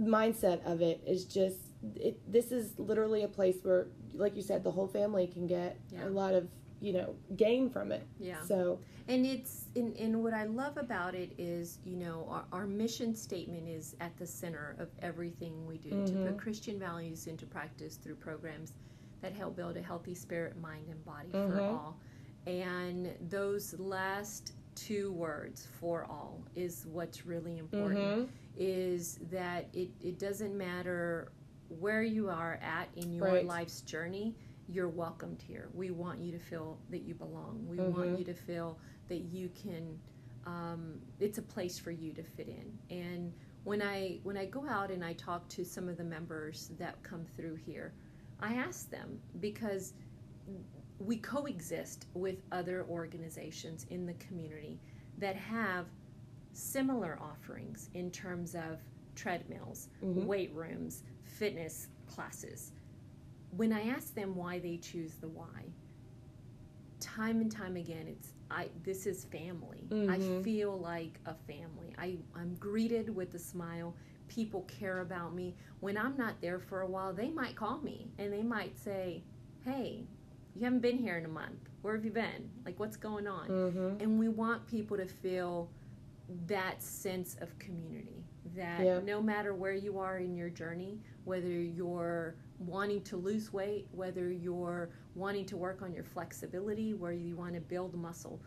mindset 0.00 0.64
of 0.64 0.80
it 0.82 1.02
is 1.06 1.24
just 1.24 1.58
it 1.96 2.18
this 2.32 2.50
is 2.50 2.78
literally 2.78 3.22
a 3.24 3.28
place 3.28 3.56
where 3.62 3.86
like 4.14 4.34
you 4.36 4.42
said 4.42 4.64
the 4.64 4.70
whole 4.70 4.86
family 4.88 5.26
can 5.26 5.46
get 5.46 5.78
Yeah. 5.90 6.06
a 6.06 6.08
lot 6.08 6.34
of 6.34 6.48
you 6.80 6.92
know 6.92 7.14
gain 7.36 7.70
from 7.70 7.92
it 7.92 8.06
Yeah. 8.18 8.42
so 8.42 8.80
And 9.06 9.24
it's 9.26 9.66
and, 9.76 9.94
and 9.98 10.22
what 10.22 10.32
I 10.34 10.44
love 10.44 10.76
about 10.78 11.14
it 11.14 11.32
is, 11.38 11.78
you 11.84 11.96
know, 11.96 12.26
our, 12.30 12.44
our 12.52 12.66
mission 12.66 13.14
statement 13.14 13.68
is 13.68 13.94
at 14.00 14.16
the 14.16 14.26
center 14.26 14.76
of 14.78 14.88
everything 15.02 15.66
we 15.66 15.76
do 15.78 15.90
to 15.90 15.96
Mhm. 16.14 16.24
put 16.26 16.38
Christian 16.38 16.78
values 16.78 17.26
into 17.26 17.44
practice 17.46 17.96
through 17.96 18.14
programs 18.16 18.72
that 19.20 19.32
help 19.34 19.56
build 19.56 19.76
a 19.76 19.82
healthy 19.82 20.14
spirit, 20.14 20.56
mind, 20.58 20.88
and 20.88 21.04
body 21.04 21.30
for 21.32 21.60
Mhm. 21.60 21.68
all. 21.70 21.98
And 22.46 23.14
those 23.28 23.78
last 23.78 24.52
two 24.74 25.12
words, 25.12 25.66
for 25.80 26.04
all, 26.04 26.42
is 26.54 26.86
what's 26.86 27.24
really 27.26 27.58
important. 27.58 28.02
mhm. 28.04 28.28
Is 28.56 29.18
that 29.30 29.66
it, 29.72 29.90
it 30.00 30.18
doesn't 30.18 30.56
matter 30.56 31.32
where 31.80 32.02
you 32.02 32.28
are 32.28 32.58
at 32.62 32.88
in 32.96 33.12
your 33.12 33.24
Right. 33.26 33.46
life's 33.46 33.80
journey, 33.80 34.36
you're 34.68 34.88
welcomed 34.88 35.42
here. 35.42 35.68
We 35.74 35.90
want 35.90 36.20
you 36.20 36.30
to 36.32 36.38
feel 36.38 36.78
that 36.90 37.02
you 37.02 37.14
belong. 37.14 37.66
We 37.68 37.78
Mhm. 37.78 37.90
want 37.92 38.18
you 38.18 38.24
to 38.26 38.34
feel 38.34 38.78
that 39.08 39.22
you 39.22 39.48
can. 39.50 39.98
Um, 40.46 41.00
it's 41.20 41.38
a 41.38 41.42
place 41.42 41.78
for 41.78 41.90
you 41.90 42.12
to 42.12 42.22
fit 42.22 42.48
in. 42.48 42.78
And 42.90 43.32
when 43.64 43.80
I 43.82 44.20
when 44.24 44.36
I 44.36 44.44
go 44.46 44.66
out 44.68 44.90
and 44.90 45.04
I 45.04 45.14
talk 45.14 45.48
to 45.50 45.64
some 45.64 45.88
of 45.88 45.96
the 45.96 46.04
members 46.04 46.68
that 46.78 47.02
come 47.02 47.24
through 47.24 47.56
here, 47.56 47.92
I 48.40 48.54
ask 48.54 48.90
them 48.90 49.20
because 49.40 49.94
we 50.98 51.16
coexist 51.18 52.06
with 52.14 52.42
other 52.52 52.84
organizations 52.88 53.84
in 53.90 54.06
the 54.06 54.14
community 54.14 54.78
that 55.18 55.34
have 55.36 55.86
similar 56.54 57.18
offerings 57.20 57.90
in 57.94 58.10
terms 58.10 58.54
of 58.54 58.80
treadmills, 59.14 59.88
Mhm. 60.02 60.24
weight 60.26 60.52
rooms, 60.54 61.02
fitness 61.24 61.88
classes. 62.06 62.72
When 63.56 63.72
I 63.72 63.88
ask 63.88 64.14
them 64.14 64.34
why 64.34 64.58
they 64.58 64.78
choose 64.78 65.16
the 65.16 65.28
Y, 65.28 65.72
time 67.00 67.40
and 67.40 67.50
time 67.50 67.76
again, 67.76 68.06
it's 68.08 68.32
I. 68.50 68.70
This 68.82 69.06
is 69.06 69.24
family. 69.24 69.86
I 69.90 70.18
Mhm. 70.18 70.42
feel 70.42 70.78
like 70.78 71.20
a 71.26 71.34
family. 71.34 71.94
I 71.98 72.18
I'm 72.34 72.54
greeted 72.56 73.14
with 73.14 73.34
a 73.34 73.38
smile. 73.38 73.94
People 74.28 74.62
care 74.62 75.00
about 75.00 75.34
me. 75.34 75.54
When 75.80 75.96
I'm 75.96 76.16
not 76.16 76.40
there 76.40 76.58
for 76.58 76.80
a 76.82 76.86
while, 76.86 77.12
they 77.12 77.30
might 77.30 77.56
call 77.56 77.80
me 77.80 78.10
and 78.18 78.32
they 78.32 78.42
might 78.42 78.76
say, 78.78 79.22
"Hey, 79.60 80.06
you 80.54 80.62
haven't 80.64 80.80
been 80.80 80.98
here 80.98 81.16
in 81.18 81.24
a 81.24 81.28
month. 81.28 81.68
Where 81.82 81.94
have 81.94 82.04
you 82.04 82.10
been? 82.12 82.50
Like, 82.64 82.78
what's 82.78 82.96
going 82.96 83.26
on?" 83.26 83.48
Mhm. 83.48 84.00
and 84.00 84.18
we 84.18 84.28
want 84.28 84.66
people 84.66 84.96
to 84.96 85.06
feel 85.06 85.68
that 86.46 86.82
sense 86.82 87.36
of 87.40 87.58
community 87.58 88.24
that 88.56 88.84
Yeah. 88.84 89.00
no 89.00 89.20
matter 89.22 89.54
where 89.54 89.74
you 89.74 89.98
are 89.98 90.18
in 90.18 90.34
your 90.34 90.50
journey 90.50 91.00
whether 91.24 91.48
you're 91.48 92.36
wanting 92.58 93.02
to 93.02 93.16
lose 93.16 93.52
weight 93.52 93.88
whether 93.92 94.30
you're 94.30 94.90
wanting 95.14 95.44
to 95.46 95.56
work 95.56 95.82
on 95.82 95.92
your 95.92 96.04
flexibility 96.04 96.94
where 96.94 97.12
you 97.12 97.36
want 97.36 97.54
to 97.54 97.60
build 97.60 97.94
muscle 97.94 98.40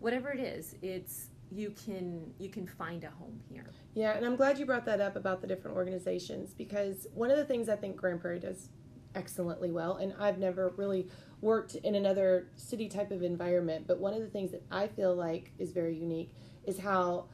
whatever 0.00 0.30
it 0.30 0.40
is 0.40 0.76
it's 0.82 1.30
you 1.50 1.70
can 1.70 2.32
you 2.38 2.48
can 2.48 2.66
find 2.66 3.04
a 3.04 3.10
home 3.10 3.40
here 3.48 3.70
Yeah, 3.94 4.16
and 4.16 4.26
I'm 4.26 4.34
glad 4.36 4.58
you 4.58 4.66
brought 4.66 4.84
that 4.86 5.00
up 5.00 5.14
about 5.16 5.40
the 5.40 5.46
different 5.46 5.76
organizations 5.76 6.52
because 6.52 7.06
one 7.14 7.30
of 7.30 7.36
the 7.36 7.44
things 7.44 7.68
I 7.68 7.76
think 7.76 7.96
Grand 7.96 8.20
Prairie 8.20 8.40
does 8.40 8.70
excellently 9.14 9.70
well, 9.70 9.96
and 9.96 10.12
I've 10.18 10.38
never 10.38 10.70
really 10.76 11.08
worked 11.40 11.76
in 11.76 11.94
another 11.94 12.48
city 12.56 12.88
type 12.88 13.12
of 13.12 13.22
environment, 13.22 13.86
but 13.86 14.00
one 14.00 14.12
of 14.14 14.20
the 14.20 14.26
things 14.26 14.50
that 14.50 14.64
I 14.72 14.88
feel 14.88 15.14
like 15.14 15.52
is 15.58 15.70
very 15.70 15.94
unique 15.96 16.32
is 16.66 16.78
how 16.78 17.26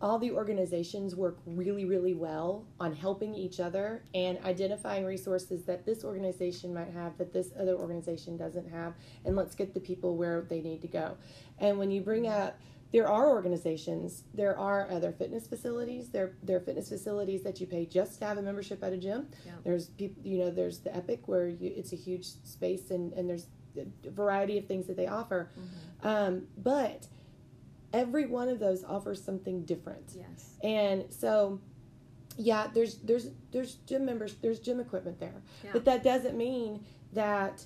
all 0.00 0.18
the 0.18 0.30
organizations 0.30 1.16
work 1.16 1.38
really, 1.44 1.84
really 1.84 2.14
well 2.14 2.64
on 2.78 2.94
helping 2.94 3.34
each 3.34 3.58
other 3.58 4.04
and 4.14 4.38
identifying 4.44 5.04
resources 5.04 5.64
that 5.64 5.84
this 5.84 6.04
organization 6.04 6.72
might 6.72 6.90
have 6.92 7.18
that 7.18 7.32
this 7.32 7.50
other 7.58 7.74
organization 7.74 8.36
doesn't 8.36 8.70
have, 8.70 8.94
and 9.24 9.34
let's 9.34 9.54
get 9.56 9.74
the 9.74 9.80
people 9.80 10.16
where 10.16 10.42
they 10.42 10.60
need 10.60 10.80
to 10.82 10.88
go. 10.88 11.16
And 11.58 11.78
when 11.78 11.90
you 11.90 12.00
bring 12.00 12.28
up 12.28 12.58
there 12.90 13.06
are 13.06 13.28
organizations, 13.28 14.24
there 14.32 14.56
are 14.58 14.90
other 14.90 15.12
fitness 15.12 15.46
facilities. 15.46 16.08
There, 16.08 16.36
there 16.42 16.56
are 16.56 16.60
fitness 16.60 16.88
facilities 16.88 17.42
that 17.42 17.60
you 17.60 17.66
pay 17.66 17.84
just 17.84 18.18
to 18.20 18.24
have 18.24 18.38
a 18.38 18.42
membership 18.42 18.82
at 18.82 18.92
a 18.92 18.96
gym. 18.96 19.28
Yeah. 19.44 19.52
There's 19.62 19.88
people, 19.88 20.22
you 20.24 20.38
know, 20.38 20.50
there's 20.50 20.78
the 20.78 20.96
Epic 20.96 21.28
where 21.28 21.48
you, 21.48 21.70
it's 21.76 21.92
a 21.92 21.96
huge 21.96 22.24
space 22.44 22.90
and, 22.90 23.12
and 23.12 23.28
there's 23.28 23.46
a 23.76 24.10
variety 24.10 24.56
of 24.56 24.66
things 24.66 24.86
that 24.86 24.96
they 24.96 25.06
offer. 25.06 25.50
Um, 26.02 26.46
but 26.56 27.06
every 27.92 28.26
one 28.26 28.48
of 28.48 28.58
those 28.58 28.84
offers 28.84 29.22
something 29.22 29.64
different. 29.64 30.12
yes 30.16 30.54
And 30.62 31.04
so, 31.10 31.60
yeah, 32.36 32.68
there's 32.72 32.98
there's 32.98 33.30
there's 33.52 33.74
gym 33.86 34.04
members, 34.04 34.34
there's 34.42 34.60
gym 34.60 34.80
equipment 34.80 35.18
there, 35.20 35.42
Yeah. 35.64 35.70
but 35.72 35.84
that 35.86 36.02
doesn't 36.04 36.36
mean 36.36 36.84
that 37.12 37.64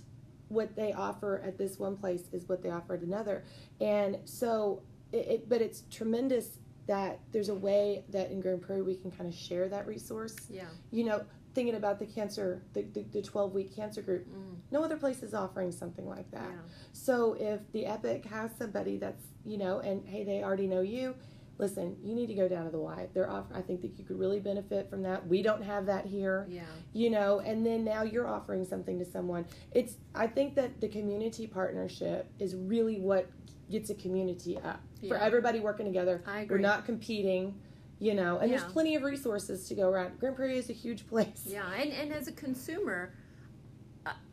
what 0.49 0.77
they 0.77 0.93
offer 0.93 1.41
at 1.45 1.57
this 1.59 1.79
one 1.79 1.97
place 1.97 2.25
is 2.33 2.49
what 2.49 2.63
they 2.63 2.71
offer 2.71 2.95
at 2.95 3.01
another. 3.03 3.45
And 3.81 4.19
so, 4.25 4.83
it, 5.13 5.17
it 5.29 5.49
but 5.49 5.61
it's 5.63 5.83
tremendous 5.91 6.59
that 6.87 7.21
there's 7.33 7.49
a 7.49 7.55
way 7.55 8.05
that 8.11 8.31
in 8.31 8.41
Grand 8.41 8.61
Prairie 8.61 8.83
we 8.83 8.95
can 8.97 9.11
kind 9.11 9.29
of 9.29 9.35
share 9.35 9.69
that 9.69 9.87
resource. 9.87 10.37
yeah 10.51 10.65
You 10.91 11.05
know, 11.05 11.23
thinking 11.55 11.75
about 11.75 11.99
the 11.99 12.07
cancer, 12.07 12.63
the 12.73 12.83
the, 12.83 13.05
the 13.13 13.23
12 13.23 13.53
week 13.53 13.75
cancer 13.75 14.03
group, 14.03 14.27
mm, 14.27 14.57
no 14.71 14.83
other 14.83 14.97
place 14.97 15.23
is 15.23 15.35
offering 15.35 15.73
something 15.73 16.09
like 16.09 16.31
that. 16.31 16.51
yeah 16.51 16.73
So 16.93 17.37
if 17.39 17.61
the 17.73 17.87
Epic 17.87 18.25
has 18.27 18.51
somebody 18.59 18.99
that's, 18.99 19.25
you 19.45 19.59
know, 19.59 19.81
and 19.81 20.07
hey, 20.07 20.25
they 20.25 20.43
already 20.43 20.67
know 20.67 20.81
you, 20.81 21.15
listen, 21.59 21.97
you 22.03 22.15
need 22.15 22.27
to 22.27 22.35
go 22.35 22.49
down 22.49 22.65
to 22.65 22.71
the 22.71 22.79
Y. 22.79 23.09
They're 23.15 23.31
off. 23.31 23.47
I 23.55 23.61
think 23.61 23.83
that 23.83 23.99
you 23.99 24.05
could 24.05 24.19
really 24.19 24.41
benefit 24.41 24.91
from 24.91 25.03
that. 25.03 25.27
We 25.27 25.43
don't 25.43 25.63
have 25.63 25.87
that 25.87 26.07
here. 26.07 26.47
Yeah. 26.49 26.63
You 26.93 27.11
know, 27.11 27.41
and 27.41 27.65
then 27.65 27.85
now 27.85 28.03
you're 28.03 28.27
offering 28.27 28.65
something 28.65 28.99
to 28.99 29.05
someone. 29.05 29.47
It's. 29.73 29.97
I 30.15 30.27
think 30.27 30.55
that 30.57 30.81
the 30.81 30.89
community 30.89 31.47
partnership 31.47 32.31
is 32.39 32.55
really 32.57 33.01
what 33.01 33.31
gets 33.71 33.91
a 33.91 33.95
community 33.95 34.59
up 34.59 34.81
for 35.09 35.17
everybody 35.17 35.61
working 35.61 35.87
together. 35.87 36.23
I 36.27 36.41
agree. 36.41 36.57
We're 36.57 36.63
not 36.63 36.85
competing. 36.85 37.55
You 38.03 38.15
know, 38.15 38.39
and 38.39 38.51
Yeah. 38.51 38.59
there's 38.59 38.73
plenty 38.73 38.97
of 38.97 39.05
resources 39.05 39.69
to 39.69 39.77
go 39.77 39.89
around. 39.89 40.19
Grand 40.19 40.35
Prairie 40.35 40.59
is 40.59 40.69
a 40.71 40.73
huge 40.73 41.07
place. 41.13 41.45
Yeah, 41.47 41.71
and, 41.73 41.93
and 41.93 42.13
as 42.13 42.27
a 42.27 42.33
consumer, 42.33 43.15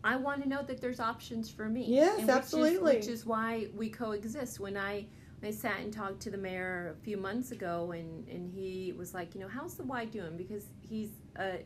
I, 0.04 0.16
want 0.16 0.42
to 0.42 0.50
know 0.50 0.64
that 0.64 0.82
there's 0.82 1.00
options 1.00 1.52
for 1.52 1.70
me. 1.70 1.86
Yes, 1.88 2.16
which 2.16 2.24
is- 2.24 2.30
absolutely. 2.30 2.96
which 2.96 3.08
is 3.08 3.28
why 3.28 3.68
we 3.76 3.90
coexist. 3.90 4.60
When 4.60 4.76
I 4.76 5.06
I 5.44 5.52
sat 5.52 5.80
and 5.82 5.94
talked 5.94 6.20
to 6.22 6.32
the 6.32 6.38
mayor 6.38 6.96
a 7.00 7.04
few 7.04 7.16
months 7.18 7.52
ago, 7.52 7.92
and 7.92 8.28
and 8.28 8.50
he 8.52 8.94
was 8.98 9.14
like, 9.14 9.36
you 9.36 9.42
know, 9.42 9.48
how's 9.48 9.76
the 9.76 9.84
Y 9.84 10.06
doing? 10.06 10.36
Because 10.36 10.66
he's 10.82 11.12
a 11.38 11.60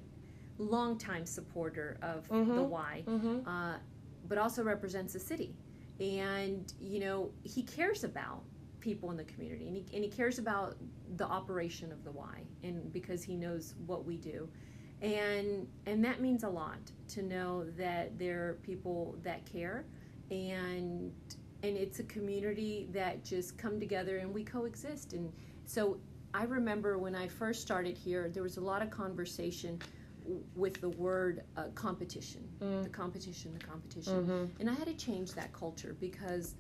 longtime 0.58 1.26
supporter 1.26 1.98
of 2.02 2.28
the 2.28 2.36
Mhm. 2.36 2.68
Y, 2.70 3.04
Mm-hmm. 3.08 3.48
uh, 3.48 3.76
but 4.28 4.38
also 4.38 4.62
represents 4.64 5.14
the 5.14 5.20
city, 5.22 5.56
and 6.02 6.74
you 6.82 7.00
know, 7.00 7.32
he 7.44 7.64
cares 7.64 8.04
about 8.04 8.44
people 8.84 9.10
in 9.12 9.18
the 9.18 9.24
community, 9.24 9.66
and 9.68 9.76
he 9.78 9.86
and 9.96 10.04
he 10.04 10.10
cares 10.10 10.38
about 10.40 10.76
the 11.16 11.26
operation 11.26 11.90
of 11.92 12.04
the 12.04 12.12
Y, 12.12 12.42
and 12.64 12.92
because 12.92 13.24
he 13.24 13.36
knows 13.38 13.76
what 13.88 14.04
we 14.06 14.18
do 14.18 14.48
and 15.02 15.68
and 15.86 16.04
that 16.06 16.22
means 16.22 16.44
a 16.44 16.50
lot 16.50 16.78
to 17.10 17.22
know 17.24 17.66
that 17.78 18.18
there 18.18 18.48
are 18.48 18.54
people 18.64 19.18
that 19.22 19.46
care 19.46 19.84
and 20.32 21.12
and 21.62 21.76
it's 21.78 22.00
a 22.00 22.04
community 22.04 22.88
that 22.94 23.22
just 23.24 23.58
come 23.58 23.80
together 23.82 24.20
and 24.20 24.34
we 24.34 24.46
coexist 24.46 25.12
and 25.12 25.30
so 25.66 25.98
i 26.34 26.44
remember 26.44 26.98
when 26.98 27.16
i 27.16 27.28
first 27.28 27.62
started 27.62 27.98
here 27.98 28.30
there 28.30 28.44
was 28.44 28.56
a 28.56 28.62
lot 28.62 28.82
of 28.82 28.90
conversation 28.92 29.78
with 30.56 30.80
the 30.80 30.90
word 30.90 31.44
uh, 31.58 31.64
competition 31.76 32.48
Mm. 32.62 32.84
the 32.84 32.90
competition 32.90 33.54
the 33.60 33.66
competition 33.66 34.14
Mm-hmm. 34.24 34.46
and 34.62 34.70
i 34.70 34.74
had 34.74 34.88
to 34.88 34.94
change 34.94 35.34
that 35.34 35.52
culture 35.52 35.98
because 36.00 36.56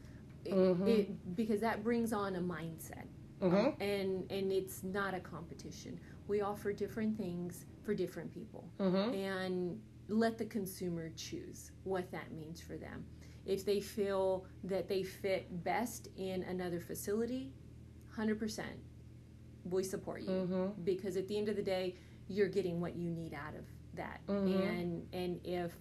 it, 0.46 0.54
Mhm. 0.54 0.88
it 0.88 1.36
because 1.36 1.62
that 1.62 1.84
brings 1.84 2.14
on 2.14 2.36
a 2.36 2.42
mindset 2.42 3.06
Mm-hmm. 3.42 3.82
and 3.82 4.32
and 4.32 4.52
it's 4.54 4.84
not 4.84 5.14
a 5.14 5.20
competition 5.20 6.00
we 6.28 6.40
offer 6.42 6.72
different 6.72 7.18
things 7.18 7.66
for 7.84 7.94
different 7.94 8.32
people 8.34 8.70
Mm-hmm. 8.80 9.14
and 9.14 9.82
let 10.08 10.38
the 10.38 10.46
consumer 10.46 11.10
choose 11.16 11.72
what 11.84 12.10
that 12.12 12.32
means 12.32 12.62
for 12.62 12.78
them 12.78 13.06
if 13.46 13.66
they 13.66 13.82
feel 13.82 14.46
that 14.64 14.88
they 14.88 15.04
fit 15.04 15.64
best 15.64 16.08
in 16.16 16.44
another 16.44 16.80
facility 16.80 17.54
100% 18.16 18.62
we 19.70 19.84
support 19.84 20.22
you 20.22 20.30
Mm-hmm. 20.30 20.82
because 20.84 21.18
at 21.18 21.28
the 21.28 21.38
end 21.38 21.50
of 21.50 21.56
the 21.56 21.64
day 21.64 21.96
you're 22.30 22.48
getting 22.50 22.80
what 22.80 22.96
you 22.96 23.10
need 23.12 23.34
out 23.34 23.56
of 23.56 23.66
that 23.96 24.22
Mhm. 24.28 24.80
and 24.80 25.08
and 25.14 25.40
if 25.46 25.78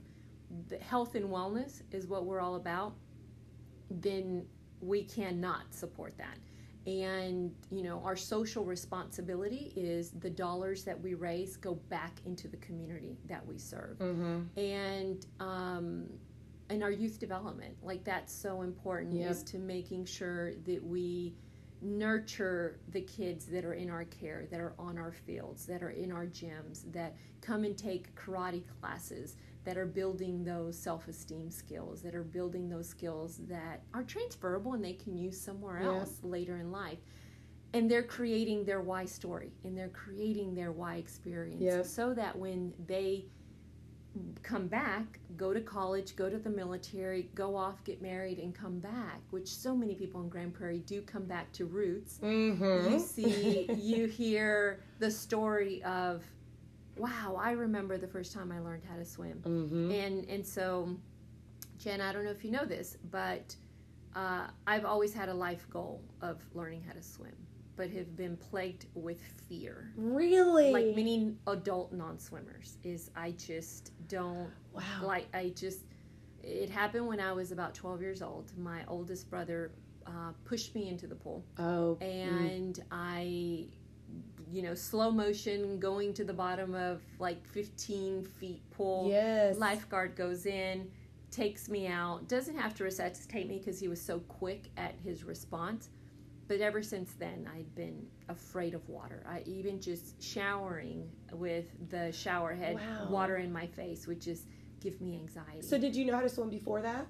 the 0.68 0.78
health 0.78 1.14
and 1.14 1.26
wellness 1.26 1.82
is 1.92 2.06
what 2.06 2.24
we're 2.26 2.40
all 2.40 2.56
about 2.56 2.94
then 4.00 4.44
we 4.80 5.02
cannot 5.04 5.72
support 5.74 6.16
that 6.18 6.38
and 6.86 7.54
you 7.70 7.82
know 7.84 8.02
our 8.04 8.16
social 8.16 8.64
responsibility 8.64 9.72
is 9.76 10.10
the 10.10 10.30
dollars 10.30 10.82
that 10.82 11.00
we 11.00 11.14
raise 11.14 11.56
go 11.56 11.74
back 11.88 12.14
into 12.26 12.48
the 12.48 12.56
community 12.56 13.16
that 13.28 13.46
we 13.46 13.58
serve 13.58 13.98
Mm-hmm. 13.98 14.58
and 14.58 15.26
um, 15.38 16.06
and 16.70 16.82
our 16.82 16.90
youth 16.90 17.20
development 17.20 17.76
like 17.82 18.02
that's 18.02 18.34
so 18.34 18.62
important 18.62 19.14
Yep. 19.14 19.30
is 19.30 19.42
to 19.44 19.58
making 19.58 20.06
sure 20.06 20.54
that 20.64 20.82
we 20.82 21.34
nurture 21.80 22.78
the 22.90 23.00
kids 23.00 23.46
that 23.46 23.64
are 23.64 23.74
in 23.74 23.90
our 23.90 24.04
care 24.04 24.46
that 24.50 24.60
are 24.60 24.74
on 24.78 24.98
our 24.98 25.12
fields 25.12 25.66
that 25.66 25.82
are 25.82 25.90
in 25.90 26.10
our 26.12 26.26
gyms 26.26 26.90
that 26.92 27.14
come 27.40 27.64
and 27.64 27.76
take 27.76 28.14
karate 28.14 28.62
classes 28.80 29.36
that 29.64 29.76
are 29.76 29.86
building 29.86 30.44
those 30.44 30.76
self-esteem 30.78 31.50
skills 31.50 32.02
that 32.02 32.14
are 32.14 32.24
building 32.24 32.68
those 32.68 32.88
skills 32.88 33.40
that 33.48 33.82
are 33.94 34.02
transferable 34.02 34.72
and 34.74 34.84
they 34.84 34.92
can 34.94 35.16
use 35.16 35.40
somewhere 35.40 35.80
Yeah. 35.82 35.88
else 36.00 36.18
later 36.22 36.56
in 36.58 36.70
life 36.72 36.98
and 37.74 37.90
they're 37.90 38.02
creating 38.02 38.64
their 38.64 38.80
Y 38.82 39.04
story 39.04 39.52
and 39.64 39.76
they're 39.76 39.88
creating 39.88 40.54
their 40.54 40.72
Y 40.72 40.96
experience 40.96 41.62
Yep. 41.62 41.86
so 41.86 42.12
that 42.14 42.36
when 42.38 42.72
they 42.86 43.26
come 44.42 44.66
back, 44.66 45.20
go 45.38 45.54
to 45.54 45.60
college, 45.62 46.14
go 46.16 46.28
to 46.28 46.36
the 46.38 46.50
military, 46.50 47.30
go 47.34 47.56
off, 47.56 47.82
get 47.84 48.02
married, 48.02 48.38
and 48.38 48.54
come 48.54 48.78
back, 48.78 49.22
which 49.30 49.48
so 49.48 49.74
many 49.74 49.94
people 49.94 50.20
in 50.20 50.28
Grand 50.28 50.52
Prairie 50.52 50.80
do 50.80 51.00
come 51.00 51.24
back 51.24 51.50
to 51.52 51.64
roots. 51.64 52.18
Mm-hmm. 52.22 52.92
You 52.92 52.98
see, 52.98 53.72
you 53.72 54.06
hear 54.06 54.80
the 54.98 55.10
story 55.10 55.82
of, 55.84 56.22
wow, 57.02 57.36
I 57.40 57.50
remember 57.50 57.98
the 57.98 58.06
first 58.06 58.32
time 58.32 58.52
I 58.52 58.60
learned 58.60 58.84
how 58.88 58.96
to 58.96 59.04
swim. 59.04 59.42
mm-hmm. 59.44 59.90
And, 59.90 60.24
and 60.28 60.46
so, 60.46 60.96
Jen, 61.78 62.00
I 62.00 62.12
don't 62.12 62.24
know 62.24 62.30
if 62.30 62.44
you 62.44 62.52
know 62.52 62.64
this, 62.64 62.96
but 63.10 63.56
uh, 64.14 64.46
I've 64.68 64.84
always 64.84 65.12
had 65.12 65.28
a 65.28 65.34
life 65.34 65.66
goal 65.68 66.00
of 66.20 66.40
learning 66.54 66.84
how 66.86 66.92
to 66.92 67.02
swim, 67.02 67.34
but 67.74 67.90
have 67.90 68.16
been 68.16 68.36
plagued 68.36 68.86
with 68.94 69.20
fear 69.48 69.92
Really? 69.96 70.70
like 70.70 70.94
many 70.94 71.34
adult 71.48 71.92
non-swimmers 71.92 72.76
is 72.84 73.10
i 73.16 73.30
just 73.32 73.92
don't 74.08 74.50
wow. 74.72 74.82
like 75.02 75.26
i 75.32 75.48
just 75.56 75.80
it 76.42 76.68
happened 76.68 77.06
when 77.06 77.18
i 77.18 77.32
was 77.32 77.50
about 77.50 77.74
12 77.74 78.02
years 78.02 78.20
old 78.20 78.52
my 78.58 78.82
oldest 78.88 79.30
brother 79.30 79.72
uh, 80.06 80.32
pushed 80.44 80.74
me 80.74 80.88
into 80.88 81.06
the 81.06 81.14
pool 81.14 81.44
oh. 81.58 81.96
mm. 82.00 82.02
and 82.02 82.84
i 82.90 83.66
you 84.52 84.62
know 84.62 84.74
slow 84.74 85.10
motion 85.10 85.80
going 85.80 86.12
to 86.12 86.24
the 86.24 86.32
bottom 86.32 86.74
of 86.74 87.00
like 87.18 87.44
15 87.46 88.24
feet 88.24 88.62
pool 88.70 89.08
yes. 89.08 89.56
lifeguard 89.56 90.14
goes 90.14 90.44
in 90.46 90.90
takes 91.30 91.68
me 91.70 91.86
out 91.86 92.28
doesn't 92.28 92.56
have 92.58 92.74
to 92.74 92.84
resuscitate 92.84 93.48
me 93.48 93.58
because 93.58 93.80
he 93.80 93.88
was 93.88 94.00
so 94.00 94.18
quick 94.20 94.70
at 94.76 94.94
his 95.02 95.24
response 95.24 95.88
but 96.48 96.60
ever 96.60 96.82
since 96.82 97.14
then 97.14 97.48
i'd 97.56 97.74
been 97.74 98.04
afraid 98.28 98.74
of 98.74 98.86
water 98.88 99.24
i 99.26 99.42
even 99.46 99.80
just 99.80 100.22
showering 100.22 101.08
with 101.32 101.64
the 101.88 102.12
shower 102.12 102.52
head 102.54 102.74
Wow. 102.74 103.06
water 103.08 103.36
in 103.38 103.50
my 103.50 103.66
face 103.66 104.06
would 104.06 104.20
just 104.20 104.46
give 104.80 105.00
me 105.00 105.14
anxiety 105.16 105.62
So 105.62 105.78
did 105.78 105.96
you 105.96 106.04
know 106.04 106.14
how 106.16 106.22
to 106.22 106.28
swim 106.28 106.50
before 106.50 106.82
that, 106.82 107.06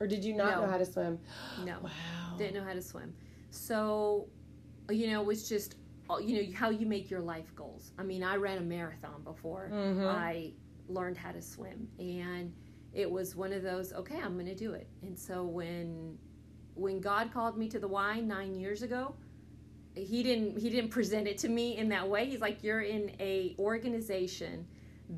or 0.00 0.06
did 0.06 0.24
you 0.24 0.34
not 0.34 0.54
No. 0.56 0.62
know 0.62 0.70
how 0.70 0.78
to 0.78 0.86
swim? 0.86 1.18
no 1.58 1.74
Wow. 1.82 1.90
didn't 2.38 2.54
know 2.54 2.64
how 2.64 2.72
to 2.72 2.80
swim 2.82 3.12
so 3.50 4.28
you 4.88 5.10
know 5.10 5.20
it 5.20 5.26
was 5.26 5.46
just 5.48 5.74
you 6.20 6.42
know 6.42 6.52
how 6.56 6.70
you 6.70 6.86
make 6.86 7.10
your 7.10 7.20
life 7.20 7.54
goals 7.54 7.92
i 7.98 8.02
mean 8.02 8.22
i 8.22 8.36
ran 8.36 8.58
a 8.58 8.62
marathon 8.62 9.22
before 9.22 9.70
Mhm. 9.72 10.06
I 10.06 10.52
learned 10.88 11.16
how 11.16 11.32
to 11.32 11.40
swim 11.42 11.88
and 11.98 12.52
it 12.92 13.10
was 13.10 13.34
one 13.36 13.52
of 13.52 13.62
those 13.62 13.92
okay 13.94 14.18
I'm 14.18 14.34
going 14.34 14.46
to 14.46 14.54
do 14.54 14.72
it 14.72 14.86
and 15.02 15.18
so 15.18 15.44
when 15.44 16.18
when 16.74 17.00
God 17.00 17.32
called 17.32 17.56
me 17.56 17.68
to 17.68 17.78
the 17.78 17.88
Y 17.88 18.20
9 18.20 18.54
years 18.54 18.82
ago 18.82 19.14
he 19.94 20.22
didn't 20.22 20.58
he 20.58 20.68
didn't 20.70 20.90
present 20.90 21.26
it 21.28 21.38
to 21.38 21.48
me 21.48 21.76
in 21.76 21.88
that 21.90 22.08
way 22.08 22.24
he's 22.26 22.40
like 22.40 22.62
you're 22.62 22.80
in 22.80 23.10
a 23.20 23.54
organization 23.58 24.66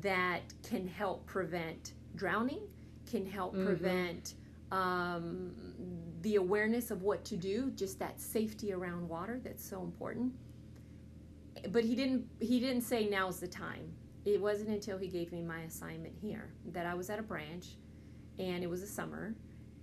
that 0.01 0.41
can 0.63 0.87
help 0.87 1.25
prevent 1.25 1.93
drowning 2.15 2.61
can 3.05 3.25
help 3.25 3.55
Mhm. 3.55 3.65
prevent 3.65 4.33
um, 4.71 5.53
the 6.21 6.35
awareness 6.37 6.89
of 6.91 7.03
what 7.03 7.23
to 7.25 7.37
do 7.37 7.71
just 7.71 7.99
that 7.99 8.19
safety 8.19 8.73
around 8.73 9.07
water 9.07 9.39
that's 9.43 9.63
so 9.63 9.81
important 9.83 10.33
but 11.71 11.83
he 11.83 11.95
didn't 11.95 12.27
he 12.39 12.59
didn't 12.59 12.81
say 12.83 13.07
now's 13.07 13.39
the 13.39 13.47
time. 13.47 13.91
It 14.25 14.41
wasn't 14.41 14.69
until 14.69 14.97
he 14.97 15.07
gave 15.07 15.31
me 15.31 15.41
my 15.41 15.61
assignment 15.61 16.15
here 16.19 16.49
that 16.71 16.85
i 16.85 16.93
was 16.95 17.09
at 17.09 17.19
a 17.19 17.23
branch 17.23 17.77
and 18.39 18.63
it 18.63 18.69
was 18.69 18.81
a 18.81 18.87
summer 18.87 19.35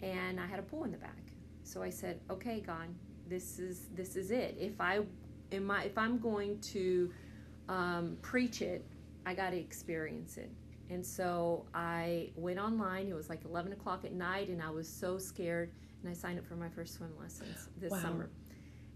and 0.02 0.40
i 0.40 0.46
had 0.46 0.58
a 0.58 0.62
pool 0.62 0.84
in 0.84 0.90
the 0.92 0.98
back. 0.98 1.22
So 1.64 1.82
i 1.82 1.90
said 1.90 2.20
okay 2.30 2.60
god 2.60 2.88
this 3.28 3.58
is 3.58 3.88
this 3.94 4.16
is 4.16 4.30
it. 4.30 4.56
If 4.60 4.80
i 4.80 5.00
am 5.52 5.70
I, 5.70 5.84
if 5.84 5.96
i'm 5.96 6.18
going 6.18 6.58
to 6.60 7.10
um, 7.68 8.16
preach 8.22 8.60
it 8.62 8.84
i 9.24 9.34
got 9.34 9.50
to 9.50 9.56
experience 9.58 10.36
it. 10.36 10.50
And 10.90 11.04
so 11.06 11.64
i 11.74 12.30
went 12.36 12.58
online. 12.58 13.06
It 13.08 13.14
was 13.14 13.28
like 13.28 13.44
11 13.44 13.72
o'clock 13.72 14.04
at 14.04 14.12
night 14.12 14.48
and 14.48 14.60
i 14.60 14.70
was 14.70 14.88
so 14.88 15.18
scared 15.18 15.70
and 16.02 16.10
i 16.10 16.14
signed 16.14 16.38
up 16.40 16.46
for 16.46 16.56
my 16.56 16.68
first 16.68 16.94
swim 16.94 17.12
lessons 17.20 17.68
this 17.78 17.92
Wow. 17.92 17.98
summer 18.02 18.30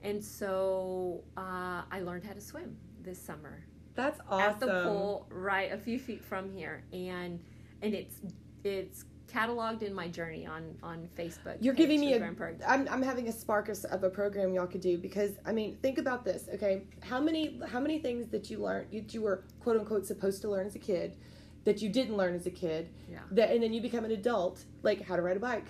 and 0.02 0.22
so 0.24 1.22
uh, 1.36 1.82
I 1.90 2.00
learned 2.00 2.24
how 2.24 2.32
to 2.32 2.40
swim 2.40 2.76
this 3.02 3.20
summer 3.20 3.64
That's 3.94 4.20
awesome. 4.28 4.50
at 4.50 4.60
the 4.60 4.82
pool, 4.84 5.26
right 5.30 5.72
a 5.72 5.78
few 5.78 5.98
feet 5.98 6.24
from 6.24 6.50
here, 6.50 6.84
and 6.92 7.40
and 7.82 7.94
it's 7.94 8.20
it's 8.64 9.04
cataloged 9.32 9.82
in 9.82 9.92
my 9.92 10.08
journey 10.08 10.46
on 10.46 10.74
on 10.82 11.08
Facebook. 11.18 11.56
You're 11.60 11.74
giving 11.74 12.00
me 12.00 12.14
a. 12.14 12.20
Prairie. 12.32 12.56
I'm, 12.66 12.86
I'm 12.88 13.02
having 13.02 13.28
a 13.28 13.32
spark 13.32 13.68
of, 13.68 14.04
a 14.04 14.10
program 14.10 14.54
y'all 14.54 14.66
could 14.66 14.80
do 14.80 14.98
because 14.98 15.32
I 15.44 15.52
mean 15.52 15.76
think 15.82 15.98
about 15.98 16.24
this 16.24 16.48
okay 16.54 16.82
how 17.02 17.20
many 17.20 17.60
how 17.66 17.80
many 17.80 17.98
things 17.98 18.28
that 18.28 18.50
you 18.50 18.58
learned 18.62 18.88
that 18.92 19.12
you 19.14 19.22
were 19.22 19.42
quote 19.60 19.76
unquote 19.78 20.06
supposed 20.06 20.42
to 20.42 20.48
learn 20.50 20.66
as 20.66 20.74
a 20.76 20.78
kid 20.78 21.16
that 21.64 21.82
you 21.82 21.88
didn't 21.88 22.16
learn 22.16 22.34
as 22.34 22.46
a 22.46 22.50
kid 22.50 22.88
Yeah. 23.10 23.18
that 23.32 23.50
and 23.50 23.62
then 23.62 23.72
you 23.72 23.80
become 23.80 24.04
an 24.04 24.12
adult 24.12 24.64
like 24.82 25.02
how 25.02 25.16
to 25.16 25.22
ride 25.22 25.36
a 25.36 25.40
bike 25.40 25.66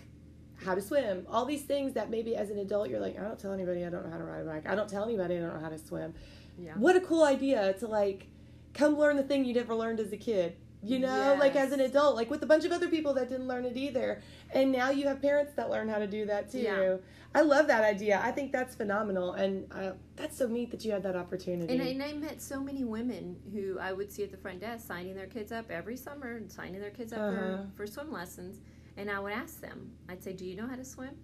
how 0.65 0.75
to 0.75 0.81
swim, 0.81 1.27
all 1.31 1.45
these 1.45 1.63
things 1.63 1.93
that 1.95 2.11
maybe 2.11 2.35
as 2.37 2.51
an 2.51 2.59
adult 2.59 2.89
you're 2.89 3.01
like, 3.01 3.19
I 3.19 3.23
don't 3.23 3.39
tell 3.39 3.53
anybody 3.53 3.85
I 3.85 3.91
don't 3.91 4.05
know 4.05 4.11
how 4.11 4.19
to 4.19 4.25
ride 4.25 4.41
a 4.41 4.45
bike. 4.45 4.67
I 4.69 4.75
don't 4.75 4.89
tell 4.89 5.05
anybody 5.05 5.37
I 5.37 5.41
don't 5.41 5.55
know 5.55 5.61
how 5.61 5.69
to 5.69 5.79
swim. 5.79 6.15
Yeah. 6.59 6.73
What 6.77 6.97
a 6.97 7.01
cool 7.01 7.25
idea 7.25 7.75
to 7.75 7.87
like 7.87 8.27
come 8.75 8.97
learn 8.99 9.17
the 9.17 9.23
thing 9.23 9.45
you 9.45 9.55
never 9.55 9.75
learned 9.75 10.01
as 10.01 10.13
a 10.13 10.17
kid. 10.17 10.57
You 10.83 11.01
know, 11.01 11.37
like 11.41 11.57
as 11.57 11.73
an 11.73 11.81
adult, 11.81 12.15
like 12.15 12.31
with 12.31 12.43
a 12.45 12.47
bunch 12.47 12.65
of 12.65 12.71
other 12.71 12.87
people 12.89 13.13
that 13.15 13.29
didn't 13.29 13.49
learn 13.49 13.65
it 13.65 13.77
either. 13.77 14.23
And 14.53 14.71
now 14.71 14.91
you 14.91 15.09
have 15.09 15.21
parents 15.21 15.53
that 15.55 15.69
learn 15.69 15.89
how 15.89 15.99
to 15.99 16.07
do 16.07 16.27
that 16.27 16.51
too. 16.53 16.59
Yeah. 16.61 16.97
I 17.35 17.41
love 17.41 17.67
that 17.67 17.83
idea. 17.83 18.21
I 18.23 18.31
think 18.31 18.53
that's 18.53 18.77
phenomenal. 18.77 19.33
And 19.33 19.67
uh, 19.73 19.93
that's 20.15 20.37
so 20.39 20.47
neat 20.47 20.71
that 20.71 20.85
you 20.85 20.93
had 20.93 21.03
that 21.03 21.17
opportunity. 21.17 21.73
And 21.75 21.83
I, 21.83 21.87
and 21.87 22.03
I 22.03 22.13
met 22.13 22.41
so 22.41 22.61
many 22.61 22.85
women 22.85 23.37
who 23.53 23.79
I 23.81 23.93
would 23.93 24.13
see 24.13 24.23
at 24.23 24.31
the 24.31 24.37
front 24.37 24.61
desk 24.61 24.87
signing 24.87 25.15
their 25.17 25.27
kids 25.27 25.51
up 25.51 25.71
every 25.71 25.97
summer 25.97 26.37
and 26.37 26.51
signing 26.53 26.81
their 26.81 26.91
kids 26.91 27.13
up 27.13 27.19
Uh-huh. 27.21 27.35
for, 27.35 27.69
for 27.75 27.87
swim 27.87 28.13
lessons. 28.13 28.61
And 28.97 29.11
I 29.11 29.19
would 29.21 29.33
ask 29.33 29.61
them, 29.61 29.93
I'd 30.09 30.23
say, 30.23 30.33
Do 30.33 30.45
you 30.45 30.57
know 30.57 30.67
how 30.67 30.77
to 30.77 30.85
swim? 30.85 31.15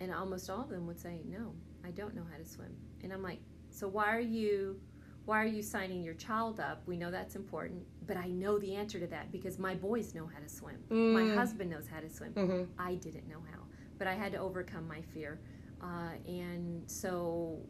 And 0.00 0.12
almost 0.12 0.48
all 0.50 0.62
of 0.62 0.68
them 0.68 0.86
would 0.86 0.98
say, 1.00 1.22
No, 1.26 1.54
I 1.84 1.90
don't 1.90 2.14
know 2.14 2.24
how 2.30 2.38
to 2.38 2.44
swim. 2.48 2.74
And 3.02 3.12
I'm 3.12 3.22
like, 3.22 3.40
So 3.70 3.88
why 3.88 4.14
are 4.14 4.20
you 4.20 4.80
why 5.24 5.40
are 5.40 5.46
you 5.46 5.62
signing 5.62 6.02
your 6.02 6.14
child 6.14 6.58
up? 6.58 6.82
We 6.84 6.96
know 6.96 7.10
that's 7.12 7.36
important, 7.36 7.84
but 8.08 8.16
I 8.16 8.26
know 8.26 8.58
the 8.58 8.74
answer 8.74 8.98
to 8.98 9.06
that 9.08 9.30
because 9.30 9.56
my 9.56 9.72
boys 9.74 10.14
know 10.16 10.26
how 10.26 10.40
to 10.40 10.48
swim. 10.48 10.78
My 10.90 10.96
Mm. 11.22 11.36
husband 11.36 11.70
knows 11.70 11.86
how 11.86 12.00
to 12.00 12.10
swim. 12.10 12.32
Mhm. 12.34 12.66
I 12.76 12.96
didn't 12.96 13.28
know 13.28 13.40
how, 13.52 13.60
but 13.98 14.08
I 14.08 14.14
had 14.14 14.32
to 14.32 14.38
overcome 14.38 14.88
my 14.88 15.00
fear. 15.00 15.40
Uh, 15.80 16.10
and 16.26 16.90
so 16.90 17.60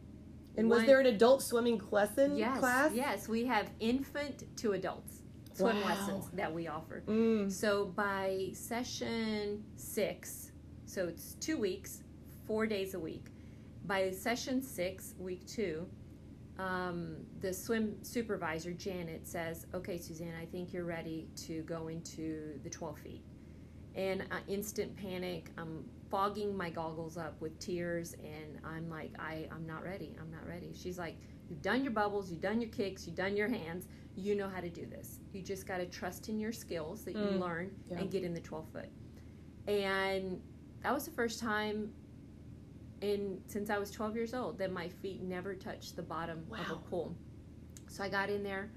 And 0.57 0.67
was 0.69 0.79
one- 0.79 0.85
there 0.87 0.99
an 0.99 1.05
adult 1.07 1.41
swimming 1.43 1.79
lesson 1.91 2.35
Yes, 2.37 2.57
class? 2.59 2.93
yes, 2.93 3.27
we 3.27 3.45
have 3.45 3.71
infant 3.79 4.45
to 4.57 4.73
adults 4.73 5.21
swim 5.53 5.79
Wow. 5.81 5.85
lessons 5.87 6.29
that 6.33 6.53
we 6.53 6.67
offer. 6.67 7.03
Mm. 7.07 7.51
So 7.51 7.85
by 7.85 8.49
session 8.53 9.63
six, 9.75 10.51
so 10.85 11.07
it's 11.07 11.35
two 11.35 11.57
weeks, 11.57 12.03
four 12.45 12.65
days 12.65 12.93
a 12.93 12.99
week. 12.99 13.25
By 13.85 14.11
session 14.11 14.61
six, 14.61 15.13
week 15.19 15.45
two, 15.45 15.87
um, 16.57 17.17
the 17.41 17.51
swim 17.53 17.97
supervisor 18.03 18.71
Janet 18.73 19.27
says, 19.27 19.65
"Okay, 19.73 19.97
Suzanne, 19.97 20.33
I 20.41 20.45
think 20.45 20.71
you're 20.73 20.85
ready 20.85 21.27
to 21.47 21.61
go 21.63 21.87
into 21.87 22.59
the 22.63 22.69
12 22.69 22.99
feet." 22.99 23.23
And 23.95 24.21
uh, 24.31 24.37
instant 24.47 24.95
panic. 24.95 25.51
I'm 25.57 25.85
fogging 26.09 26.55
my 26.55 26.69
goggles 26.69 27.17
up 27.17 27.39
with 27.41 27.57
tears, 27.59 28.13
and 28.13 28.59
I'm 28.63 28.89
like, 28.89 29.11
I, 29.19 29.47
I'm 29.51 29.65
not 29.67 29.83
ready. 29.83 30.15
I'm 30.19 30.31
not 30.31 30.47
ready. 30.47 30.73
She's 30.75 30.97
like, 30.97 31.15
You've 31.49 31.61
done 31.61 31.83
your 31.83 31.91
bubbles, 31.91 32.31
you've 32.31 32.41
done 32.41 32.61
your 32.61 32.69
kicks, 32.71 33.05
you've 33.05 33.17
done 33.17 33.35
your 33.35 33.49
hands. 33.49 33.85
You 34.15 34.35
know 34.35 34.47
how 34.49 34.61
to 34.61 34.69
do 34.69 34.85
this. 34.85 35.19
You 35.31 35.41
just 35.41 35.65
got 35.67 35.77
to 35.77 35.85
trust 35.85 36.29
in 36.29 36.39
your 36.39 36.51
skills 36.51 37.03
that 37.05 37.13
you 37.13 37.19
Mm, 37.19 37.39
learn 37.39 37.71
yeah. 37.89 37.97
and 37.99 38.11
get 38.11 38.23
in 38.23 38.33
the 38.33 38.39
12 38.41 38.69
foot. 38.71 38.89
And 39.67 40.41
that 40.81 40.93
was 40.93 41.05
the 41.05 41.11
first 41.11 41.39
time 41.39 41.91
in 43.01 43.41
since 43.47 43.69
I 43.69 43.77
was 43.77 43.91
12 43.91 44.15
years 44.15 44.33
old 44.33 44.57
that 44.59 44.71
my 44.71 44.87
feet 44.87 45.21
never 45.23 45.55
touched 45.55 45.95
the 45.95 46.03
bottom 46.03 46.45
of 46.51 46.71
a 46.71 46.75
pool. 46.89 47.15
So 47.87 48.03
I 48.03 48.09
got 48.09 48.29
in 48.29 48.43
there, 48.43 48.71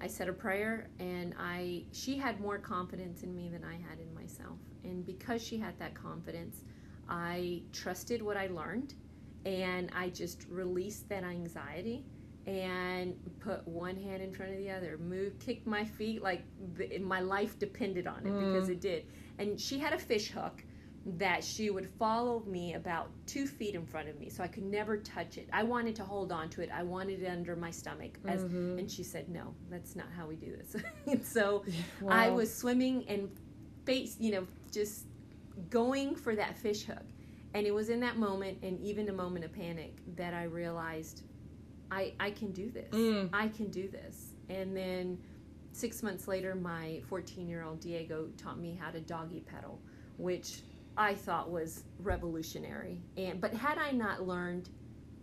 I 0.00 0.06
said 0.06 0.28
a 0.28 0.32
prayer, 0.32 0.88
and 0.98 1.34
I 1.38 1.84
she 1.92 2.16
had 2.16 2.40
more 2.40 2.58
confidence 2.58 3.22
in 3.22 3.34
me 3.34 3.48
than 3.48 3.64
I 3.64 3.74
had 3.74 4.00
in 4.00 4.12
myself. 4.14 4.58
And 4.82 5.04
because 5.04 5.42
she 5.42 5.56
had 5.58 5.78
that 5.78 5.94
confidence, 5.94 6.62
I 7.08 7.62
trusted 7.72 8.22
what 8.22 8.36
I 8.36 8.48
learned, 8.48 8.94
and 9.46 9.90
I 9.94 10.08
just 10.10 10.46
released 10.48 11.08
that 11.10 11.22
anxiety 11.24 12.04
and 12.46 13.14
put 13.40 13.66
one 13.66 13.96
hand 13.96 14.22
in 14.22 14.32
front 14.32 14.52
of 14.52 14.58
the 14.58 14.70
other, 14.70 14.98
move, 14.98 15.38
kick 15.38 15.66
my 15.66 15.84
feet 15.84 16.22
like 16.22 16.44
my 17.00 17.20
life 17.20 17.58
depended 17.58 18.06
on 18.06 18.26
it 18.26 18.38
because 18.38 18.68
it 18.68 18.80
did. 18.80 19.06
And 19.38 19.58
she 19.60 19.78
had 19.78 19.92
a 19.92 19.98
fish 19.98 20.28
hook 20.30 20.62
that 21.18 21.44
she 21.44 21.68
would 21.70 21.86
follow 21.86 22.42
me 22.46 22.74
about 22.74 23.10
two 23.26 23.46
feet 23.46 23.74
in 23.74 23.84
front 23.84 24.08
of 24.08 24.18
me, 24.18 24.30
so 24.30 24.42
I 24.42 24.48
could 24.48 24.64
never 24.64 24.96
touch 24.96 25.36
it. 25.36 25.48
I 25.52 25.62
wanted 25.62 25.94
to 25.96 26.04
hold 26.04 26.32
on 26.32 26.48
to 26.50 26.62
it. 26.62 26.70
I 26.72 26.82
wanted 26.82 27.22
it 27.22 27.26
under 27.26 27.54
my 27.56 27.70
stomach, 27.70 28.18
as, 28.26 28.42
Mhm. 28.44 28.78
and 28.78 28.90
she 28.90 29.02
said, 29.02 29.28
"No, 29.28 29.54
that's 29.68 29.96
not 29.96 30.10
how 30.10 30.26
we 30.26 30.36
do 30.36 30.56
this." 30.56 30.76
and 31.06 31.22
so 31.36 31.62
I 32.08 32.30
was 32.30 32.54
swimming 32.54 33.06
and 33.06 33.30
face, 33.84 34.16
you 34.18 34.32
know, 34.32 34.46
just 34.72 35.06
going 35.68 36.14
for 36.16 36.34
that 36.36 36.56
fish 36.56 36.84
hook. 36.84 37.04
And 37.52 37.66
it 37.66 37.74
was 37.74 37.90
in 37.90 38.00
that 38.00 38.16
moment, 38.16 38.58
and 38.62 38.80
even 38.80 39.08
a 39.10 39.12
moment 39.12 39.44
of 39.44 39.52
panic, 39.52 39.98
that 40.16 40.32
I 40.32 40.44
realized 40.44 41.22
I, 41.94 42.12
I 42.18 42.30
can 42.32 42.50
do 42.50 42.70
this. 42.70 42.92
Mm. 42.92 43.30
I 43.32 43.48
can 43.48 43.68
do 43.70 43.88
this. 43.88 44.32
And 44.48 44.76
then 44.76 45.18
six 45.72 46.02
months 46.02 46.26
later, 46.26 46.54
my 46.54 47.00
14 47.08 47.48
year 47.48 47.62
old 47.62 47.80
Diego 47.80 48.28
taught 48.36 48.58
me 48.58 48.76
how 48.80 48.90
to 48.90 49.00
doggy 49.00 49.40
pedal, 49.40 49.80
which 50.16 50.62
I 50.96 51.14
thought 51.14 51.50
was 51.50 51.84
revolutionary. 52.00 53.00
And 53.16 53.40
But 53.40 53.54
had 53.54 53.78
I 53.78 53.92
not 53.92 54.26
learned 54.26 54.68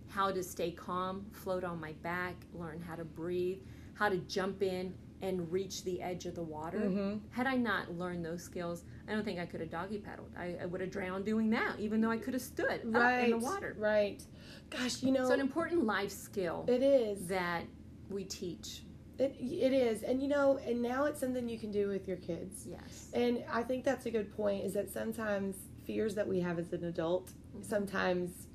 how 0.07 0.31
to 0.31 0.43
stay 0.43 0.71
calm, 0.71 1.25
float 1.31 1.63
on 1.63 1.79
my 1.79 1.93
back, 2.03 2.35
learn 2.53 2.81
how 2.81 2.95
to 2.95 3.05
breathe, 3.05 3.59
how 3.93 4.09
to 4.09 4.17
jump 4.17 4.61
in 4.63 4.93
and 5.21 5.49
reach 5.51 5.83
the 5.83 6.01
edge 6.01 6.25
of 6.25 6.33
the 6.35 6.43
water, 6.43 6.79
Mhm. 6.79 7.19
had 7.29 7.45
I 7.45 7.55
not 7.55 7.95
learned 7.95 8.25
those 8.25 8.41
skills, 8.43 8.83
I 9.07 9.13
don't 9.13 9.23
think 9.23 9.39
I 9.39 9.45
could 9.45 9.59
have 9.59 9.69
doggy 9.69 9.99
paddled. 9.99 10.31
I, 10.35 10.57
I 10.61 10.65
would 10.65 10.81
have 10.81 10.89
drowned 10.89 11.25
doing 11.25 11.51
that, 11.51 11.79
even 11.79 12.01
though 12.01 12.09
I 12.09 12.17
could 12.17 12.33
have 12.33 12.41
stood 12.41 12.81
right 12.85 13.19
up 13.19 13.23
in 13.25 13.29
the 13.31 13.37
water. 13.37 13.75
Right. 13.77 14.25
Gosh, 14.71 15.03
you 15.03 15.11
know, 15.11 15.27
So, 15.27 15.33
an 15.33 15.39
important 15.39 15.85
life 15.85 16.11
skill 16.11 16.65
it 16.67 16.81
is. 16.81 17.27
that 17.27 17.63
we 18.09 18.23
teach. 18.23 18.83
It, 19.19 19.35
it 19.39 19.73
is. 19.73 20.01
And 20.03 20.21
you 20.21 20.27
know, 20.27 20.57
and 20.65 20.81
now 20.81 21.05
it's 21.05 21.19
something 21.19 21.47
you 21.47 21.59
can 21.59 21.71
do 21.71 21.87
with 21.89 22.07
your 22.07 22.17
kids. 22.17 22.65
Yes. 22.67 23.09
And 23.13 23.43
I 23.51 23.61
think 23.63 23.83
that's 23.83 24.05
a 24.07 24.11
good 24.11 24.35
point 24.35 24.63
is 24.65 24.73
that 24.73 24.89
sometimes 24.89 25.55
fears 25.85 26.15
that 26.15 26.27
we 26.27 26.39
have 26.39 26.57
as 26.59 26.73
an 26.73 26.85
adult 26.85 27.31
Mm-hmm. 27.53 27.63
sometimes 27.63 28.47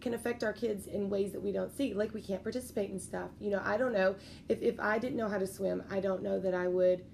can 0.00 0.14
affect 0.14 0.42
our 0.42 0.54
kids 0.54 0.86
in 0.86 1.10
ways 1.10 1.32
that 1.32 1.40
we 1.42 1.52
don't 1.52 1.70
see. 1.76 1.92
Like 1.92 2.14
we 2.14 2.22
can't 2.22 2.42
participate 2.42 2.90
in 2.90 2.98
stuff. 2.98 3.28
You 3.38 3.50
know, 3.50 3.60
I 3.62 3.76
don't 3.76 3.92
know 3.92 4.16
if 4.48 4.60
if 4.62 4.80
I 4.80 4.98
didn't 4.98 5.16
know 5.18 5.28
how 5.28 5.36
to 5.38 5.46
swim, 5.46 5.82
I 5.90 6.00
don't 6.00 6.22
know 6.22 6.40
that 6.40 6.54
I 6.54 6.66
would 6.66 7.04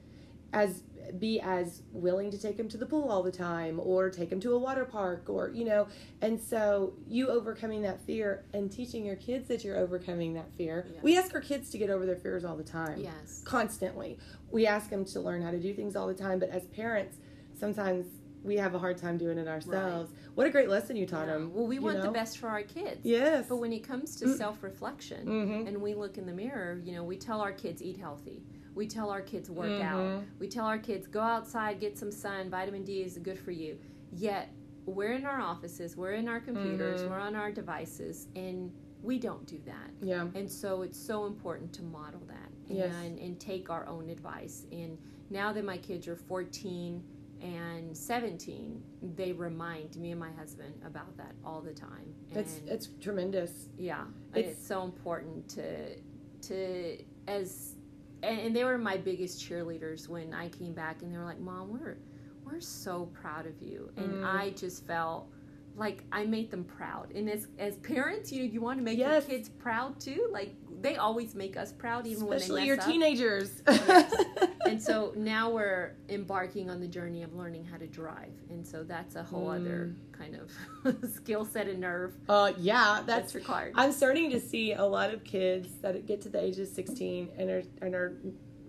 as 0.52 0.84
be 1.18 1.40
as 1.40 1.82
willing 1.92 2.30
to 2.30 2.38
take 2.38 2.56
them 2.56 2.68
to 2.68 2.76
the 2.76 2.86
pool 2.86 3.08
all 3.10 3.22
the 3.22 3.32
time 3.32 3.80
or 3.82 4.10
take 4.10 4.30
them 4.30 4.40
to 4.40 4.52
a 4.54 4.58
water 4.58 4.84
park 4.84 5.24
or 5.28 5.50
you 5.54 5.64
know 5.64 5.86
and 6.22 6.40
so 6.40 6.92
you 7.06 7.28
overcoming 7.28 7.82
that 7.82 8.00
fear 8.02 8.44
and 8.54 8.70
teaching 8.70 9.04
your 9.04 9.16
kids 9.16 9.48
that 9.48 9.64
you're 9.64 9.76
overcoming 9.78 10.34
that 10.34 10.52
fear 10.54 10.86
Yes. 10.92 11.02
we 11.02 11.16
ask 11.16 11.34
our 11.34 11.40
kids 11.40 11.70
to 11.70 11.78
get 11.78 11.90
over 11.90 12.04
their 12.06 12.16
fears 12.16 12.44
all 12.44 12.56
the 12.56 12.62
time 12.64 12.98
Yes. 13.00 13.42
constantly. 13.44 14.18
We 14.50 14.66
ask 14.66 14.90
them 14.90 15.04
to 15.06 15.20
learn 15.20 15.42
how 15.42 15.50
to 15.50 15.58
do 15.60 15.74
things 15.74 15.94
all 15.96 16.06
the 16.06 16.14
time, 16.14 16.38
but 16.38 16.48
as 16.50 16.66
parents, 16.68 17.18
sometimes 17.58 18.06
we 18.42 18.56
have 18.56 18.74
a 18.74 18.78
hard 18.78 18.96
time 18.96 19.18
doing 19.18 19.36
it 19.36 19.48
ourselves. 19.48 20.12
What 20.34 20.46
a 20.46 20.50
great 20.50 20.68
lesson 20.68 20.96
you 20.96 21.06
taught 21.06 21.26
Yeah. 21.26 21.34
them. 21.34 21.52
Well, 21.54 21.66
we 21.66 21.78
want 21.78 22.00
the 22.00 22.10
best 22.10 22.38
for 22.38 22.48
our 22.48 22.62
kids. 22.62 23.00
Yes. 23.02 23.46
But 23.48 23.56
when 23.56 23.72
it 23.72 23.80
comes 23.80 24.16
to 24.16 24.26
Mm. 24.26 24.36
self 24.38 24.62
reflection 24.62 25.26
Mhm. 25.26 25.68
and 25.68 25.82
we 25.82 25.94
look 25.94 26.16
in 26.18 26.24
the 26.26 26.32
mirror, 26.32 26.80
you 26.84 26.92
know, 26.92 27.04
we 27.04 27.16
tell 27.16 27.40
our 27.40 27.52
kids 27.52 27.82
eat 27.82 27.98
healthy. 27.98 28.42
We 28.78 28.86
tell 28.86 29.10
our 29.10 29.20
kids 29.20 29.50
work 29.50 29.82
out. 29.82 29.98
Mhm. 30.04 30.24
We 30.38 30.46
tell 30.46 30.64
our 30.64 30.78
kids 30.78 31.08
go 31.08 31.20
outside, 31.20 31.80
get 31.80 31.98
some 31.98 32.12
sun. 32.12 32.48
Vitamin 32.48 32.84
D 32.84 33.02
is 33.02 33.18
good 33.18 33.36
for 33.36 33.50
you. 33.50 33.76
Yet 34.12 34.50
we're 34.86 35.12
in 35.14 35.26
our 35.26 35.40
offices, 35.40 35.96
we're 35.96 36.12
in 36.12 36.28
our 36.28 36.38
computers, 36.40 37.02
Mhm. 37.02 37.08
we're 37.10 37.18
on 37.18 37.34
our 37.34 37.50
devices, 37.50 38.28
and 38.36 38.72
we 39.02 39.18
don't 39.18 39.44
do 39.46 39.58
that. 39.66 39.90
Yeah. 40.00 40.28
And 40.36 40.48
so 40.50 40.82
it's 40.82 40.96
so 40.98 41.26
important 41.26 41.72
to 41.74 41.82
model 41.82 42.20
that 42.28 42.50
Yes. 42.68 42.94
and, 43.04 43.18
and 43.18 43.40
take 43.40 43.68
our 43.68 43.84
own 43.88 44.08
advice. 44.10 44.64
And 44.70 44.96
now 45.28 45.52
that 45.52 45.64
my 45.64 45.76
kids 45.78 46.06
are 46.06 46.16
14 46.16 47.02
and 47.40 47.96
17, 47.96 48.80
they 49.16 49.32
remind 49.32 49.96
me 49.96 50.12
and 50.12 50.20
my 50.20 50.30
husband 50.32 50.74
about 50.84 51.16
that 51.16 51.34
all 51.44 51.60
the 51.60 51.74
time. 51.74 52.14
It's 52.30 52.58
And- 52.60 52.68
it's 52.68 52.86
tremendous. 53.00 53.68
yeah, 53.76 54.04
and 54.04 54.36
It's- 54.36 54.54
it's 54.54 54.64
so 54.64 54.84
important 54.84 55.48
to 55.50 55.96
to 56.40 56.96
as 57.26 57.74
and, 58.22 58.38
and 58.40 58.56
they 58.56 58.64
were 58.64 58.78
my 58.78 58.96
biggest 58.96 59.40
cheerleaders 59.40 60.08
when 60.08 60.34
I 60.34 60.48
came 60.48 60.72
back, 60.72 61.02
and 61.02 61.12
they 61.12 61.18
were 61.18 61.24
like, 61.24 61.40
"Mom, 61.40 61.70
we're 61.70 61.98
we're 62.44 62.60
so 62.60 63.06
proud 63.20 63.46
of 63.46 63.60
you," 63.62 63.90
and 63.96 64.14
Mm. 64.22 64.24
I 64.24 64.50
just 64.50 64.86
felt 64.86 65.28
like 65.76 66.02
I 66.10 66.24
made 66.24 66.50
them 66.50 66.64
proud. 66.64 67.12
And 67.14 67.28
as 67.30 67.48
as 67.58 67.76
parents, 67.78 68.32
you 68.32 68.44
you 68.44 68.60
want 68.60 68.78
to 68.78 68.84
make 68.84 68.98
Yes. 68.98 69.28
your 69.28 69.38
kids 69.38 69.48
proud 69.48 70.00
too. 70.00 70.28
Like 70.32 70.54
they 70.80 70.96
always 70.96 71.34
make 71.34 71.56
us 71.56 71.72
proud, 71.72 72.06
even 72.06 72.24
Especially 72.24 72.52
when 72.54 72.60
they 72.62 72.66
your 72.66 72.76
mess 72.76 72.86
up. 72.86 72.92
teenagers. 72.92 73.62
Yes. 73.66 74.24
and 74.66 74.82
so 74.82 75.12
now 75.16 75.50
we're 75.50 75.94
embarking 76.08 76.70
on 76.70 76.80
the 76.80 76.86
journey 76.86 77.22
of 77.22 77.34
learning 77.34 77.64
how 77.64 77.76
to 77.76 77.86
drive, 77.86 78.32
and 78.50 78.66
so 78.66 78.84
that's 78.84 79.16
a 79.16 79.22
whole 79.22 79.50
other 79.50 79.94
kind 80.12 80.36
of 80.36 81.10
skill 81.14 81.44
set 81.44 81.68
and 81.68 81.80
nerve 81.80 82.14
uh, 82.28 82.52
yeah, 82.58 83.02
that's 83.06 83.06
that's 83.06 83.34
required. 83.34 83.72
I'm 83.76 83.92
starting 83.92 84.30
to 84.30 84.40
see 84.40 84.72
a 84.72 84.84
lot 84.84 85.12
of 85.12 85.24
kids 85.24 85.68
that 85.82 86.06
get 86.06 86.20
to 86.22 86.28
the 86.28 86.42
age 86.42 86.58
of 86.58 86.68
16 86.68 87.28
and 87.38 87.50
are 87.50 87.62
and 87.82 87.94
are 87.94 88.16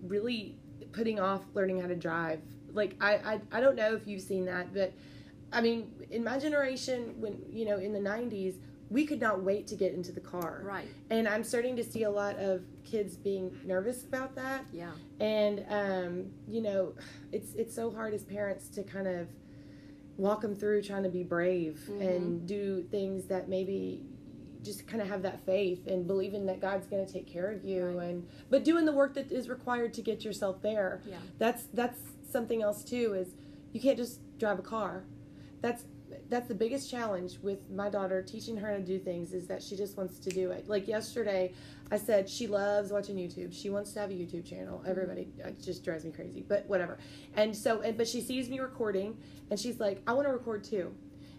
really 0.02 0.56
putting 0.92 1.20
off 1.20 1.42
learning 1.54 1.80
how 1.80 1.86
to 1.88 1.96
drive. 1.96 2.40
Like 2.72 2.96
I, 3.00 3.14
I 3.14 3.40
I 3.52 3.60
don't 3.60 3.76
know 3.76 3.94
if 3.94 4.06
you've 4.06 4.22
seen 4.22 4.44
that, 4.46 4.72
but 4.72 4.92
I 5.52 5.60
mean, 5.60 5.90
in 6.10 6.22
my 6.24 6.38
generation, 6.38 7.14
when 7.18 7.42
you 7.50 7.64
know, 7.64 7.78
in 7.78 7.92
the 7.92 7.98
90s, 7.98 8.54
we 8.90 9.06
could 9.06 9.20
not 9.20 9.42
wait 9.42 9.68
to 9.68 9.76
get 9.76 9.94
into 9.94 10.10
the 10.10 10.20
car. 10.20 10.62
right. 10.64 10.88
And 11.10 11.28
I'm 11.28 11.44
starting 11.44 11.76
to 11.76 11.84
see 11.84 12.02
a 12.02 12.10
lot 12.10 12.36
of 12.38 12.62
kids 12.84 13.16
being 13.16 13.56
nervous 13.64 14.02
about 14.02 14.34
that. 14.34 14.64
Yeah. 14.72 14.90
And 15.20 15.64
um, 15.68 16.26
you 16.48 16.60
know, 16.60 16.94
it's 17.32 17.54
it's 17.54 17.74
so 17.74 17.90
hard 17.90 18.12
as 18.14 18.24
parents 18.24 18.68
to 18.70 18.82
kind 18.82 19.06
of 19.06 19.28
walk 20.16 20.42
them 20.42 20.54
through 20.54 20.82
trying 20.82 21.04
to 21.04 21.08
be 21.08 21.22
brave 21.22 21.80
mm-hmm. 21.88 22.02
and 22.02 22.46
do 22.46 22.82
things 22.90 23.26
that 23.26 23.48
maybe 23.48 24.02
just 24.62 24.86
kind 24.86 25.00
of 25.00 25.08
have 25.08 25.22
that 25.22 25.40
faith 25.46 25.86
and 25.86 26.06
believing 26.06 26.44
that 26.46 26.60
God's 26.60 26.86
going 26.86 27.06
to 27.06 27.10
take 27.10 27.26
care 27.26 27.50
of 27.50 27.64
you 27.64 27.86
right. 27.86 28.08
and 28.08 28.28
but 28.50 28.62
doing 28.62 28.84
the 28.84 28.92
work 28.92 29.14
that 29.14 29.32
is 29.32 29.48
required 29.48 29.94
to 29.94 30.02
get 30.02 30.24
yourself 30.24 30.60
there. 30.62 31.00
Yeah. 31.06 31.16
That's 31.38 31.64
that's 31.72 32.00
something 32.30 32.60
else 32.60 32.82
too 32.82 33.14
is 33.14 33.28
you 33.72 33.80
can't 33.80 33.96
just 33.96 34.20
drive 34.38 34.58
a 34.58 34.62
car. 34.62 35.04
That's 35.60 35.84
that's 36.30 36.46
the 36.48 36.54
biggest 36.54 36.88
challenge 36.88 37.38
with 37.42 37.68
my 37.70 37.90
daughter 37.90 38.22
teaching 38.22 38.56
her 38.56 38.76
to 38.76 38.82
do 38.82 38.98
things 38.98 39.34
is 39.34 39.48
that 39.48 39.62
she 39.62 39.76
just 39.76 39.96
wants 39.96 40.18
to 40.20 40.30
do 40.30 40.52
it. 40.52 40.68
Like 40.68 40.86
yesterday, 40.86 41.52
I 41.90 41.98
said 41.98 42.28
she 42.28 42.46
loves 42.46 42.92
watching 42.92 43.16
YouTube. 43.16 43.52
She 43.52 43.68
wants 43.68 43.92
to 43.92 44.00
have 44.00 44.10
a 44.10 44.14
YouTube 44.14 44.48
channel. 44.48 44.78
Mm-hmm. 44.78 44.90
Everybody 44.90 45.28
it 45.38 45.60
just 45.60 45.84
drives 45.84 46.04
me 46.04 46.12
crazy, 46.12 46.44
but 46.46 46.64
whatever. 46.66 46.98
And 47.34 47.54
so 47.54 47.80
and 47.80 47.98
but 47.98 48.06
she 48.06 48.20
sees 48.20 48.48
me 48.48 48.60
recording 48.60 49.18
and 49.50 49.58
she's 49.58 49.80
like, 49.80 50.00
"I 50.06 50.12
want 50.12 50.28
to 50.28 50.32
record 50.32 50.62
too." 50.62 50.94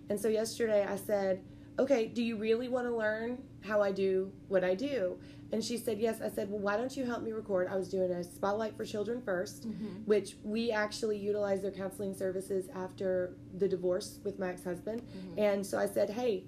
And 0.09 0.19
so 0.19 0.27
yesterday 0.27 0.85
I 0.85 0.97
said, 0.97 1.41
"Okay, 1.79 2.07
do 2.07 2.21
you 2.21 2.35
really 2.35 2.67
want 2.67 2.85
to 2.85 2.95
learn 2.95 3.41
how 3.61 3.81
I 3.81 3.93
do 3.93 4.31
what 4.49 4.63
I 4.63 4.75
do?" 4.75 5.17
And 5.51 5.63
she 5.63 5.77
said, 5.77 5.99
Yes. 5.99 6.21
I 6.21 6.29
said, 6.29 6.49
Well, 6.49 6.59
why 6.59 6.77
don't 6.77 6.95
you 6.95 7.05
help 7.05 7.23
me 7.23 7.31
record? 7.31 7.67
I 7.69 7.75
was 7.75 7.89
doing 7.89 8.11
a 8.11 8.23
Spotlight 8.23 8.75
for 8.77 8.85
Children 8.85 9.21
1st 9.21 9.65
mm-hmm. 9.65 9.87
which 10.05 10.35
we 10.43 10.71
actually 10.71 11.17
utilized 11.17 11.63
their 11.63 11.71
counseling 11.71 12.13
services 12.13 12.69
after 12.75 13.35
the 13.57 13.67
divorce 13.67 14.19
with 14.23 14.39
my 14.39 14.49
ex 14.49 14.63
husband. 14.63 15.01
Mm-hmm. 15.01 15.39
And 15.39 15.65
so 15.65 15.77
I 15.77 15.87
said, 15.87 16.09
Hey, 16.09 16.45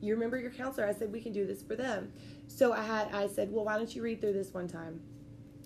you 0.00 0.14
remember 0.14 0.38
your 0.38 0.50
counselor? 0.50 0.86
I 0.86 0.94
said, 0.94 1.12
We 1.12 1.20
can 1.20 1.32
do 1.32 1.46
this 1.46 1.62
for 1.62 1.76
them. 1.76 2.12
So 2.46 2.72
I 2.72 2.82
had, 2.82 3.12
I 3.12 3.26
said, 3.26 3.50
Well, 3.50 3.64
why 3.64 3.76
don't 3.76 3.94
you 3.94 4.02
read 4.02 4.20
through 4.20 4.34
this 4.34 4.52
one 4.52 4.68
time? 4.68 5.00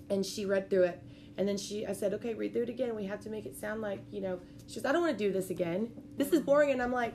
And 0.09 0.25
she 0.25 0.45
read 0.45 0.69
through 0.69 0.83
it. 0.83 1.03
And 1.37 1.47
then 1.47 1.57
she, 1.57 1.85
I 1.85 1.93
said, 1.93 2.13
okay, 2.13 2.33
read 2.33 2.53
through 2.53 2.63
it 2.63 2.69
again. 2.69 2.95
We 2.95 3.05
have 3.07 3.19
to 3.21 3.29
make 3.29 3.45
it 3.45 3.57
sound 3.57 3.81
like, 3.81 3.99
you 4.09 4.21
know, 4.21 4.39
she 4.67 4.75
goes, 4.75 4.85
I 4.85 4.91
don't 4.91 5.01
want 5.01 5.17
to 5.17 5.21
do 5.21 5.33
this 5.33 5.49
again. 5.49 5.91
This 6.17 6.29
is 6.29 6.39
mm-hmm. 6.39 6.45
boring. 6.45 6.71
And 6.71 6.81
I'm 6.81 6.93
like, 6.93 7.13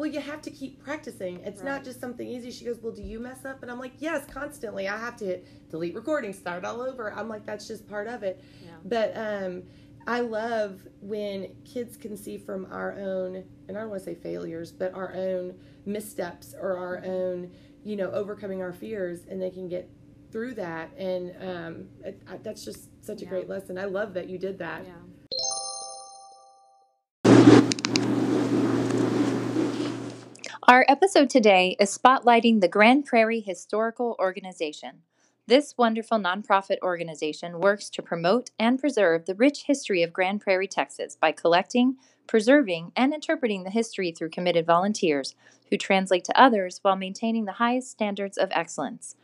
well, 0.00 0.08
you 0.08 0.18
have 0.18 0.40
to 0.40 0.50
keep 0.50 0.82
practicing. 0.82 1.40
It's 1.44 1.60
right. 1.60 1.72
not 1.72 1.84
just 1.84 2.00
something 2.00 2.26
easy. 2.26 2.50
She 2.50 2.64
goes, 2.64 2.78
well, 2.80 2.90
do 2.90 3.02
you 3.02 3.20
mess 3.20 3.44
up? 3.44 3.60
And 3.60 3.70
I'm 3.70 3.78
like, 3.78 3.92
yes, 3.98 4.24
constantly. 4.32 4.88
I 4.88 4.96
have 4.96 5.14
to 5.18 5.26
hit 5.26 5.70
delete 5.70 5.94
recording, 5.94 6.32
start 6.32 6.64
all 6.64 6.80
over. 6.80 7.12
I'm 7.12 7.28
like, 7.28 7.44
that's 7.44 7.68
just 7.68 7.86
part 7.86 8.06
of 8.06 8.22
it. 8.22 8.42
Yeah. 8.64 8.70
But 8.86 9.12
um, 9.14 9.62
I 10.06 10.20
love 10.20 10.80
when 11.02 11.54
kids 11.66 11.98
can 11.98 12.16
see 12.16 12.38
from 12.38 12.66
our 12.70 12.92
own, 12.92 13.44
and 13.68 13.76
I 13.76 13.82
don't 13.82 13.90
want 13.90 14.02
to 14.02 14.04
say 14.06 14.14
failures, 14.14 14.72
but 14.72 14.94
our 14.94 15.12
own 15.14 15.54
missteps 15.84 16.54
or 16.58 16.78
our 16.78 16.96
mm-hmm. 16.96 17.10
own, 17.10 17.50
you 17.84 17.96
know, 17.96 18.10
overcoming 18.12 18.62
our 18.62 18.72
fears, 18.72 19.26
and 19.28 19.42
they 19.42 19.50
can 19.50 19.68
get 19.68 19.90
through 20.32 20.54
that. 20.54 20.96
And 20.96 21.34
um, 21.42 21.88
it, 22.02 22.22
I, 22.26 22.38
that's 22.38 22.64
just 22.64 22.88
such 23.04 23.20
a 23.20 23.26
great 23.26 23.50
lesson. 23.50 23.76
I 23.76 23.84
love 23.84 24.14
that 24.14 24.30
you 24.30 24.38
did 24.38 24.60
that. 24.60 24.86
Yeah. 24.86 24.92
Our 30.64 30.84
episode 30.88 31.30
today 31.30 31.74
is 31.80 31.96
spotlighting 31.96 32.60
the 32.60 32.68
Grand 32.68 33.06
Prairie 33.06 33.40
Historical 33.40 34.14
Organization. 34.20 35.02
This 35.46 35.74
wonderful 35.78 36.18
nonprofit 36.18 36.76
organization 36.82 37.60
works 37.60 37.88
to 37.90 38.02
promote 38.02 38.50
and 38.58 38.78
preserve 38.78 39.24
the 39.24 39.34
rich 39.34 39.64
history 39.64 40.02
of 40.02 40.12
Grand 40.12 40.42
Prairie, 40.42 40.68
Texas 40.68 41.16
by 41.18 41.32
collecting, 41.32 41.96
preserving, 42.26 42.92
and 42.94 43.14
interpreting 43.14 43.64
the 43.64 43.70
history 43.70 44.12
through 44.12 44.30
committed 44.30 44.66
volunteers 44.66 45.34
who 45.70 45.78
translate 45.78 46.24
to 46.24 46.40
others 46.40 46.78
while 46.82 46.94
maintaining 46.94 47.46
the 47.46 47.52
highest 47.52 47.90
standards 47.90 48.36
of 48.36 48.50
excellence. 48.52 49.16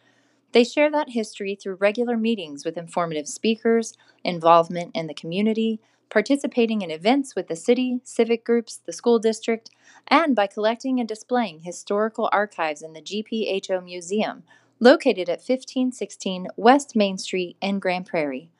They 0.52 0.64
share 0.64 0.90
that 0.90 1.10
history 1.10 1.54
through 1.54 1.74
regular 1.74 2.16
meetings 2.16 2.64
with 2.64 2.78
informative 2.78 3.28
speakers, 3.28 3.92
involvement 4.24 4.92
in 4.94 5.06
the 5.06 5.14
community, 5.14 5.80
participating 6.10 6.82
in 6.82 6.90
events 6.90 7.34
with 7.34 7.48
the 7.48 7.56
city, 7.56 8.00
civic 8.04 8.44
groups, 8.44 8.80
the 8.84 8.92
school 8.92 9.18
district, 9.18 9.70
and 10.08 10.34
by 10.34 10.46
collecting 10.46 10.98
and 11.00 11.08
displaying 11.08 11.60
historical 11.60 12.28
archives 12.32 12.82
in 12.82 12.92
the 12.92 13.02
GPHO 13.02 13.84
Museum, 13.84 14.42
located 14.80 15.28
at 15.28 15.40
1516 15.40 16.48
West 16.56 16.94
Main 16.94 17.18
Street 17.18 17.56
in 17.60 17.78
Grand 17.78 18.06
Prairie. 18.06 18.50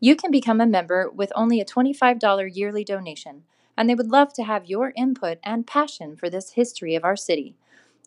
You 0.00 0.16
can 0.16 0.30
become 0.30 0.60
a 0.60 0.66
member 0.66 1.08
with 1.08 1.32
only 1.34 1.60
a 1.60 1.64
$25 1.64 2.50
yearly 2.54 2.84
donation, 2.84 3.44
and 3.76 3.88
they 3.88 3.94
would 3.94 4.10
love 4.10 4.32
to 4.34 4.42
have 4.42 4.66
your 4.66 4.92
input 4.96 5.38
and 5.42 5.66
passion 5.66 6.16
for 6.16 6.28
this 6.28 6.50
history 6.52 6.94
of 6.94 7.04
our 7.04 7.16
city. 7.16 7.56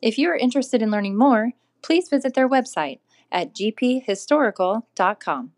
If 0.02 0.18
you 0.18 0.30
are 0.30 0.36
interested 0.36 0.82
in 0.82 0.92
learning 0.92 1.18
more, 1.18 1.54
please 1.82 2.10
visit 2.10 2.34
their 2.34 2.50
website 2.50 3.00
at 3.32 3.56
gphistorical.com. 3.56 5.52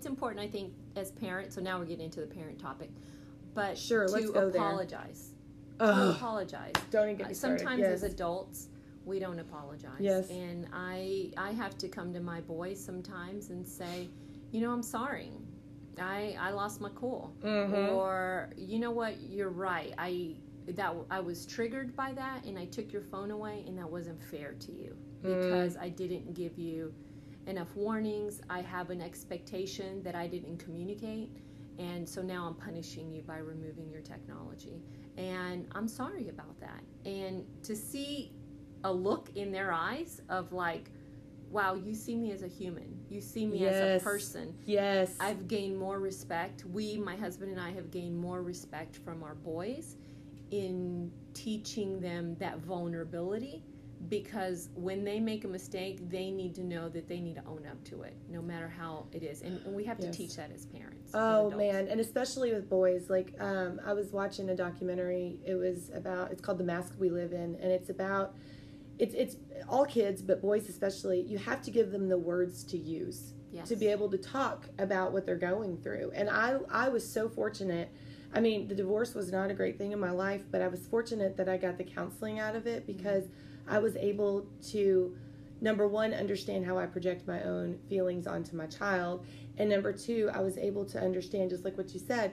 It's 0.00 0.06
important, 0.06 0.40
I 0.40 0.48
think, 0.48 0.72
as 0.96 1.10
parents. 1.10 1.56
So 1.56 1.60
now 1.60 1.78
we're 1.78 1.84
getting 1.84 2.06
into 2.06 2.22
the 2.22 2.26
parent 2.26 2.58
topic, 2.58 2.88
but 3.52 3.76
sure, 3.76 4.06
to 4.06 4.12
let's 4.12 4.30
go 4.30 4.48
apologize. 4.48 5.32
There. 5.78 5.88
To 5.88 6.10
apologize. 6.12 6.72
Don't 6.90 7.04
even 7.04 7.16
get 7.16 7.28
me 7.28 7.34
started. 7.34 7.58
Sometimes 7.58 7.80
yes. 7.80 7.90
as 7.90 8.02
adults, 8.04 8.68
we 9.04 9.18
don't 9.18 9.38
apologize. 9.38 10.00
Yes. 10.00 10.30
And 10.30 10.66
I 10.72 11.32
I 11.36 11.50
have 11.50 11.76
to 11.76 11.88
come 11.88 12.14
to 12.14 12.20
my 12.20 12.40
boys 12.40 12.82
sometimes 12.82 13.50
and 13.50 13.68
say, 13.68 14.08
you 14.52 14.62
know, 14.62 14.72
I'm 14.72 14.82
sorry. 14.82 15.32
I 16.00 16.34
I 16.40 16.52
lost 16.52 16.80
my 16.80 16.88
cool. 16.94 17.34
Mm-hmm. 17.42 17.94
Or 17.94 18.48
you 18.56 18.78
know 18.78 18.92
what, 18.92 19.20
you're 19.20 19.50
right. 19.50 19.92
I 19.98 20.36
that 20.66 20.94
I 21.10 21.20
was 21.20 21.44
triggered 21.44 21.94
by 21.94 22.14
that 22.14 22.46
and 22.46 22.58
I 22.58 22.64
took 22.64 22.90
your 22.90 23.02
phone 23.02 23.32
away 23.32 23.64
and 23.66 23.76
that 23.76 23.90
wasn't 23.90 24.22
fair 24.22 24.54
to 24.60 24.72
you 24.72 24.96
mm. 25.22 25.42
because 25.42 25.76
mm. 25.76 25.82
I 25.82 25.90
didn't 25.90 26.32
give 26.32 26.58
you 26.58 26.94
enough 27.46 27.74
warnings. 27.74 28.40
I 28.48 28.60
have 28.60 28.90
an 28.90 29.00
expectation 29.00 30.02
that 30.02 30.14
I 30.14 30.26
didn't 30.26 30.58
communicate. 30.58 31.30
And 31.78 32.08
so 32.08 32.20
now 32.20 32.46
I'm 32.46 32.54
punishing 32.54 33.10
you 33.10 33.22
by 33.22 33.38
removing 33.38 33.90
your 33.90 34.02
technology. 34.02 34.82
And 35.16 35.66
I'm 35.72 35.88
sorry 35.88 36.28
about 36.28 36.58
that. 36.60 36.82
And 37.04 37.46
to 37.62 37.74
see 37.74 38.32
a 38.84 38.92
look 38.92 39.30
in 39.34 39.50
their 39.50 39.72
eyes 39.72 40.20
of 40.28 40.52
like, 40.52 40.90
wow, 41.50 41.74
you 41.74 41.94
see 41.94 42.14
me 42.16 42.32
as 42.32 42.42
a 42.42 42.48
human. 42.48 43.00
You 43.08 43.20
see 43.20 43.46
me 43.46 43.58
yes. 43.58 43.74
as 43.74 44.02
a 44.02 44.04
person. 44.04 44.54
Yes. 44.66 45.16
I've 45.18 45.48
gained 45.48 45.78
more 45.78 45.98
respect. 45.98 46.64
We, 46.66 46.96
my 46.98 47.16
husband 47.16 47.50
and 47.50 47.60
I, 47.60 47.72
have 47.72 47.90
gained 47.90 48.16
more 48.16 48.42
respect 48.42 48.96
from 48.96 49.22
our 49.22 49.34
boys 49.34 49.96
in 50.50 51.10
teaching 51.34 52.00
them 52.00 52.36
that 52.36 52.58
vulnerability 52.58 53.62
because 54.08 54.70
when 54.74 55.04
they 55.04 55.20
make 55.20 55.44
a 55.44 55.48
mistake, 55.48 56.08
they 56.08 56.30
need 56.30 56.54
to 56.54 56.64
know 56.64 56.88
that 56.88 57.06
they 57.06 57.20
need 57.20 57.34
to 57.34 57.44
own 57.46 57.66
up 57.70 57.82
to 57.84 58.02
it, 58.02 58.16
no 58.28 58.40
matter 58.40 58.68
how 58.68 59.06
it 59.12 59.22
is. 59.22 59.42
And, 59.42 59.60
and 59.66 59.74
we 59.74 59.84
have 59.84 59.98
yes. 60.00 60.10
to 60.10 60.16
teach 60.16 60.36
that 60.36 60.50
as 60.52 60.66
parents. 60.66 61.10
Oh 61.14 61.50
as 61.50 61.56
man, 61.56 61.88
and 61.88 62.00
especially 62.00 62.52
with 62.52 62.68
boys. 62.68 63.10
Like 63.10 63.34
um, 63.38 63.80
I 63.84 63.92
was 63.92 64.12
watching 64.12 64.48
a 64.50 64.56
documentary. 64.56 65.38
It 65.44 65.54
was 65.54 65.90
about. 65.94 66.32
It's 66.32 66.40
called 66.40 66.58
The 66.58 66.64
Mask 66.64 66.94
We 66.98 67.10
Live 67.10 67.32
In, 67.32 67.56
and 67.56 67.70
it's 67.72 67.90
about. 67.90 68.34
It's 68.98 69.14
it's 69.14 69.36
all 69.68 69.84
kids, 69.84 70.22
but 70.22 70.40
boys 70.40 70.68
especially. 70.68 71.20
You 71.20 71.38
have 71.38 71.62
to 71.62 71.70
give 71.70 71.90
them 71.90 72.08
the 72.08 72.18
words 72.18 72.64
to 72.64 72.78
use 72.78 73.34
yes. 73.52 73.68
to 73.68 73.76
be 73.76 73.86
able 73.86 74.10
to 74.10 74.18
talk 74.18 74.68
about 74.78 75.12
what 75.12 75.26
they're 75.26 75.36
going 75.36 75.76
through. 75.78 76.12
And 76.14 76.30
I 76.30 76.56
I 76.70 76.88
was 76.88 77.10
so 77.10 77.28
fortunate. 77.28 77.92
I 78.32 78.40
mean, 78.40 78.68
the 78.68 78.76
divorce 78.76 79.14
was 79.14 79.32
not 79.32 79.50
a 79.50 79.54
great 79.54 79.76
thing 79.76 79.92
in 79.92 79.98
my 79.98 80.12
life, 80.12 80.44
but 80.50 80.62
I 80.62 80.68
was 80.68 80.86
fortunate 80.86 81.36
that 81.36 81.48
I 81.48 81.56
got 81.56 81.78
the 81.78 81.84
counseling 81.84 82.38
out 82.38 82.56
of 82.56 82.66
it 82.66 82.86
because. 82.86 83.24
Mm-hmm 83.24 83.46
I 83.70 83.78
was 83.78 83.96
able 83.96 84.46
to, 84.70 85.16
number 85.60 85.86
one, 85.86 86.12
understand 86.12 86.66
how 86.66 86.76
I 86.76 86.86
project 86.86 87.26
my 87.26 87.42
own 87.44 87.78
feelings 87.88 88.26
onto 88.26 88.56
my 88.56 88.66
child. 88.66 89.24
And 89.56 89.70
number 89.70 89.92
two, 89.92 90.28
I 90.34 90.40
was 90.40 90.58
able 90.58 90.84
to 90.86 91.00
understand, 91.00 91.50
just 91.50 91.64
like 91.64 91.78
what 91.78 91.94
you 91.94 92.00
said, 92.00 92.32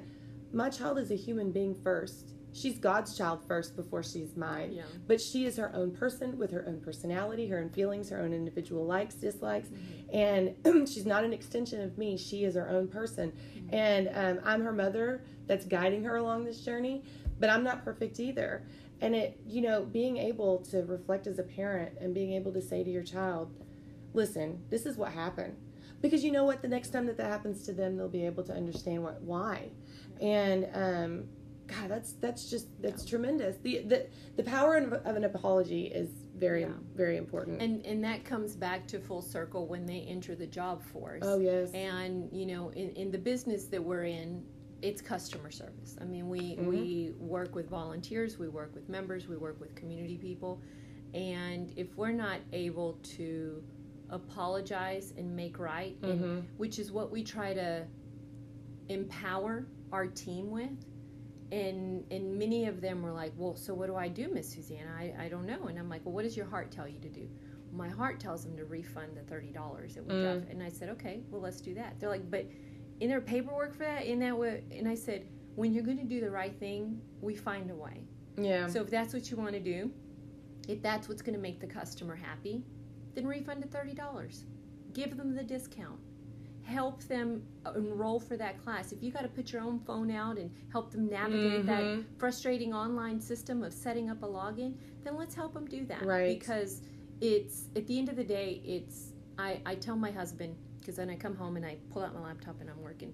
my 0.51 0.69
child 0.69 0.97
is 0.97 1.11
a 1.11 1.15
human 1.15 1.51
being 1.51 1.75
first. 1.75 2.33
She's 2.53 2.79
God's 2.79 3.15
child 3.15 3.41
first 3.47 3.75
before 3.75 4.01
she's 4.01 4.35
mine. 4.35 4.71
Yeah. 4.73 4.83
But 5.05 5.21
she 5.21 5.45
is 5.45 5.57
her 5.57 5.71
own 5.75 5.91
person 5.91 6.39
with 6.39 6.49
her 6.51 6.65
own 6.67 6.79
personality, 6.81 7.47
her 7.49 7.59
own 7.59 7.69
feelings, 7.69 8.09
her 8.09 8.19
own 8.19 8.33
individual 8.33 8.83
likes, 8.83 9.13
dislikes. 9.13 9.69
Mm-hmm. 9.69 10.65
And 10.65 10.89
she's 10.89 11.05
not 11.05 11.23
an 11.23 11.33
extension 11.33 11.81
of 11.81 11.97
me. 11.99 12.17
She 12.17 12.45
is 12.45 12.55
her 12.55 12.67
own 12.67 12.87
person. 12.87 13.31
Mm-hmm. 13.31 13.75
And 13.75 14.09
um, 14.13 14.43
I'm 14.43 14.63
her 14.63 14.71
mother 14.71 15.23
that's 15.45 15.65
guiding 15.65 16.03
her 16.05 16.15
along 16.15 16.45
this 16.45 16.61
journey, 16.61 17.03
but 17.39 17.51
I'm 17.51 17.63
not 17.63 17.83
perfect 17.83 18.19
either 18.19 18.63
and 19.01 19.15
it 19.15 19.39
you 19.45 19.61
know 19.61 19.85
being 19.85 20.17
able 20.17 20.59
to 20.59 20.83
reflect 20.83 21.27
as 21.27 21.39
a 21.39 21.43
parent 21.43 21.97
and 21.99 22.13
being 22.13 22.33
able 22.33 22.51
to 22.51 22.61
say 22.61 22.83
to 22.83 22.89
your 22.89 23.03
child 23.03 23.51
listen 24.13 24.61
this 24.69 24.85
is 24.85 24.97
what 24.97 25.11
happened. 25.11 25.55
Because 25.99 26.23
you 26.23 26.31
know 26.31 26.43
what? 26.43 26.61
The 26.61 26.67
next 26.67 26.89
time 26.89 27.07
that 27.07 27.17
that 27.17 27.27
happens 27.27 27.63
to 27.63 27.73
them 27.73 27.97
they'll 27.97 28.07
be 28.07 28.25
able 28.25 28.43
to 28.43 28.53
understand 28.53 29.03
what 29.03 29.21
why. 29.21 29.69
And 30.21 30.67
um 30.73 31.23
god 31.67 31.89
that's 31.89 32.13
that's 32.13 32.49
just 32.49 32.67
that's 32.81 33.03
yeah. 33.03 33.09
tremendous. 33.09 33.57
The, 33.61 33.83
the 33.83 34.07
the 34.35 34.43
power 34.43 34.77
of, 34.77 34.93
of 34.93 35.15
an 35.15 35.23
apology 35.23 35.87
is 35.87 36.09
very 36.35 36.61
yeah. 36.61 36.69
very 36.95 37.17
important. 37.17 37.61
And 37.61 37.85
and 37.85 38.03
that 38.03 38.25
comes 38.25 38.55
back 38.55 38.87
to 38.87 38.99
full 38.99 39.21
circle 39.21 39.67
when 39.67 39.85
they 39.85 40.05
enter 40.07 40.35
the 40.35 40.47
job 40.47 40.83
force. 40.83 41.23
Oh 41.25 41.39
yes. 41.39 41.71
And 41.73 42.29
you 42.31 42.45
know 42.45 42.69
in 42.69 42.91
in 42.91 43.11
the 43.11 43.17
business 43.17 43.65
that 43.65 43.83
we're 43.83 44.05
in 44.05 44.43
it's 44.81 45.01
customer 45.01 45.51
service. 45.51 45.97
I 45.99 46.05
mean, 46.05 46.29
we 46.29 46.55
mm-hmm. 46.55 46.67
we 46.67 47.13
work 47.17 47.55
with 47.55 47.69
volunteers, 47.69 48.37
we 48.37 48.47
work 48.47 48.73
with 48.75 48.89
members, 48.89 49.27
we 49.27 49.37
work 49.37 49.59
with 49.59 49.75
community 49.75 50.17
people, 50.17 50.61
and 51.13 51.73
if 51.75 51.95
we're 51.97 52.11
not 52.11 52.39
able 52.53 52.93
to 53.15 53.63
apologize 54.09 55.13
and 55.17 55.35
make 55.35 55.59
right, 55.59 55.99
mm-hmm. 56.01 56.23
and, 56.23 56.47
which 56.57 56.79
is 56.79 56.91
what 56.91 57.11
we 57.11 57.23
try 57.23 57.53
to 57.53 57.85
empower 58.89 59.67
our 59.91 60.07
team 60.07 60.51
with. 60.51 60.85
And 61.51 62.03
and 62.11 62.37
many 62.37 62.67
of 62.67 62.81
them 62.81 63.01
were 63.01 63.13
like, 63.13 63.31
well, 63.37 63.55
so 63.55 63.73
what 63.73 63.87
do 63.87 63.95
I 63.95 64.09
do, 64.09 64.27
Miss 64.29 64.49
Susanna? 64.49 64.91
I, 64.97 65.13
I 65.17 65.29
don't 65.29 65.45
know. 65.45 65.67
And 65.67 65.79
I'm 65.79 65.89
like, 65.89 66.05
well, 66.05 66.13
what 66.13 66.23
does 66.23 66.35
your 66.35 66.45
heart 66.45 66.71
tell 66.71 66.87
you 66.87 66.99
to 66.99 67.09
do? 67.09 67.29
My 67.71 67.87
heart 67.87 68.19
tells 68.19 68.43
them 68.43 68.57
to 68.57 68.65
refund 68.65 69.15
the 69.15 69.21
thirty 69.21 69.51
dollars 69.51 69.95
that 69.95 70.05
we 70.05 70.13
Mm. 70.13 70.51
And 70.51 70.61
I 70.61 70.69
said, 70.69 70.89
okay, 70.89 71.21
well, 71.29 71.41
let's 71.41 71.61
do 71.61 71.73
that. 71.75 71.99
They're 71.99 72.09
like, 72.09 72.29
but 72.29 72.47
in 72.99 73.09
their 73.09 73.21
paperwork 73.21 73.73
for 73.73 73.83
that, 73.83 74.05
in 74.05 74.19
that 74.19 74.37
way, 74.37 74.63
and 74.71 74.87
I 74.87 74.95
said, 74.95 75.27
when 75.55 75.73
you're 75.73 75.83
going 75.83 75.97
to 75.97 76.03
do 76.05 76.19
the 76.21 76.29
right 76.31 76.57
thing, 76.59 77.01
we 77.21 77.35
find 77.35 77.69
a 77.71 77.75
way. 77.75 78.03
Yeah. 78.37 78.67
So 78.67 78.81
if 78.81 78.89
that's 78.89 79.13
what 79.13 79.29
you 79.31 79.37
want 79.37 79.53
to 79.53 79.59
do, 79.59 79.91
if 80.67 80.81
that's 80.81 81.07
what's 81.07 81.21
going 81.21 81.33
to 81.35 81.41
make 81.41 81.59
the 81.59 81.67
customer 81.67 82.15
happy, 82.15 82.63
then 83.15 83.25
refund 83.25 83.63
the 83.63 83.67
thirty 83.67 83.93
dollars. 83.93 84.45
Give 84.93 85.17
them 85.17 85.33
the 85.35 85.43
discount. 85.43 85.99
Help 86.63 87.01
them 87.03 87.41
enroll 87.75 88.19
for 88.19 88.35
that 88.37 88.61
class. 88.63 88.91
If 88.91 89.01
you 89.01 89.11
got 89.11 89.21
to 89.21 89.29
put 89.29 89.51
your 89.53 89.61
own 89.61 89.79
phone 89.79 90.11
out 90.11 90.37
and 90.37 90.51
help 90.71 90.91
them 90.91 91.07
navigate 91.07 91.65
that 91.65 91.81
Mhm. 91.81 92.05
frustrating 92.17 92.73
online 92.73 93.19
system 93.21 93.63
of 93.63 93.73
setting 93.73 94.09
up 94.09 94.21
a 94.21 94.27
login, 94.27 94.75
then 95.03 95.15
let's 95.15 95.33
help 95.33 95.53
them 95.53 95.65
do 95.65 95.85
that. 95.85 96.05
Right. 96.05 96.37
Because 96.37 96.81
it's 97.21 97.69
at 97.75 97.87
the 97.87 97.97
end 97.97 98.09
of 98.09 98.15
the 98.17 98.23
day, 98.23 98.61
it's 98.65 99.13
I, 99.39 99.61
I 99.65 99.75
tell 99.75 99.95
my 99.95 100.11
husband 100.11 100.55
because 100.87 100.95
then 100.95 101.09
I 101.09 101.17
come 101.17 101.35
home 101.35 101.57
and 101.57 101.65
I 101.65 101.75
pull 101.91 102.01
out 102.01 102.13
my 102.13 102.21
laptop 102.21 102.61
and 102.61 102.69
I'm 102.69 102.81
working, 102.81 103.13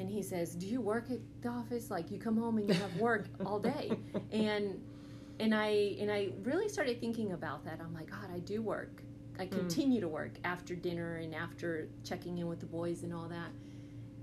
and 0.00 0.10
he 0.10 0.20
says, 0.20 0.56
"Do 0.56 0.66
you 0.66 0.80
work 0.80 1.12
at 1.12 1.20
the 1.42 1.48
office? 1.48 1.88
Like 1.88 2.10
you 2.10 2.18
come 2.18 2.36
home 2.36 2.58
and 2.58 2.68
you 2.68 2.74
have 2.74 2.96
work 2.96 3.28
all 3.46 3.60
day?" 3.60 3.92
And 4.32 4.82
and 5.38 5.54
I 5.54 5.96
and 6.00 6.10
I 6.10 6.30
really 6.42 6.68
started 6.68 7.00
thinking 7.00 7.30
about 7.30 7.64
that. 7.66 7.78
I'm 7.80 7.94
like, 7.94 8.10
God, 8.10 8.30
I 8.34 8.40
do 8.40 8.62
work. 8.62 9.04
I 9.38 9.46
mm. 9.46 9.52
continue 9.52 10.00
to 10.00 10.08
work 10.08 10.32
after 10.42 10.74
dinner 10.74 11.16
and 11.18 11.36
after 11.36 11.88
checking 12.02 12.38
in 12.38 12.48
with 12.48 12.58
the 12.58 12.66
boys 12.66 13.04
and 13.04 13.14
all 13.14 13.28
that. 13.28 13.50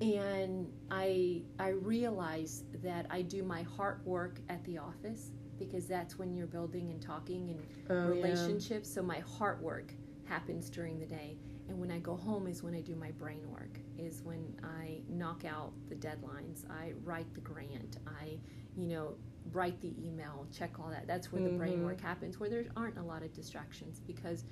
And 0.06 0.70
I 0.90 1.44
I 1.60 1.70
realize 1.70 2.64
that 2.84 3.06
I 3.10 3.22
do 3.22 3.42
my 3.42 3.62
heart 3.62 4.02
work 4.04 4.42
at 4.50 4.62
the 4.66 4.80
office 4.80 5.32
because 5.58 5.88
that's 5.88 6.20
when 6.20 6.34
you're 6.34 6.48
building 6.48 6.92
and 6.92 7.02
talking 7.02 7.52
and 7.52 7.60
Oh, 7.90 8.14
yeah. 8.14 8.22
relationships. 8.22 8.94
So 8.94 9.02
my 9.02 9.20
heart 9.20 9.62
work 9.62 9.94
happens 10.26 10.70
during 10.70 11.00
the 11.00 11.06
day. 11.06 11.38
And 11.72 11.80
when 11.80 11.90
I 11.90 12.00
go 12.00 12.18
home 12.18 12.48
is 12.48 12.62
when 12.64 12.76
I 12.76 12.82
do 12.82 12.96
my 12.98 13.12
brain 13.12 13.50
work, 13.50 13.80
is 13.98 14.22
when 14.24 14.44
I 14.62 15.00
knock 15.08 15.46
out 15.46 15.72
the 15.88 15.96
deadlines. 15.96 16.70
I 16.70 16.92
write 17.06 17.34
the 17.34 17.40
grant. 17.40 17.96
I, 18.06 18.38
you 18.76 18.88
know, 18.88 19.14
write 19.54 19.80
the 19.80 19.94
email, 20.06 20.46
check 20.52 20.82
all 20.82 20.90
that. 20.90 21.08
That's 21.08 21.32
where 21.32 21.42
the 21.42 21.52
brain 21.52 21.80
Mhm. 21.80 21.86
work 21.86 22.02
happens, 22.02 22.42
where 22.42 22.50
there 22.50 22.66
aren't 22.76 22.98
a 22.98 23.02
lot 23.02 23.24
of 23.24 23.32
distractions. 23.32 24.02
Because 24.02 24.44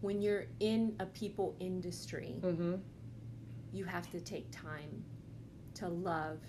when 0.00 0.20
you're 0.20 0.46
in 0.58 0.96
a 0.98 1.06
people 1.06 1.54
industry, 1.60 2.40
Mm-hmm. 2.42 2.74
you 3.72 3.84
have 3.84 4.10
to 4.10 4.20
take 4.20 4.50
time 4.50 5.04
to 5.74 5.88
love 5.88 6.40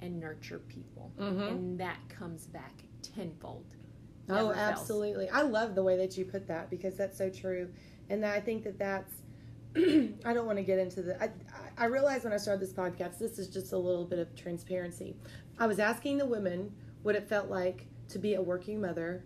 and 0.00 0.18
nurture 0.18 0.60
people. 0.60 1.12
Mm-hmm. 1.18 1.40
And 1.42 1.80
that 1.80 1.98
comes 2.08 2.46
back 2.46 2.82
tenfold. 3.02 3.66
Oh, 4.30 4.52
absolutely. 4.52 5.28
I 5.28 5.42
love 5.42 5.74
the 5.74 5.82
way 5.82 5.98
that 5.98 6.16
you 6.16 6.24
put 6.24 6.46
that 6.46 6.70
because 6.70 6.96
that's 6.96 7.18
so 7.18 7.28
true. 7.28 7.70
And 8.08 8.24
I 8.24 8.40
think 8.40 8.64
that 8.64 8.78
that's, 8.78 9.12
I 10.24 10.32
don't 10.32 10.46
want 10.46 10.58
to 10.58 10.64
get 10.64 10.78
into 10.78 11.02
the, 11.02 11.22
I, 11.22 11.30
I 11.76 11.86
realized 11.86 12.24
when 12.24 12.32
I 12.32 12.36
started 12.36 12.60
this 12.60 12.72
podcast, 12.72 13.18
this 13.18 13.38
is 13.38 13.48
just 13.48 13.72
a 13.72 13.78
little 13.78 14.04
bit 14.04 14.18
of 14.18 14.34
transparency. 14.36 15.16
I 15.58 15.66
was 15.66 15.78
asking 15.78 16.18
the 16.18 16.26
women 16.26 16.72
what 17.02 17.14
it 17.16 17.28
felt 17.28 17.48
like 17.48 17.86
to 18.08 18.18
be 18.18 18.34
a 18.34 18.42
working 18.42 18.80
mother. 18.80 19.24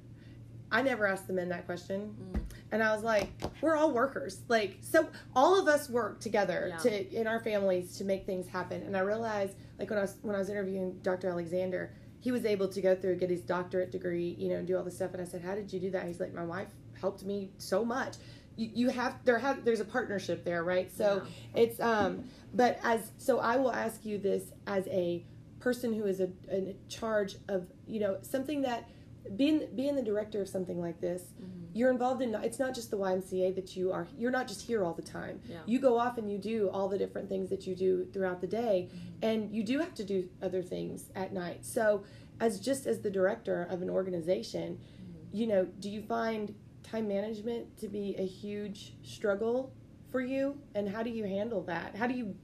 I 0.71 0.83
never 0.83 1.07
asked 1.07 1.27
the 1.27 1.33
men 1.33 1.49
that 1.51 1.67
question. 1.67 2.15
Mm. 2.33 2.41
And 2.73 2.83
I 2.83 2.95
was 2.95 3.03
like, 3.03 3.31
we're 3.61 3.77
all 3.77 3.93
workers. 3.93 4.41
Like, 4.49 4.79
so 4.81 5.09
all 5.35 5.59
of 5.59 5.69
us 5.69 5.89
work 5.89 6.21
together 6.21 6.67
Yeah. 6.71 6.77
to 6.79 7.15
in 7.15 7.27
our 7.27 7.41
families 7.41 7.97
to 7.99 8.05
make 8.05 8.27
things 8.27 8.47
happen. 8.49 8.83
And 8.83 8.97
I 8.97 9.01
realized, 9.01 9.55
like 9.79 9.89
when 9.91 9.99
I 9.99 10.03
was 10.03 10.17
when 10.23 10.35
I 10.35 10.39
was 10.39 10.51
interviewing 10.51 10.99
Dr. 11.03 11.29
Alexander, 11.29 11.95
he 12.21 12.31
was 12.33 12.45
able 12.45 12.69
to 12.69 12.81
go 12.83 12.95
through 12.95 13.17
get 13.17 13.31
his 13.31 13.41
doctorate 13.43 13.91
degree, 13.91 14.35
you 14.39 14.49
know, 14.51 14.57
and 14.57 14.67
do 14.67 14.77
all 14.77 14.85
this 14.85 14.97
stuff. 14.97 15.13
And 15.15 15.23
I 15.23 15.25
said, 15.25 15.41
how 15.43 15.55
did 15.55 15.73
you 15.73 15.81
do 15.81 15.91
that? 15.93 16.07
He's 16.07 16.21
like, 16.21 16.35
my 16.35 16.45
wife 16.45 16.69
helped 17.01 17.25
me 17.25 17.51
so 17.59 17.85
much. 17.85 18.17
You, 18.59 18.71
you 18.75 18.89
have 18.91 19.25
there 19.25 19.39
have 19.39 19.65
there's 19.65 19.81
a 19.81 19.85
partnership 19.85 20.45
there, 20.45 20.65
right? 20.65 20.91
So 20.95 21.23
it's 21.55 21.81
um, 21.81 22.25
but 22.53 22.79
as 22.83 23.13
so 23.17 23.39
I 23.39 23.57
will 23.57 23.73
ask 23.73 24.05
you 24.05 24.19
this 24.19 24.53
as 24.67 24.87
a 24.89 25.25
person 25.61 25.93
who 25.93 26.05
is 26.05 26.21
a, 26.21 26.29
in 26.51 26.75
charge 26.89 27.37
of 27.49 27.67
you 27.87 28.01
know 28.01 28.19
something 28.23 28.63
that 28.63 28.89
being 29.37 29.69
being 29.75 29.97
the 29.97 30.03
director 30.03 30.41
of 30.41 30.49
something 30.49 30.81
like 30.81 31.01
this 31.01 31.23
mm-hmm. 31.23 31.65
you're 31.75 31.91
involved 31.91 32.23
in 32.23 32.35
it's 32.37 32.59
not 32.59 32.75
just 32.75 32.91
the 32.91 32.97
YMCA 32.97 33.55
that 33.55 33.77
you 33.77 33.93
are 33.93 34.07
you're 34.17 34.31
not 34.31 34.49
just 34.49 34.63
here 34.63 34.85
all 34.85 34.95
the 34.95 35.03
time. 35.03 35.41
Yeah. 35.47 35.59
you 35.67 35.81
go 35.81 35.99
off 35.99 36.19
and 36.19 36.31
you 36.31 36.39
do 36.39 36.71
all 36.71 36.89
the 36.89 36.99
different 36.99 37.29
things 37.29 37.51
that 37.51 37.67
you 37.67 37.75
do 37.75 38.07
throughout 38.13 38.41
the 38.41 38.47
day 38.47 38.89
mm-hmm. 38.89 39.25
and 39.25 39.55
you 39.55 39.63
do 39.63 39.79
have 39.81 39.95
to 39.95 40.05
do 40.05 40.29
other 40.43 40.63
things 40.63 41.11
at 41.15 41.33
night. 41.33 41.65
So 41.65 42.05
as 42.41 42.61
just 42.61 42.87
as 42.87 43.01
the 43.01 43.11
director 43.11 43.67
of 43.71 43.83
an 43.83 43.91
organization 43.91 44.79
mm-hmm. 44.79 45.37
you 45.37 45.47
know 45.47 45.65
do 45.81 45.91
you 45.91 46.03
find 46.03 46.55
time 46.91 47.09
management 47.09 47.77
to 47.79 47.89
be 47.89 48.15
a 48.19 48.27
huge 48.27 48.95
struggle 49.03 49.73
for 50.11 50.21
you 50.21 50.57
and 50.75 50.89
how 50.89 51.03
do 51.03 51.11
you 51.11 51.25
handle 51.25 51.63
that 51.63 51.95
how 51.97 52.07
do 52.07 52.15
you 52.15 52.35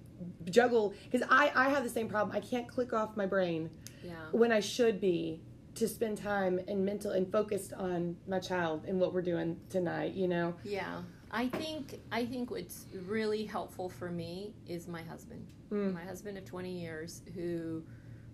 juggle 0.51 0.95
because 1.11 1.27
I, 1.31 1.51
I 1.55 1.69
have 1.71 1.83
the 1.83 1.89
same 1.91 2.09
problem 2.09 2.37
i 2.37 2.41
can't 2.41 2.69
click 2.69 2.93
off 2.93 3.17
my 3.17 3.27
brain 3.27 3.71
Yeah. 4.05 4.13
when 4.33 4.53
I 4.53 4.61
should 4.61 5.01
be 5.01 5.41
to 5.77 5.89
spend 5.89 6.19
time 6.19 6.61
and 6.69 6.85
mental 6.85 7.11
and 7.13 7.31
focused 7.33 7.73
on 7.73 8.17
my 8.29 8.39
child 8.39 8.85
and 8.87 9.01
what 9.01 9.13
we're 9.13 9.23
doing 9.23 9.59
tonight, 9.71 10.13
you 10.15 10.29
know? 10.29 10.55
Yeah, 10.63 11.03
I 11.33 11.49
think 11.49 11.99
I 12.13 12.25
think 12.27 12.51
what's 12.53 12.87
really 13.07 13.45
helpful 13.45 13.89
for 13.89 14.09
me 14.11 14.55
is 14.69 14.87
my 14.87 15.03
husband, 15.03 15.45
Mm. 15.73 15.93
my 15.95 16.05
husband 16.05 16.39
of 16.39 16.45
twenty 16.45 16.79
years, 16.85 17.23
who 17.35 17.83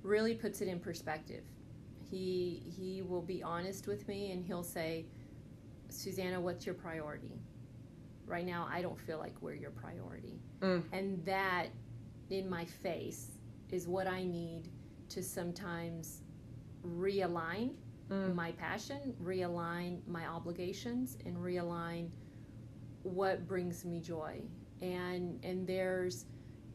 really 0.02 0.34
puts 0.34 0.60
it 0.60 0.68
in 0.68 0.78
perspective. 0.80 1.44
He 2.10 2.62
he 2.76 3.00
will 3.00 3.22
be 3.22 3.42
honest 3.42 3.86
with 3.86 4.06
me, 4.06 4.32
and 4.32 4.44
he'll 4.44 4.62
say, 4.78 5.06
"Susanna, 5.92 6.40
what's 6.40 6.64
your 6.66 6.74
priority?" 6.74 7.40
Right 8.26 8.46
now, 8.46 8.66
I 8.70 8.80
don't 8.82 8.98
feel 9.00 9.18
like 9.18 9.40
we're 9.42 9.54
your 9.54 9.70
priority, 9.72 10.40
Mm. 10.60 10.84
and 10.92 11.24
that 11.24 11.68
in 12.30 12.48
my 12.48 12.64
face 12.64 13.32
is 13.70 13.88
what 13.88 14.06
I 14.06 14.22
need 14.24 14.68
to 15.08 15.22
sometimes 15.22 16.22
realign 16.84 17.74
Mm. 18.08 18.34
my 18.34 18.52
passion, 18.52 19.14
realign 19.22 20.06
my 20.06 20.26
obligations, 20.26 21.16
and 21.24 21.36
realign 21.36 22.10
what 23.02 23.46
brings 23.46 23.84
me 23.84 24.00
joy. 24.00 24.42
And 24.82 25.44
and 25.44 25.66
there's, 25.66 26.26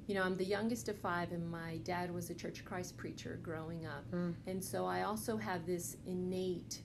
you 0.08 0.14
know, 0.16 0.24
I'm 0.24 0.38
the 0.38 0.46
youngest 0.46 0.90
of 0.90 0.98
five, 0.98 1.32
and 1.32 1.50
my 1.50 1.78
dad 1.80 2.14
was 2.14 2.30
a 2.30 2.36
Church 2.36 2.60
of 2.60 2.66
Christ 2.66 2.96
preacher 2.98 3.40
growing 3.42 3.86
up, 3.86 4.10
Mm. 4.12 4.36
and 4.48 4.64
so 4.64 4.86
I 4.86 5.04
also 5.04 5.38
have 5.38 5.66
this 5.66 5.98
innate 6.06 6.82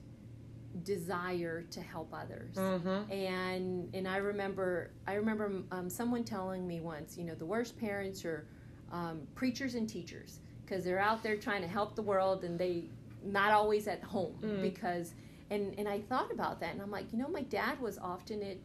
desire 0.83 1.63
to 1.71 1.81
help 1.81 2.13
others. 2.13 2.55
Mm-hmm. 2.55 3.11
And 3.11 3.95
and 3.95 4.07
I 4.07 4.17
remember 4.17 4.91
I 5.07 5.13
remember 5.15 5.51
um, 5.71 5.89
someone 5.89 6.23
telling 6.23 6.67
me 6.67 6.79
once, 6.79 7.17
you 7.17 7.23
know, 7.23 7.35
the 7.35 7.45
worst 7.45 7.77
parents 7.77 8.25
are 8.25 8.45
um, 8.91 9.21
preachers 9.35 9.75
and 9.75 9.87
teachers 9.87 10.39
because 10.65 10.83
they're 10.83 10.99
out 10.99 11.23
there 11.23 11.37
trying 11.37 11.61
to 11.61 11.67
help 11.67 11.95
the 11.95 12.01
world 12.01 12.43
and 12.43 12.57
they 12.59 12.85
not 13.23 13.51
always 13.51 13.87
at 13.87 14.01
home 14.03 14.35
Mm. 14.41 14.61
because 14.61 15.13
and 15.49 15.77
and 15.77 15.87
I 15.87 15.99
thought 16.01 16.31
about 16.31 16.59
that 16.61 16.73
and 16.73 16.81
I'm 16.81 16.91
like, 16.91 17.11
you 17.11 17.19
know, 17.19 17.27
my 17.27 17.43
dad 17.43 17.79
was 17.79 17.97
often 17.99 18.41
at 18.43 18.57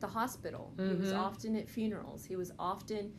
the 0.00 0.06
hospital. 0.06 0.72
He 0.76 0.94
was 0.94 1.12
Mhm. 1.12 1.18
often 1.18 1.56
at 1.56 1.68
funerals. 1.70 2.24
He 2.24 2.36
was 2.36 2.52
often 2.58 3.14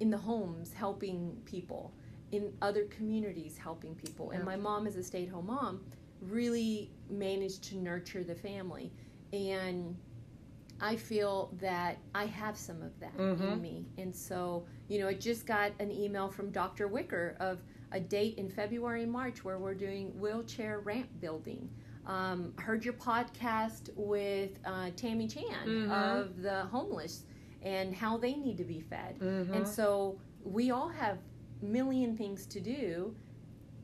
in 0.00 0.10
the 0.10 0.18
homes 0.18 0.72
helping 0.72 1.40
people 1.44 1.92
in 2.32 2.52
other 2.60 2.84
communities 2.86 3.56
helping 3.56 3.94
people. 3.94 4.30
And 4.30 4.44
my 4.44 4.56
mom 4.56 4.86
is 4.88 4.96
a 4.96 5.02
stay-at-home 5.04 5.46
mom 5.46 5.84
really 6.20 6.90
managed 7.10 7.62
to 7.64 7.76
nurture 7.76 8.24
the 8.24 8.34
family 8.34 8.92
and 9.32 9.96
I 10.80 10.96
feel 10.96 11.50
that 11.60 11.98
I 12.14 12.26
have 12.26 12.56
some 12.56 12.82
of 12.82 12.98
that 13.00 13.16
Mhm. 13.16 13.52
in 13.54 13.60
me. 13.62 13.86
And 13.96 14.14
so, 14.14 14.66
you 14.88 14.98
know, 14.98 15.08
I 15.08 15.14
just 15.14 15.46
got 15.46 15.72
an 15.80 15.90
email 15.90 16.28
from 16.28 16.50
Dr. 16.50 16.86
Wicker 16.86 17.34
of 17.40 17.62
a 17.92 18.00
date 18.00 18.36
in 18.36 18.48
February 18.50 19.02
and 19.04 19.10
March 19.10 19.42
where 19.42 19.58
we're 19.58 19.74
doing 19.74 20.18
wheelchair 20.20 20.80
ramp 20.80 21.08
building. 21.20 21.70
Um, 22.04 22.52
heard 22.58 22.84
your 22.84 22.94
podcast 22.94 23.88
with 23.96 24.58
uh, 24.66 24.90
Tammy 24.96 25.26
Chan 25.26 25.66
Mhm. 25.66 25.90
of 25.90 26.42
the 26.42 26.64
homeless 26.66 27.24
and 27.62 27.94
how 27.94 28.16
they 28.18 28.34
need 28.34 28.58
to 28.58 28.64
be 28.64 28.80
fed. 28.80 29.18
Mm-hmm. 29.18 29.54
And 29.54 29.66
so 29.66 30.18
we 30.44 30.70
all 30.70 30.88
have 30.88 31.18
million 31.62 32.16
things 32.16 32.46
to 32.46 32.60
do, 32.60 33.16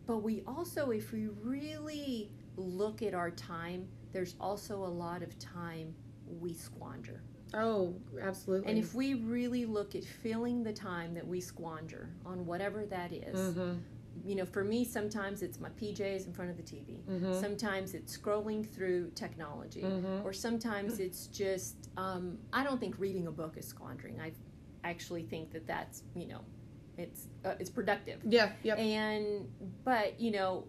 but 0.07 0.19
we 0.19 0.43
also, 0.47 0.91
if 0.91 1.13
we 1.13 1.29
really 1.43 2.31
look 2.57 3.03
at 3.03 3.15
our 3.15 3.31
time, 3.31 3.87
there's 4.13 4.35
also 4.41 4.85
a 4.85 4.87
lot 4.87 5.23
of 5.23 5.39
time 5.39 5.95
we 6.41 6.53
squander. 6.55 7.23
oh, 7.55 7.95
absolutely. 8.21 8.69
And 8.71 8.79
if 8.79 8.95
we 8.95 9.15
really 9.15 9.67
look 9.67 9.95
at 9.95 10.05
filling 10.05 10.63
the 10.63 10.73
time 10.73 11.13
that 11.15 11.27
we 11.27 11.41
squander 11.41 12.09
on 12.25 12.47
whatever 12.47 12.87
that 12.87 13.13
is, 13.13 13.39
mm-hmm. 13.39 13.79
you 14.25 14.35
know, 14.35 14.47
for 14.47 14.65
me, 14.65 14.85
sometimes 14.85 15.43
it's 15.43 15.61
my 15.61 15.69
PJs 15.71 16.27
in 16.27 16.33
front 16.33 16.51
of 16.51 16.57
the 16.57 16.63
TV. 16.63 17.03
Mm-hmm. 17.05 17.35
Sometimes 17.41 17.93
it's 17.95 18.17
scrolling 18.17 18.67
through 18.67 19.11
technology 19.15 19.83
Mhm. 19.83 20.25
or 20.25 20.33
sometimes 20.33 20.99
it's 20.99 21.27
just 21.29 21.91
um, 21.97 22.39
i 22.53 22.63
don't 22.65 22.81
think 22.81 22.99
reading 22.99 23.27
a 23.27 23.31
book 23.31 23.57
is 23.57 23.67
squandering 23.67 24.19
i 24.21 24.33
actually 24.85 25.23
think 25.23 25.51
that 25.53 25.67
that's 25.67 26.03
you 26.15 26.27
know 26.27 26.41
it's 27.03 27.27
uh, 27.45 27.55
it's 27.61 27.71
productive. 27.71 28.21
Yeah. 28.25 28.53
Yep. 28.63 28.79
And 28.79 29.49
but 29.85 30.19
you 30.21 30.31
know, 30.31 30.65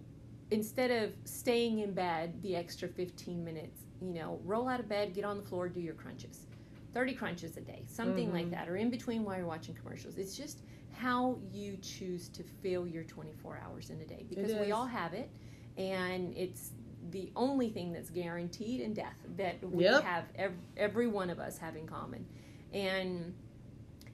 instead 0.52 0.92
of 0.92 1.14
staying 1.26 1.80
in 1.80 1.94
bed 1.94 2.42
the 2.42 2.56
extra 2.56 2.88
15 2.88 3.44
minutes, 3.44 3.82
you 4.02 4.14
know, 4.14 4.40
roll 4.44 4.68
out 4.68 4.80
of 4.80 4.90
bed, 4.90 5.14
get 5.14 5.24
on 5.26 5.38
the 5.38 5.44
floor, 5.44 5.70
do 5.70 5.80
your 5.80 5.94
crunches. 5.96 6.46
30 6.94 7.14
crunches 7.16 7.58
a 7.58 7.62
day, 7.62 7.82
something 7.88 8.32
like 8.32 8.44
Mm-hmm. 8.44 8.52
that, 8.52 8.70
or 8.70 8.76
in 8.78 8.92
between 8.92 9.24
while 9.24 9.36
you're 9.38 9.48
watching 9.48 9.74
commercials. 9.74 10.18
It's 10.20 10.38
just 10.38 10.60
how 10.96 11.40
you 11.52 11.76
choose 11.78 12.30
to 12.30 12.44
fill 12.44 12.86
your 12.88 13.04
24 13.04 13.60
hours 13.66 13.90
in 13.90 14.00
a 14.00 14.06
day 14.06 14.26
because 14.30 14.54
we 14.54 14.72
all 14.72 14.86
have 14.86 15.14
it, 15.16 15.28
and 15.76 16.36
it's 16.38 16.70
the 17.10 17.32
only 17.36 17.70
thing 17.70 17.92
that's 17.92 18.12
guaranteed 18.12 18.80
in 18.80 18.94
death 18.94 19.16
that 19.38 19.56
we 19.72 19.86
Yep. 19.86 20.04
have 20.04 20.26
ev- 20.36 20.58
every 20.78 21.08
one 21.08 21.32
of 21.32 21.40
us 21.40 21.58
have 21.58 21.76
in 21.76 21.88
common. 21.88 22.26
And 22.74 23.34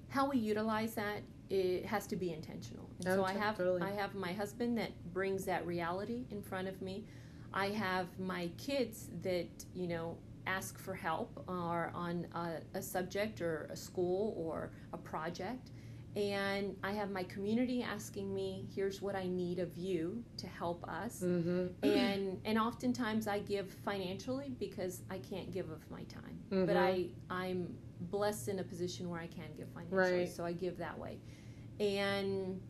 how 0.08 0.30
we 0.30 0.38
utilize 0.38 0.96
that 0.96 1.22
it 1.50 1.86
has 1.86 2.06
to 2.08 2.16
be 2.16 2.34
intentional. 2.34 2.90
And 3.00 3.08
Oh, 3.10 3.16
so 3.18 3.24
I 3.24 3.34
have 3.34 3.58
totally. 3.58 3.82
I 3.82 3.92
have 3.92 4.14
my 4.16 4.34
husband 4.34 4.78
that 4.78 4.92
brings 5.14 5.46
that 5.46 5.66
reality 5.66 6.26
in 6.32 6.42
front 6.42 6.68
of 6.68 6.82
me. 6.82 7.06
I 7.54 7.68
have 7.70 8.08
my 8.20 8.50
kids 8.58 9.10
that 9.24 9.48
you 9.74 9.88
know 9.88 10.18
ask 10.46 10.78
for 10.80 10.94
help 10.94 11.44
or 11.48 11.92
on 11.94 12.26
a, 12.34 12.62
a 12.78 12.82
subject 12.82 13.42
or 13.42 13.68
a 13.72 13.76
school 13.76 14.34
or 14.38 14.72
a 14.94 14.98
project. 14.98 15.72
And 16.16 16.76
I 16.84 16.92
have 16.94 17.12
my 17.12 17.24
community 17.24 17.84
asking 17.84 18.34
me, 18.34 18.68
"Here's 18.76 19.02
what 19.02 19.16
I 19.16 19.28
need 19.28 19.60
of 19.60 19.76
you 19.78 20.24
to 20.38 20.48
help 20.48 20.84
us." 20.88 21.22
Mm-hmm. 21.24 21.68
and 21.84 22.42
and 22.46 22.60
oftentimes 22.60 23.28
I 23.28 23.40
give 23.40 23.72
financially 23.86 24.56
because 24.60 25.02
I 25.10 25.18
can't 25.20 25.52
give 25.52 25.70
of 25.72 25.90
my 25.90 26.04
time. 26.04 26.40
But 26.50 26.76
Mhm. 26.76 26.78
I 26.78 27.10
I'm 27.30 27.76
blessed 28.12 28.48
in 28.48 28.60
a 28.60 28.64
position 28.64 29.10
where 29.10 29.20
I 29.20 29.28
can 29.28 29.52
give 29.58 29.68
financially, 29.70 30.20
Right. 30.22 30.30
so 30.30 30.46
I 30.46 30.54
give 30.54 30.78
that 30.78 30.98
way. 30.98 31.20
And 31.80 32.62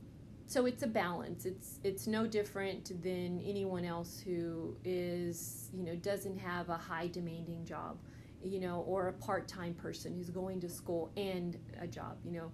so 0.46 0.66
it's 0.66 0.84
a 0.84 0.88
balance. 0.88 1.46
It's 1.46 1.80
it's 1.84 2.08
no 2.08 2.28
different 2.28 3.02
than 3.04 3.42
anyone 3.46 3.86
else 3.86 4.20
who 4.20 4.76
is 4.84 5.70
you 5.74 5.84
know 5.84 5.96
doesn't 5.96 6.38
have 6.38 6.70
a 6.70 6.78
high 6.78 7.08
demanding 7.08 7.66
job, 7.66 7.98
you 8.44 8.60
know, 8.60 8.82
or 8.88 9.08
a 9.08 9.14
part 9.14 9.48
time 9.48 9.74
person 9.74 10.14
who's 10.16 10.30
going 10.30 10.60
to 10.62 10.70
school 10.70 11.12
and 11.18 11.58
a 11.80 11.88
job. 11.88 12.18
You 12.24 12.32
know, 12.32 12.52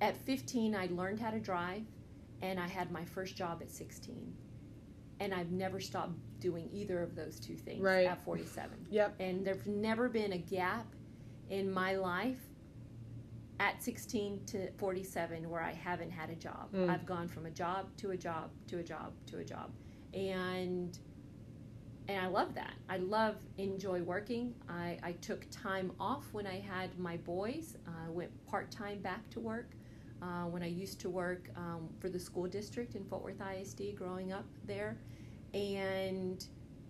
at 0.00 0.16
15 0.16 0.74
I 0.74 0.88
learned 0.90 1.20
how 1.20 1.30
to 1.30 1.40
drive, 1.40 1.82
and 2.42 2.58
I 2.58 2.68
had 2.68 2.90
my 2.90 3.04
first 3.04 3.36
job 3.36 3.60
at 3.62 3.70
16 3.70 4.34
and 5.20 5.34
I've 5.34 5.50
never 5.50 5.80
stopped 5.80 6.12
doing 6.40 6.68
either 6.72 7.02
of 7.02 7.16
those 7.16 7.40
two 7.40 7.56
things 7.56 7.80
Right. 7.80 8.06
at 8.06 8.24
47. 8.24 8.86
Yep. 8.90 9.16
And 9.20 9.44
there's 9.44 9.66
never 9.66 10.08
been 10.08 10.32
a 10.32 10.38
gap 10.38 10.86
in 11.50 11.72
my 11.72 11.96
life 11.96 12.47
at 13.60 13.82
16 13.82 14.44
to 14.46 14.70
47 14.72 15.48
where 15.48 15.60
I 15.60 15.72
haven't 15.72 16.10
had 16.10 16.30
a 16.30 16.34
job. 16.34 16.72
Mm. 16.72 16.90
I've 16.90 17.06
gone 17.06 17.28
from 17.28 17.46
a 17.46 17.50
job 17.50 17.88
to 17.98 18.10
a 18.10 18.16
job 18.16 18.50
to 18.68 18.78
a 18.78 18.82
job 18.82 19.12
to 19.26 19.38
a 19.38 19.44
job. 19.44 19.70
And 20.14 20.98
and 22.08 22.24
I 22.24 22.26
love 22.28 22.54
that. 22.54 22.72
I 22.88 22.96
love 22.96 23.36
enjoy 23.58 24.02
working. 24.02 24.54
I, 24.66 24.98
I 25.02 25.12
took 25.12 25.46
time 25.50 25.92
off 26.00 26.24
when 26.32 26.46
I 26.46 26.58
had 26.58 26.98
my 26.98 27.18
boys. 27.18 27.76
I 27.86 28.08
went 28.08 28.30
part 28.46 28.70
time 28.70 29.00
back 29.00 29.28
to 29.30 29.40
work 29.40 29.72
uh, 30.22 30.44
when 30.44 30.62
I 30.62 30.68
used 30.68 31.00
to 31.00 31.10
work 31.10 31.50
um, 31.54 31.88
for 32.00 32.08
the 32.08 32.18
school 32.18 32.46
district 32.46 32.94
in 32.94 33.04
Fort 33.04 33.22
Worth 33.22 33.42
ISD 33.42 33.94
growing 33.94 34.32
up 34.32 34.46
there. 34.64 34.96
And, 35.52 36.42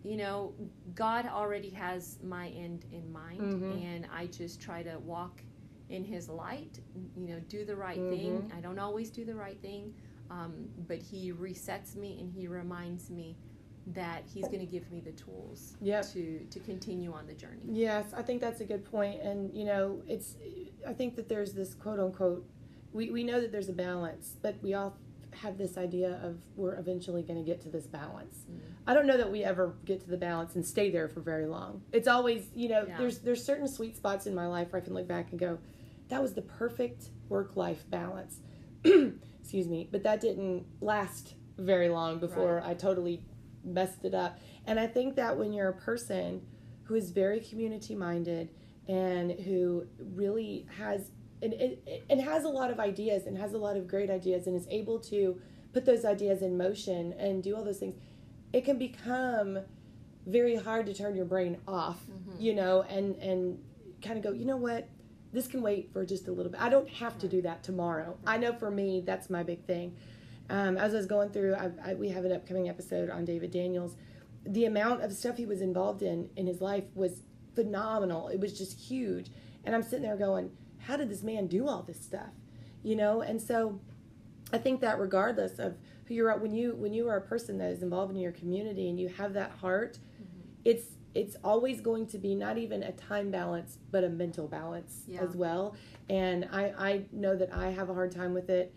you 0.04 0.16
know, 0.16 0.54
God 0.94 1.26
already 1.26 1.70
has 1.70 2.18
my 2.22 2.50
end 2.50 2.84
in 2.92 3.10
mind. 3.12 3.40
Mhm. 3.40 3.84
And 3.84 4.06
I 4.14 4.26
just 4.26 4.60
try 4.60 4.84
to 4.84 5.00
walk 5.00 5.42
in 5.90 6.04
His 6.04 6.28
light, 6.28 6.78
you 7.16 7.28
know, 7.28 7.40
do 7.48 7.64
the 7.64 7.76
right 7.76 7.98
Mm-hmm. 7.98 8.10
thing. 8.16 8.52
I 8.56 8.60
don't 8.60 8.78
always 8.78 9.10
do 9.10 9.24
the 9.24 9.34
right 9.34 9.60
thing, 9.60 9.94
um, 10.30 10.68
but 10.86 10.98
He 10.98 11.32
resets 11.32 11.96
me 11.96 12.18
and 12.20 12.30
He 12.32 12.46
reminds 12.46 13.10
me 13.10 13.36
that 13.88 14.22
He's 14.32 14.46
going 14.46 14.60
to 14.60 14.66
give 14.66 14.90
me 14.90 15.00
the 15.00 15.12
tools 15.12 15.76
Yep. 15.80 16.12
to, 16.12 16.40
to 16.50 16.60
continue 16.60 17.12
on 17.12 17.26
the 17.26 17.34
journey. 17.34 17.62
Yes, 17.70 18.06
I 18.14 18.22
think 18.22 18.40
that's 18.40 18.60
a 18.60 18.64
good 18.66 18.84
point. 18.84 19.22
And, 19.22 19.52
you 19.54 19.64
know, 19.64 20.02
it's, 20.06 20.36
I 20.86 20.92
think 20.92 21.16
that 21.16 21.28
there's 21.28 21.52
this 21.54 21.74
quote 21.74 21.98
unquote, 21.98 22.46
we, 22.92 23.10
we 23.10 23.22
know 23.22 23.40
that 23.40 23.50
there's 23.52 23.68
a 23.68 23.72
balance, 23.74 24.36
but 24.42 24.56
we 24.62 24.74
all 24.74 24.96
have 25.42 25.56
this 25.56 25.76
idea 25.78 26.18
of 26.22 26.36
we're 26.56 26.74
eventually 26.78 27.22
going 27.22 27.38
to 27.38 27.44
get 27.44 27.60
to 27.62 27.68
this 27.68 27.86
balance. 27.86 28.44
Mm. 28.50 28.58
I 28.86 28.94
don't 28.94 29.06
know 29.06 29.16
that 29.18 29.30
we 29.30 29.44
ever 29.44 29.74
get 29.84 30.00
to 30.00 30.10
the 30.10 30.16
balance 30.16 30.54
and 30.56 30.64
stay 30.66 30.90
there 30.90 31.06
for 31.08 31.20
very 31.20 31.46
long. 31.46 31.82
It's 31.92 32.08
always, 32.08 32.46
you 32.54 32.68
know, 32.68 32.84
Yeah. 32.88 32.96
there's 32.98 33.18
there's 33.20 33.44
certain 33.44 33.68
sweet 33.68 33.94
spots 33.96 34.26
in 34.26 34.34
my 34.34 34.46
life 34.46 34.72
where 34.72 34.80
I 34.82 34.84
can 34.84 34.94
look 34.94 35.06
back 35.06 35.30
and 35.30 35.38
go, 35.38 35.58
that 36.08 36.22
was 36.22 36.34
the 36.34 36.42
perfect 36.42 37.10
work 37.28 37.56
life 37.56 37.84
balance. 37.88 38.40
Excuse 38.84 39.68
me, 39.68 39.88
but 39.90 40.02
that 40.02 40.20
didn't 40.20 40.66
last 40.80 41.34
very 41.58 41.88
long 41.88 42.18
before 42.18 42.62
I 42.64 42.74
totally 42.74 43.22
messed 43.64 44.04
it 44.04 44.14
up. 44.14 44.38
And 44.66 44.78
I 44.78 44.86
think 44.86 45.16
that 45.16 45.36
when 45.36 45.52
you're 45.52 45.68
a 45.68 45.76
person 45.76 46.42
who 46.84 46.94
is 46.94 47.10
very 47.10 47.40
community 47.40 47.94
minded 47.94 48.50
and 48.88 49.32
who 49.32 49.86
really 49.98 50.66
has 50.78 51.10
and, 51.42 51.52
and, 51.52 51.76
and 52.10 52.20
has 52.20 52.44
a 52.44 52.48
lot 52.48 52.70
of 52.70 52.80
ideas 52.80 53.26
and 53.26 53.36
has 53.38 53.52
a 53.52 53.58
lot 53.58 53.76
of 53.76 53.86
great 53.86 54.10
ideas 54.10 54.46
and 54.46 54.56
is 54.56 54.66
able 54.70 54.98
to 54.98 55.40
put 55.72 55.84
those 55.84 56.04
ideas 56.04 56.42
in 56.42 56.56
motion 56.56 57.12
and 57.12 57.42
do 57.42 57.54
all 57.54 57.64
those 57.64 57.78
things, 57.78 57.94
it 58.52 58.64
can 58.64 58.78
become 58.78 59.58
very 60.26 60.56
hard 60.56 60.86
to 60.86 60.94
turn 60.94 61.14
your 61.14 61.24
brain 61.24 61.58
off, 61.68 62.00
mm-hmm. 62.10 62.40
you 62.40 62.54
know, 62.54 62.82
and 62.82 63.16
and 63.16 63.58
kind 64.02 64.16
of 64.16 64.24
go, 64.24 64.32
you 64.32 64.44
know 64.44 64.56
what, 64.56 64.88
this 65.32 65.46
can 65.46 65.62
wait 65.62 65.92
for 65.92 66.04
just 66.06 66.28
a 66.28 66.32
little 66.32 66.50
bit. 66.50 66.60
I 66.60 66.68
don't 66.68 66.88
have 66.88 67.18
to 67.18 67.28
do 67.28 67.42
that 67.42 67.62
tomorrow. 67.62 68.16
I 68.26 68.38
know 68.38 68.52
for 68.52 68.70
me, 68.70 69.02
that's 69.04 69.28
my 69.28 69.42
big 69.42 69.64
thing. 69.64 69.96
Um, 70.50 70.78
as 70.78 70.94
I 70.94 70.96
was 70.96 71.06
going 71.06 71.30
through, 71.30 71.54
I, 71.54 71.70
I, 71.84 71.94
we 71.94 72.08
have 72.08 72.24
an 72.24 72.32
upcoming 72.32 72.68
episode 72.68 73.10
on 73.10 73.24
David 73.24 73.50
Daniels. 73.50 73.96
The 74.46 74.64
amount 74.64 75.02
of 75.02 75.12
stuff 75.12 75.36
he 75.36 75.44
was 75.44 75.60
involved 75.60 76.02
in 76.02 76.30
in 76.36 76.46
his 76.46 76.60
life 76.60 76.84
was 76.94 77.20
phenomenal. 77.54 78.28
It 78.28 78.40
was 78.40 78.56
just 78.56 78.78
huge, 78.78 79.30
and 79.64 79.74
I'm 79.74 79.82
sitting 79.82 80.02
there 80.02 80.16
going, 80.16 80.50
how 80.78 80.96
did 80.96 81.10
this 81.10 81.22
man 81.22 81.48
do 81.48 81.68
all 81.68 81.82
this 81.82 82.00
stuff, 82.00 82.30
you 82.82 82.96
know? 82.96 83.20
And 83.20 83.42
so, 83.42 83.80
I 84.52 84.58
think 84.58 84.80
that 84.80 84.98
regardless 84.98 85.58
of 85.58 85.76
who 86.06 86.14
you're 86.14 86.30
at, 86.30 86.40
when 86.40 86.54
you 86.54 86.74
when 86.76 86.94
you 86.94 87.08
are 87.08 87.16
a 87.16 87.20
person 87.20 87.58
that 87.58 87.70
is 87.70 87.82
involved 87.82 88.14
in 88.14 88.18
your 88.18 88.32
community 88.32 88.88
and 88.88 88.98
you 88.98 89.08
have 89.08 89.34
that 89.34 89.50
heart, 89.60 89.98
it's 90.64 90.84
it's 91.14 91.36
always 91.42 91.80
going 91.80 92.06
to 92.06 92.18
be 92.18 92.34
not 92.34 92.58
even 92.58 92.82
a 92.82 92.92
time 92.92 93.30
balance 93.30 93.78
but 93.90 94.04
a 94.04 94.08
mental 94.08 94.46
balance 94.46 95.02
Yeah. 95.06 95.22
as 95.22 95.34
well. 95.36 95.74
And 96.08 96.48
I 96.52 96.72
I 96.78 97.04
know 97.12 97.34
that 97.36 97.52
I 97.52 97.70
have 97.70 97.88
a 97.90 97.94
hard 97.94 98.12
time 98.12 98.34
with 98.34 98.50
it. 98.50 98.74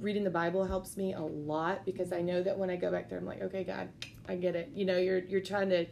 Reading 0.00 0.22
the 0.22 0.30
Bible 0.30 0.64
helps 0.64 0.96
me 0.96 1.12
a 1.12 1.20
lot 1.20 1.84
because 1.84 2.12
I 2.12 2.20
know 2.22 2.42
that 2.42 2.56
when 2.56 2.70
I 2.70 2.76
go 2.76 2.90
back 2.90 3.08
there, 3.08 3.18
I'm 3.18 3.26
like, 3.26 3.42
okay, 3.42 3.64
God, 3.64 3.88
I 4.28 4.36
get 4.36 4.54
it. 4.54 4.70
You 4.74 4.84
know, 4.84 4.96
you're 4.96 5.18
you're 5.18 5.40
trying 5.40 5.70
to 5.70 5.86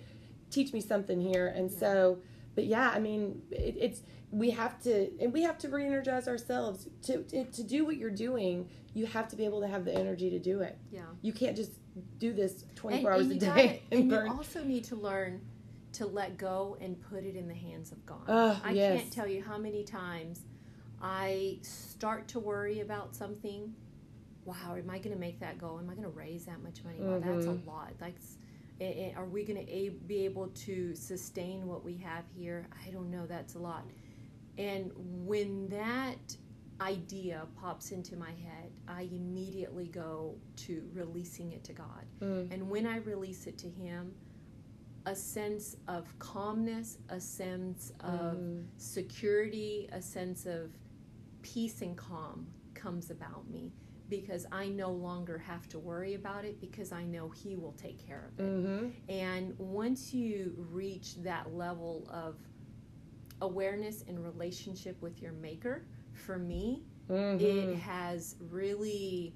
teach 0.50 0.72
me 0.72 0.80
something 0.80 1.20
here, 1.20 1.48
and 1.48 1.70
so. 1.70 2.18
But 2.54 2.66
yeah, 2.66 2.90
I 2.90 2.98
mean, 2.98 3.42
it, 3.50 3.76
it's 3.78 4.02
we 4.32 4.50
have 4.50 4.80
to 4.82 5.10
and 5.20 5.32
we 5.32 5.42
have 5.42 5.58
to 5.58 5.68
re-energize 5.68 6.28
ourselves 6.28 6.88
to, 7.02 7.22
to 7.24 7.44
to 7.44 7.62
do 7.64 7.84
what 7.84 7.96
you're 7.96 8.10
doing. 8.10 8.68
You 8.94 9.06
have 9.06 9.28
to 9.28 9.36
be 9.36 9.44
able 9.44 9.60
to 9.60 9.66
have 9.68 9.84
the 9.84 9.94
energy 9.94 10.30
to 10.30 10.38
do 10.38 10.60
it. 10.60 10.78
Yeah. 10.92 11.02
You 11.22 11.32
can't 11.32 11.56
just 11.56 11.72
do 12.18 12.32
this 12.32 12.64
24 12.76 12.98
and, 12.98 13.06
hours 13.08 13.26
and 13.26 13.32
a 13.32 13.38
day 13.38 13.46
gotta- 13.46 13.60
and, 13.92 14.12
and 14.12 14.28
you 14.28 14.32
also 14.32 14.62
need 14.64 14.84
to 14.84 14.96
learn 14.96 15.40
to 15.92 16.06
let 16.06 16.36
go 16.36 16.76
and 16.80 17.00
put 17.00 17.24
it 17.24 17.36
in 17.36 17.48
the 17.48 17.54
hands 17.54 17.92
of 17.92 18.04
God. 18.06 18.28
I 18.28 18.70
yes. 18.72 19.00
can't 19.00 19.12
tell 19.12 19.26
you 19.26 19.42
how 19.42 19.58
many 19.58 19.84
times 19.84 20.42
I 21.02 21.58
start 21.62 22.28
to 22.28 22.40
worry 22.40 22.80
about 22.80 23.14
something. 23.14 23.74
Wow, 24.44 24.76
am 24.76 24.90
I 24.90 24.98
going 24.98 25.14
to 25.14 25.20
make 25.20 25.40
that 25.40 25.58
go? 25.58 25.78
Am 25.78 25.88
I 25.88 25.94
going 25.94 26.04
to 26.04 26.16
raise 26.16 26.44
that 26.46 26.62
much 26.62 26.84
money? 26.84 26.98
Wow, 27.00 27.20
that's 27.20 27.46
Mhm. 27.46 27.66
a 27.66 27.70
lot. 27.70 27.92
That's 27.98 28.36
eh, 28.80 29.10
eh, 29.10 29.12
are 29.14 29.26
we 29.26 29.44
going 29.44 29.64
to 29.66 29.90
be 30.06 30.24
able 30.24 30.48
to 30.48 30.94
sustain 30.94 31.66
what 31.66 31.84
we 31.84 31.96
have 31.98 32.24
here? 32.34 32.66
I 32.86 32.90
don't 32.90 33.10
know. 33.10 33.26
That's 33.26 33.54
a 33.54 33.58
lot. 33.58 33.84
And 34.56 34.92
when 35.26 35.68
that 35.68 36.36
idea 36.80 37.46
pops 37.60 37.92
into 37.92 38.16
my 38.16 38.30
head, 38.30 38.72
I 38.88 39.02
immediately 39.02 39.86
go 39.86 40.34
to 40.56 40.88
releasing 40.94 41.52
it 41.52 41.62
to 41.64 41.72
God. 41.72 42.06
Mm. 42.20 42.52
And 42.52 42.70
when 42.70 42.86
I 42.86 42.96
release 42.98 43.46
it 43.46 43.58
to 43.58 43.68
Him, 43.68 44.14
a 45.06 45.14
sense 45.16 45.76
of 45.88 46.16
calmness, 46.18 46.98
a 47.08 47.20
sense 47.20 47.92
of 48.00 48.36
Mm. 48.38 48.66
security, 48.76 49.88
a 49.92 50.02
sense 50.02 50.46
of 50.46 50.70
peace 51.42 51.80
and 51.82 51.96
calm 51.96 52.46
comes 52.74 53.10
about 53.10 53.48
me 53.48 53.72
because 54.08 54.44
I 54.52 54.68
no 54.68 54.90
longer 54.92 55.38
have 55.38 55.68
to 55.68 55.78
worry 55.78 56.14
about 56.14 56.44
it 56.44 56.60
because 56.60 56.92
I 56.92 57.04
know 57.04 57.28
He 57.30 57.56
will 57.56 57.72
take 57.72 57.98
care 57.98 58.26
of 58.32 58.38
it. 58.40 58.42
Mm-hmm. 58.42 58.88
And 59.08 59.58
once 59.58 60.12
you 60.12 60.54
reach 60.70 61.16
that 61.22 61.54
level 61.54 62.06
of 62.10 62.36
awareness 63.40 64.02
and 64.06 64.22
relationship 64.22 65.00
with 65.00 65.22
your 65.22 65.32
Maker, 65.32 65.86
for 66.12 66.38
me, 66.38 66.82
Mm-hmm. 67.08 67.44
it 67.72 67.76
has 67.78 68.36
really 68.50 69.34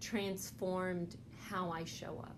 transformed 0.00 1.16
how 1.48 1.70
I 1.72 1.82
show 1.84 2.18
up. 2.20 2.35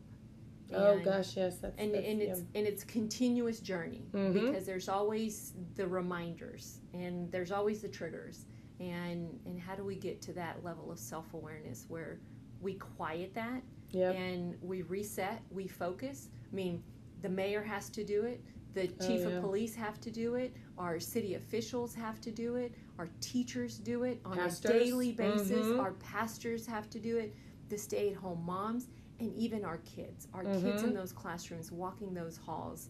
Oh 0.74 0.98
gosh, 1.00 1.36
yes, 1.36 1.58
that's 1.58 1.78
and, 1.78 1.94
that's, 1.94 2.06
and 2.06 2.20
it's 2.22 2.40
yeah. 2.40 2.58
and 2.58 2.66
it's 2.66 2.84
continuous 2.84 3.60
journey 3.60 4.06
Mhm. 4.12 4.32
because 4.34 4.66
there's 4.66 4.88
always 4.88 5.54
the 5.76 5.86
reminders 5.86 6.80
and 6.94 7.30
there's 7.32 7.52
always 7.52 7.80
the 7.82 7.88
triggers 7.88 8.46
and 8.80 9.38
and 9.46 9.58
how 9.60 9.74
do 9.74 9.84
we 9.84 9.96
get 9.96 10.20
to 10.22 10.32
that 10.34 10.62
level 10.64 10.90
of 10.92 10.98
self-awareness 10.98 11.86
where 11.88 12.20
we 12.60 12.74
quiet 12.74 13.34
that 13.34 13.62
Yep. 13.90 14.14
and 14.16 14.56
we 14.62 14.82
reset 14.82 15.40
we 15.50 15.66
focus 15.66 16.28
i 16.52 16.54
mean 16.54 16.82
the 17.22 17.28
mayor 17.28 17.62
has 17.62 17.88
to 17.90 18.04
do 18.04 18.22
it 18.24 18.40
the 18.74 18.82
Oh, 19.00 19.06
chief 19.06 19.20
yeah. 19.20 19.28
of 19.28 19.42
police 19.42 19.74
have 19.74 19.98
to 20.02 20.10
do 20.10 20.34
it 20.34 20.54
our 20.76 21.00
city 21.00 21.34
officials 21.34 21.94
have 21.94 22.20
to 22.20 22.30
do 22.30 22.56
it 22.56 22.74
our 22.98 23.08
teachers 23.20 23.78
do 23.78 24.02
it 24.04 24.20
on 24.24 24.36
Pastors. 24.36 24.70
a 24.70 24.78
daily 24.78 25.12
basis 25.12 25.66
Mhm. 25.66 25.80
our 25.80 25.92
pastors 25.94 26.66
have 26.66 26.90
to 26.90 27.00
do 27.00 27.16
it 27.16 27.34
the 27.70 27.78
stay-at-home 27.78 28.44
moms 28.44 28.88
and 29.20 29.34
even 29.34 29.64
our 29.64 29.78
kids 29.78 30.28
our 30.34 30.44
kids 30.44 30.82
Mhm. 30.82 30.84
in 30.88 30.94
those 30.94 31.12
classrooms 31.12 31.70
walking 31.72 32.14
those 32.14 32.36
halls 32.36 32.88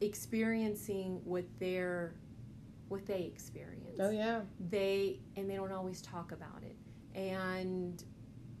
experiencing 0.00 1.20
what 1.24 1.44
their 1.58 2.14
what 2.88 3.06
they 3.06 3.22
experience 3.22 3.98
Oh 3.98 4.10
yeah. 4.10 4.42
they 4.70 5.18
and 5.36 5.48
they 5.48 5.56
don't 5.56 5.72
always 5.72 6.02
talk 6.02 6.32
about 6.32 6.62
it 6.62 6.76
and 7.18 8.04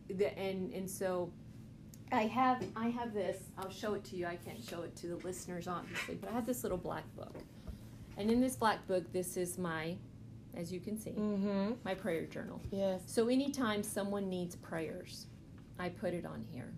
the 0.08 0.36
and 0.38 0.72
and 0.72 0.88
so 0.90 1.30
i 2.10 2.22
have 2.22 2.64
i 2.74 2.88
have 2.88 3.12
this 3.12 3.38
i'll 3.58 3.70
show 3.70 3.94
it 3.94 4.04
to 4.04 4.16
you 4.16 4.26
i 4.26 4.36
can't 4.36 4.62
show 4.62 4.82
it 4.82 4.94
to 4.96 5.08
the 5.08 5.16
listeners 5.16 5.68
obviously 5.68 6.14
but 6.14 6.30
i 6.30 6.32
have 6.32 6.46
this 6.46 6.62
little 6.62 6.78
black 6.78 7.04
book 7.14 7.34
and 8.16 8.30
in 8.30 8.40
this 8.40 8.56
black 8.56 8.86
book 8.86 9.10
this 9.12 9.36
is 9.36 9.58
my 9.58 9.94
as 10.54 10.72
you 10.72 10.80
can 10.80 10.98
see 10.98 11.10
Mm-hmm. 11.12 11.72
my 11.84 11.94
prayer 11.94 12.24
journal 12.26 12.60
Yes. 12.70 13.02
so 13.06 13.28
anytime 13.28 13.82
someone 13.82 14.28
needs 14.28 14.56
prayers 14.56 15.26
i 15.78 15.88
put 15.88 16.14
it 16.14 16.24
on 16.26 16.44
here 16.50 16.72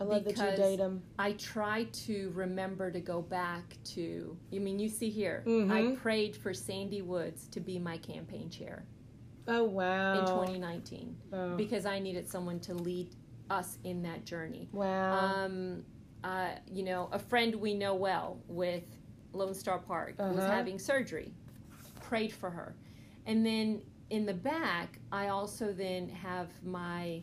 I 0.00 0.04
love 0.04 0.24
that 0.24 0.36
you 0.36 0.56
date 0.56 0.76
them. 0.76 1.02
I 1.18 1.32
try 1.32 1.84
to 1.84 2.30
remember 2.34 2.90
to 2.90 3.00
go 3.00 3.20
back 3.22 3.76
to. 3.94 4.36
I 4.54 4.58
mean, 4.58 4.78
you 4.78 4.88
see 4.88 5.10
here, 5.10 5.42
I 5.46 5.50
Mhm. 5.50 5.96
prayed 5.96 6.36
for 6.36 6.54
Sandy 6.54 7.02
Woods 7.02 7.48
to 7.48 7.60
be 7.60 7.78
my 7.78 7.98
campaign 7.98 8.48
chair 8.50 8.86
Oh 9.46 9.64
wow. 9.64 10.12
in 10.14 10.24
2019 10.26 11.16
Oh. 11.32 11.56
because 11.56 11.84
I 11.86 11.98
needed 11.98 12.28
someone 12.28 12.60
to 12.60 12.74
lead 12.74 13.14
us 13.50 13.78
in 13.84 14.02
that 14.02 14.24
journey. 14.24 14.68
wow. 14.72 15.44
Um, 15.44 15.84
uh, 16.24 16.50
you 16.70 16.82
know, 16.82 17.08
a 17.12 17.18
friend 17.18 17.54
we 17.56 17.74
know 17.74 17.94
well 17.94 18.42
with 18.48 18.84
Lone 19.32 19.54
Star 19.54 19.78
Park 19.78 20.18
was 20.18 20.44
Uh-huh. 20.44 20.52
having 20.52 20.78
surgery. 20.78 21.32
Prayed 22.00 22.32
for 22.32 22.50
her, 22.50 22.74
and 23.26 23.44
then 23.44 23.82
in 24.10 24.24
the 24.26 24.32
back, 24.34 24.98
I 25.12 25.28
also 25.28 25.72
then 25.72 26.08
have 26.08 26.50
my 26.64 27.22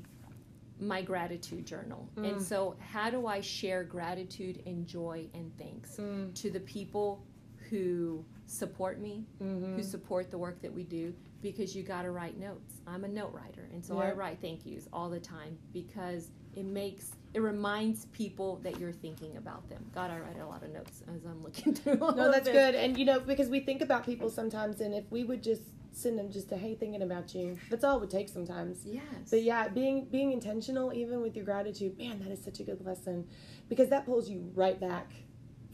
my 0.79 1.01
gratitude 1.01 1.65
journal. 1.65 2.09
Mm. 2.17 2.33
And 2.33 2.41
so, 2.41 2.75
how 2.79 3.09
do 3.09 3.27
I 3.27 3.41
share 3.41 3.83
gratitude 3.83 4.61
and 4.65 4.85
joy 4.87 5.27
and 5.33 5.51
thanks 5.57 5.97
Mm. 5.97 6.33
to 6.35 6.49
the 6.49 6.59
people 6.61 7.23
who 7.69 8.23
support 8.45 8.99
me, 8.99 9.25
Mhm. 9.41 9.75
who 9.75 9.81
support 9.83 10.29
the 10.29 10.37
work 10.37 10.61
that 10.61 10.71
we 10.73 10.83
do 10.83 11.13
because 11.41 11.75
you 11.75 11.81
got 11.83 12.03
to 12.03 12.11
write 12.11 12.37
notes. 12.39 12.81
I'm 12.85 13.03
a 13.03 13.07
note 13.07 13.33
writer, 13.33 13.67
and 13.73 13.83
so 13.83 13.97
I 13.97 14.11
write 14.13 14.39
thank 14.39 14.65
yous 14.65 14.87
all 14.93 15.09
the 15.09 15.19
time 15.19 15.57
because 15.73 16.31
it 16.55 16.65
makes 16.65 17.11
it 17.33 17.41
reminds 17.41 18.05
people 18.07 18.57
that 18.63 18.79
you're 18.79 18.93
thinking 18.93 19.35
about 19.35 19.67
them. 19.67 19.85
God, 19.93 20.09
I 20.09 20.19
write 20.19 20.39
a 20.39 20.45
lot 20.47 20.63
of 20.63 20.71
notes 20.71 21.03
as 21.13 21.25
I'm 21.25 21.43
looking 21.43 21.73
through. 21.75 21.97
All 21.99 22.15
No, 22.15 22.31
that's 22.31 22.47
good. 22.47 22.75
And 22.75 22.97
you 22.97 23.03
know, 23.03 23.19
because 23.19 23.49
we 23.49 23.59
think 23.59 23.81
about 23.81 24.05
people 24.05 24.29
sometimes, 24.29 24.79
and 24.79 24.93
if 24.93 25.11
we 25.11 25.23
would 25.25 25.43
just 25.43 25.63
send 25.95 26.19
them 26.19 26.31
just 26.31 26.51
a 26.51 26.57
hey, 26.57 26.75
thinking 26.75 27.01
about 27.01 27.33
you, 27.33 27.57
that's 27.69 27.83
all 27.83 27.97
it 27.97 28.01
would 28.01 28.09
take 28.09 28.29
sometimes. 28.29 28.79
Yes. 28.85 29.03
But 29.29 29.43
yeah, 29.43 29.67
being 29.67 30.05
being 30.05 30.31
intentional, 30.31 30.93
even 30.93 31.21
with 31.21 31.35
your 31.35 31.45
gratitude, 31.45 31.97
man, 31.97 32.19
that 32.19 32.31
is 32.31 32.43
such 32.43 32.59
a 32.59 32.63
good 32.63 32.85
lesson, 32.85 33.27
because 33.69 33.89
that 33.89 34.05
pulls 34.05 34.29
you 34.29 34.51
right 34.53 34.79
back 34.79 35.11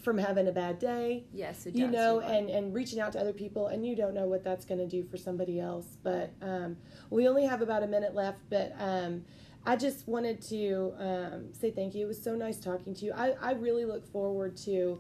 from 0.03 0.17
having 0.17 0.47
a 0.47 0.51
bad 0.51 0.80
day, 0.80 1.26
yes, 1.32 1.67
it 1.67 1.76
you 1.76 1.88
know, 1.88 2.19
You're 2.19 2.32
and 2.32 2.49
and 2.49 2.74
reaching 2.74 2.99
out 2.99 3.11
to 3.13 3.19
other 3.19 3.34
people, 3.34 3.67
and 3.67 3.86
you 3.86 3.95
don't 3.95 4.13
know 4.13 4.26
what 4.26 4.43
that's 4.43 4.65
going 4.65 4.80
to 4.80 4.88
do 4.88 5.03
for 5.03 5.17
somebody 5.17 5.59
else. 5.59 5.97
But 6.01 6.34
um, 6.41 6.78
we 7.09 7.28
only 7.28 7.45
have 7.45 7.61
about 7.61 7.84
a 7.84 7.88
minute 7.88 8.15
left, 8.15 8.39
but. 8.49 8.74
Um, 8.80 9.26
I 9.63 9.76
just 9.76 10.07
wanted 10.07 10.41
to 10.49 10.91
um, 10.97 11.53
say 11.53 11.69
thank 11.69 11.93
you. 11.93 12.05
It 12.05 12.07
was 12.07 12.19
so 12.19 12.34
nice 12.36 12.57
talking 12.57 12.95
to 12.95 13.05
you. 13.05 13.13
I, 13.13 13.36
I 13.39 13.51
really 13.51 13.86
look 13.86 14.11
forward 14.11 14.57
to 14.65 14.99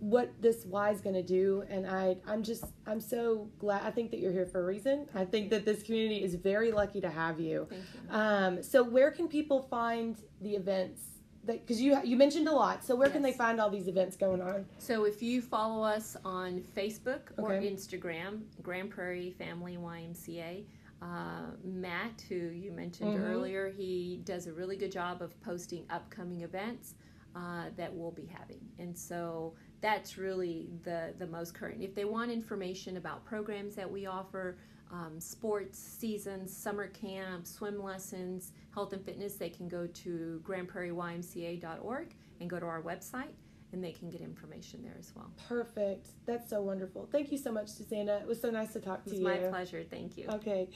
what 0.00 0.30
this 0.40 0.64
Y 0.64 0.90
is 0.90 1.00
going 1.00 1.14
to 1.16 1.22
do, 1.22 1.64
and 1.68 1.86
I 1.86 2.16
I'm 2.26 2.42
just 2.42 2.64
I'm 2.86 3.00
so 3.00 3.48
glad. 3.58 3.82
I 3.84 3.90
think 3.90 4.10
that 4.12 4.20
you're 4.20 4.32
here 4.32 4.46
for 4.46 4.60
a 4.62 4.64
reason. 4.64 5.06
I 5.14 5.24
think 5.24 5.50
that 5.50 5.64
this 5.64 5.82
community 5.82 6.22
is 6.22 6.34
very 6.34 6.70
lucky 6.72 7.00
to 7.00 7.10
have 7.10 7.40
you. 7.40 7.66
Thank 7.68 7.82
you. 7.94 8.00
Um, 8.14 8.62
so 8.62 8.82
where 8.82 9.10
can 9.10 9.28
people 9.28 9.62
find 9.62 10.16
the 10.40 10.54
events? 10.54 11.02
That 11.44 11.60
because 11.66 11.80
you 11.80 11.98
you 12.04 12.16
mentioned 12.16 12.46
a 12.48 12.52
lot. 12.52 12.84
So 12.84 12.94
where 12.94 13.10
can 13.10 13.22
they 13.22 13.32
find 13.32 13.60
all 13.60 13.70
these 13.70 13.88
events 13.88 14.16
going 14.16 14.40
on? 14.42 14.66
So 14.78 15.04
if 15.04 15.22
you 15.22 15.40
follow 15.42 15.82
us 15.82 16.16
on 16.24 16.60
Facebook 16.76 17.20
or 17.38 17.54
Okay. 17.54 17.70
Instagram, 17.70 18.42
Grand 18.62 18.90
Prairie 18.90 19.30
Family 19.38 19.76
YMCA, 19.76 20.64
uh, 21.00 21.42
Matt, 21.64 22.20
who 22.28 22.34
you 22.34 22.70
mentioned 22.72 23.14
Mhm. 23.16 23.24
earlier, 23.30 23.70
he 23.70 24.20
does 24.24 24.46
a 24.46 24.52
really 24.52 24.76
good 24.76 24.92
job 24.92 25.22
of 25.22 25.40
posting 25.40 25.84
upcoming 25.90 26.42
events 26.42 26.94
uh, 27.36 27.66
that 27.76 27.94
we'll 27.94 28.10
be 28.10 28.26
having, 28.26 28.60
and 28.80 28.98
so 28.98 29.54
that's 29.80 30.18
really 30.18 30.68
the 30.84 31.14
the 31.18 31.26
most 31.26 31.54
current. 31.54 31.82
If 31.82 31.94
they 31.94 32.04
want 32.04 32.30
information 32.30 32.96
about 32.96 33.24
programs 33.24 33.74
that 33.76 33.90
we 33.90 34.06
offer. 34.06 34.56
Um, 34.90 35.20
sports 35.20 35.78
seasons, 35.78 36.50
summer 36.56 36.86
camp, 36.86 37.46
swim 37.46 37.82
lessons, 37.82 38.52
health 38.72 38.94
and 38.94 39.04
fitness, 39.04 39.34
they 39.34 39.50
can 39.50 39.68
go 39.68 39.86
to 39.86 40.42
grandprairieymca.org 40.42 42.14
and 42.40 42.48
go 42.48 42.58
to 42.58 42.64
our 42.64 42.80
website 42.80 43.34
and 43.72 43.84
they 43.84 43.92
can 43.92 44.08
get 44.10 44.20
information 44.20 44.82
there 44.82 44.96
as 44.98 45.12
well. 45.14 45.30
Perfect. 45.48 46.08
That's 46.26 46.48
so 46.48 46.62
wonderful. 46.62 47.08
Thank 47.10 47.30
you 47.30 47.38
so 47.38 47.52
much, 47.52 47.68
Susanna. 47.68 48.18
It 48.22 48.26
was 48.26 48.40
so 48.40 48.50
nice 48.50 48.72
to 48.72 48.80
talk 48.80 49.04
to 49.04 49.10
you. 49.10 49.16
It's 49.16 49.20
you. 49.20 49.42
my 49.44 49.48
pleasure. 49.50 49.84
Thank 49.88 50.16
you. 50.16 50.26
Okay. 50.28 50.68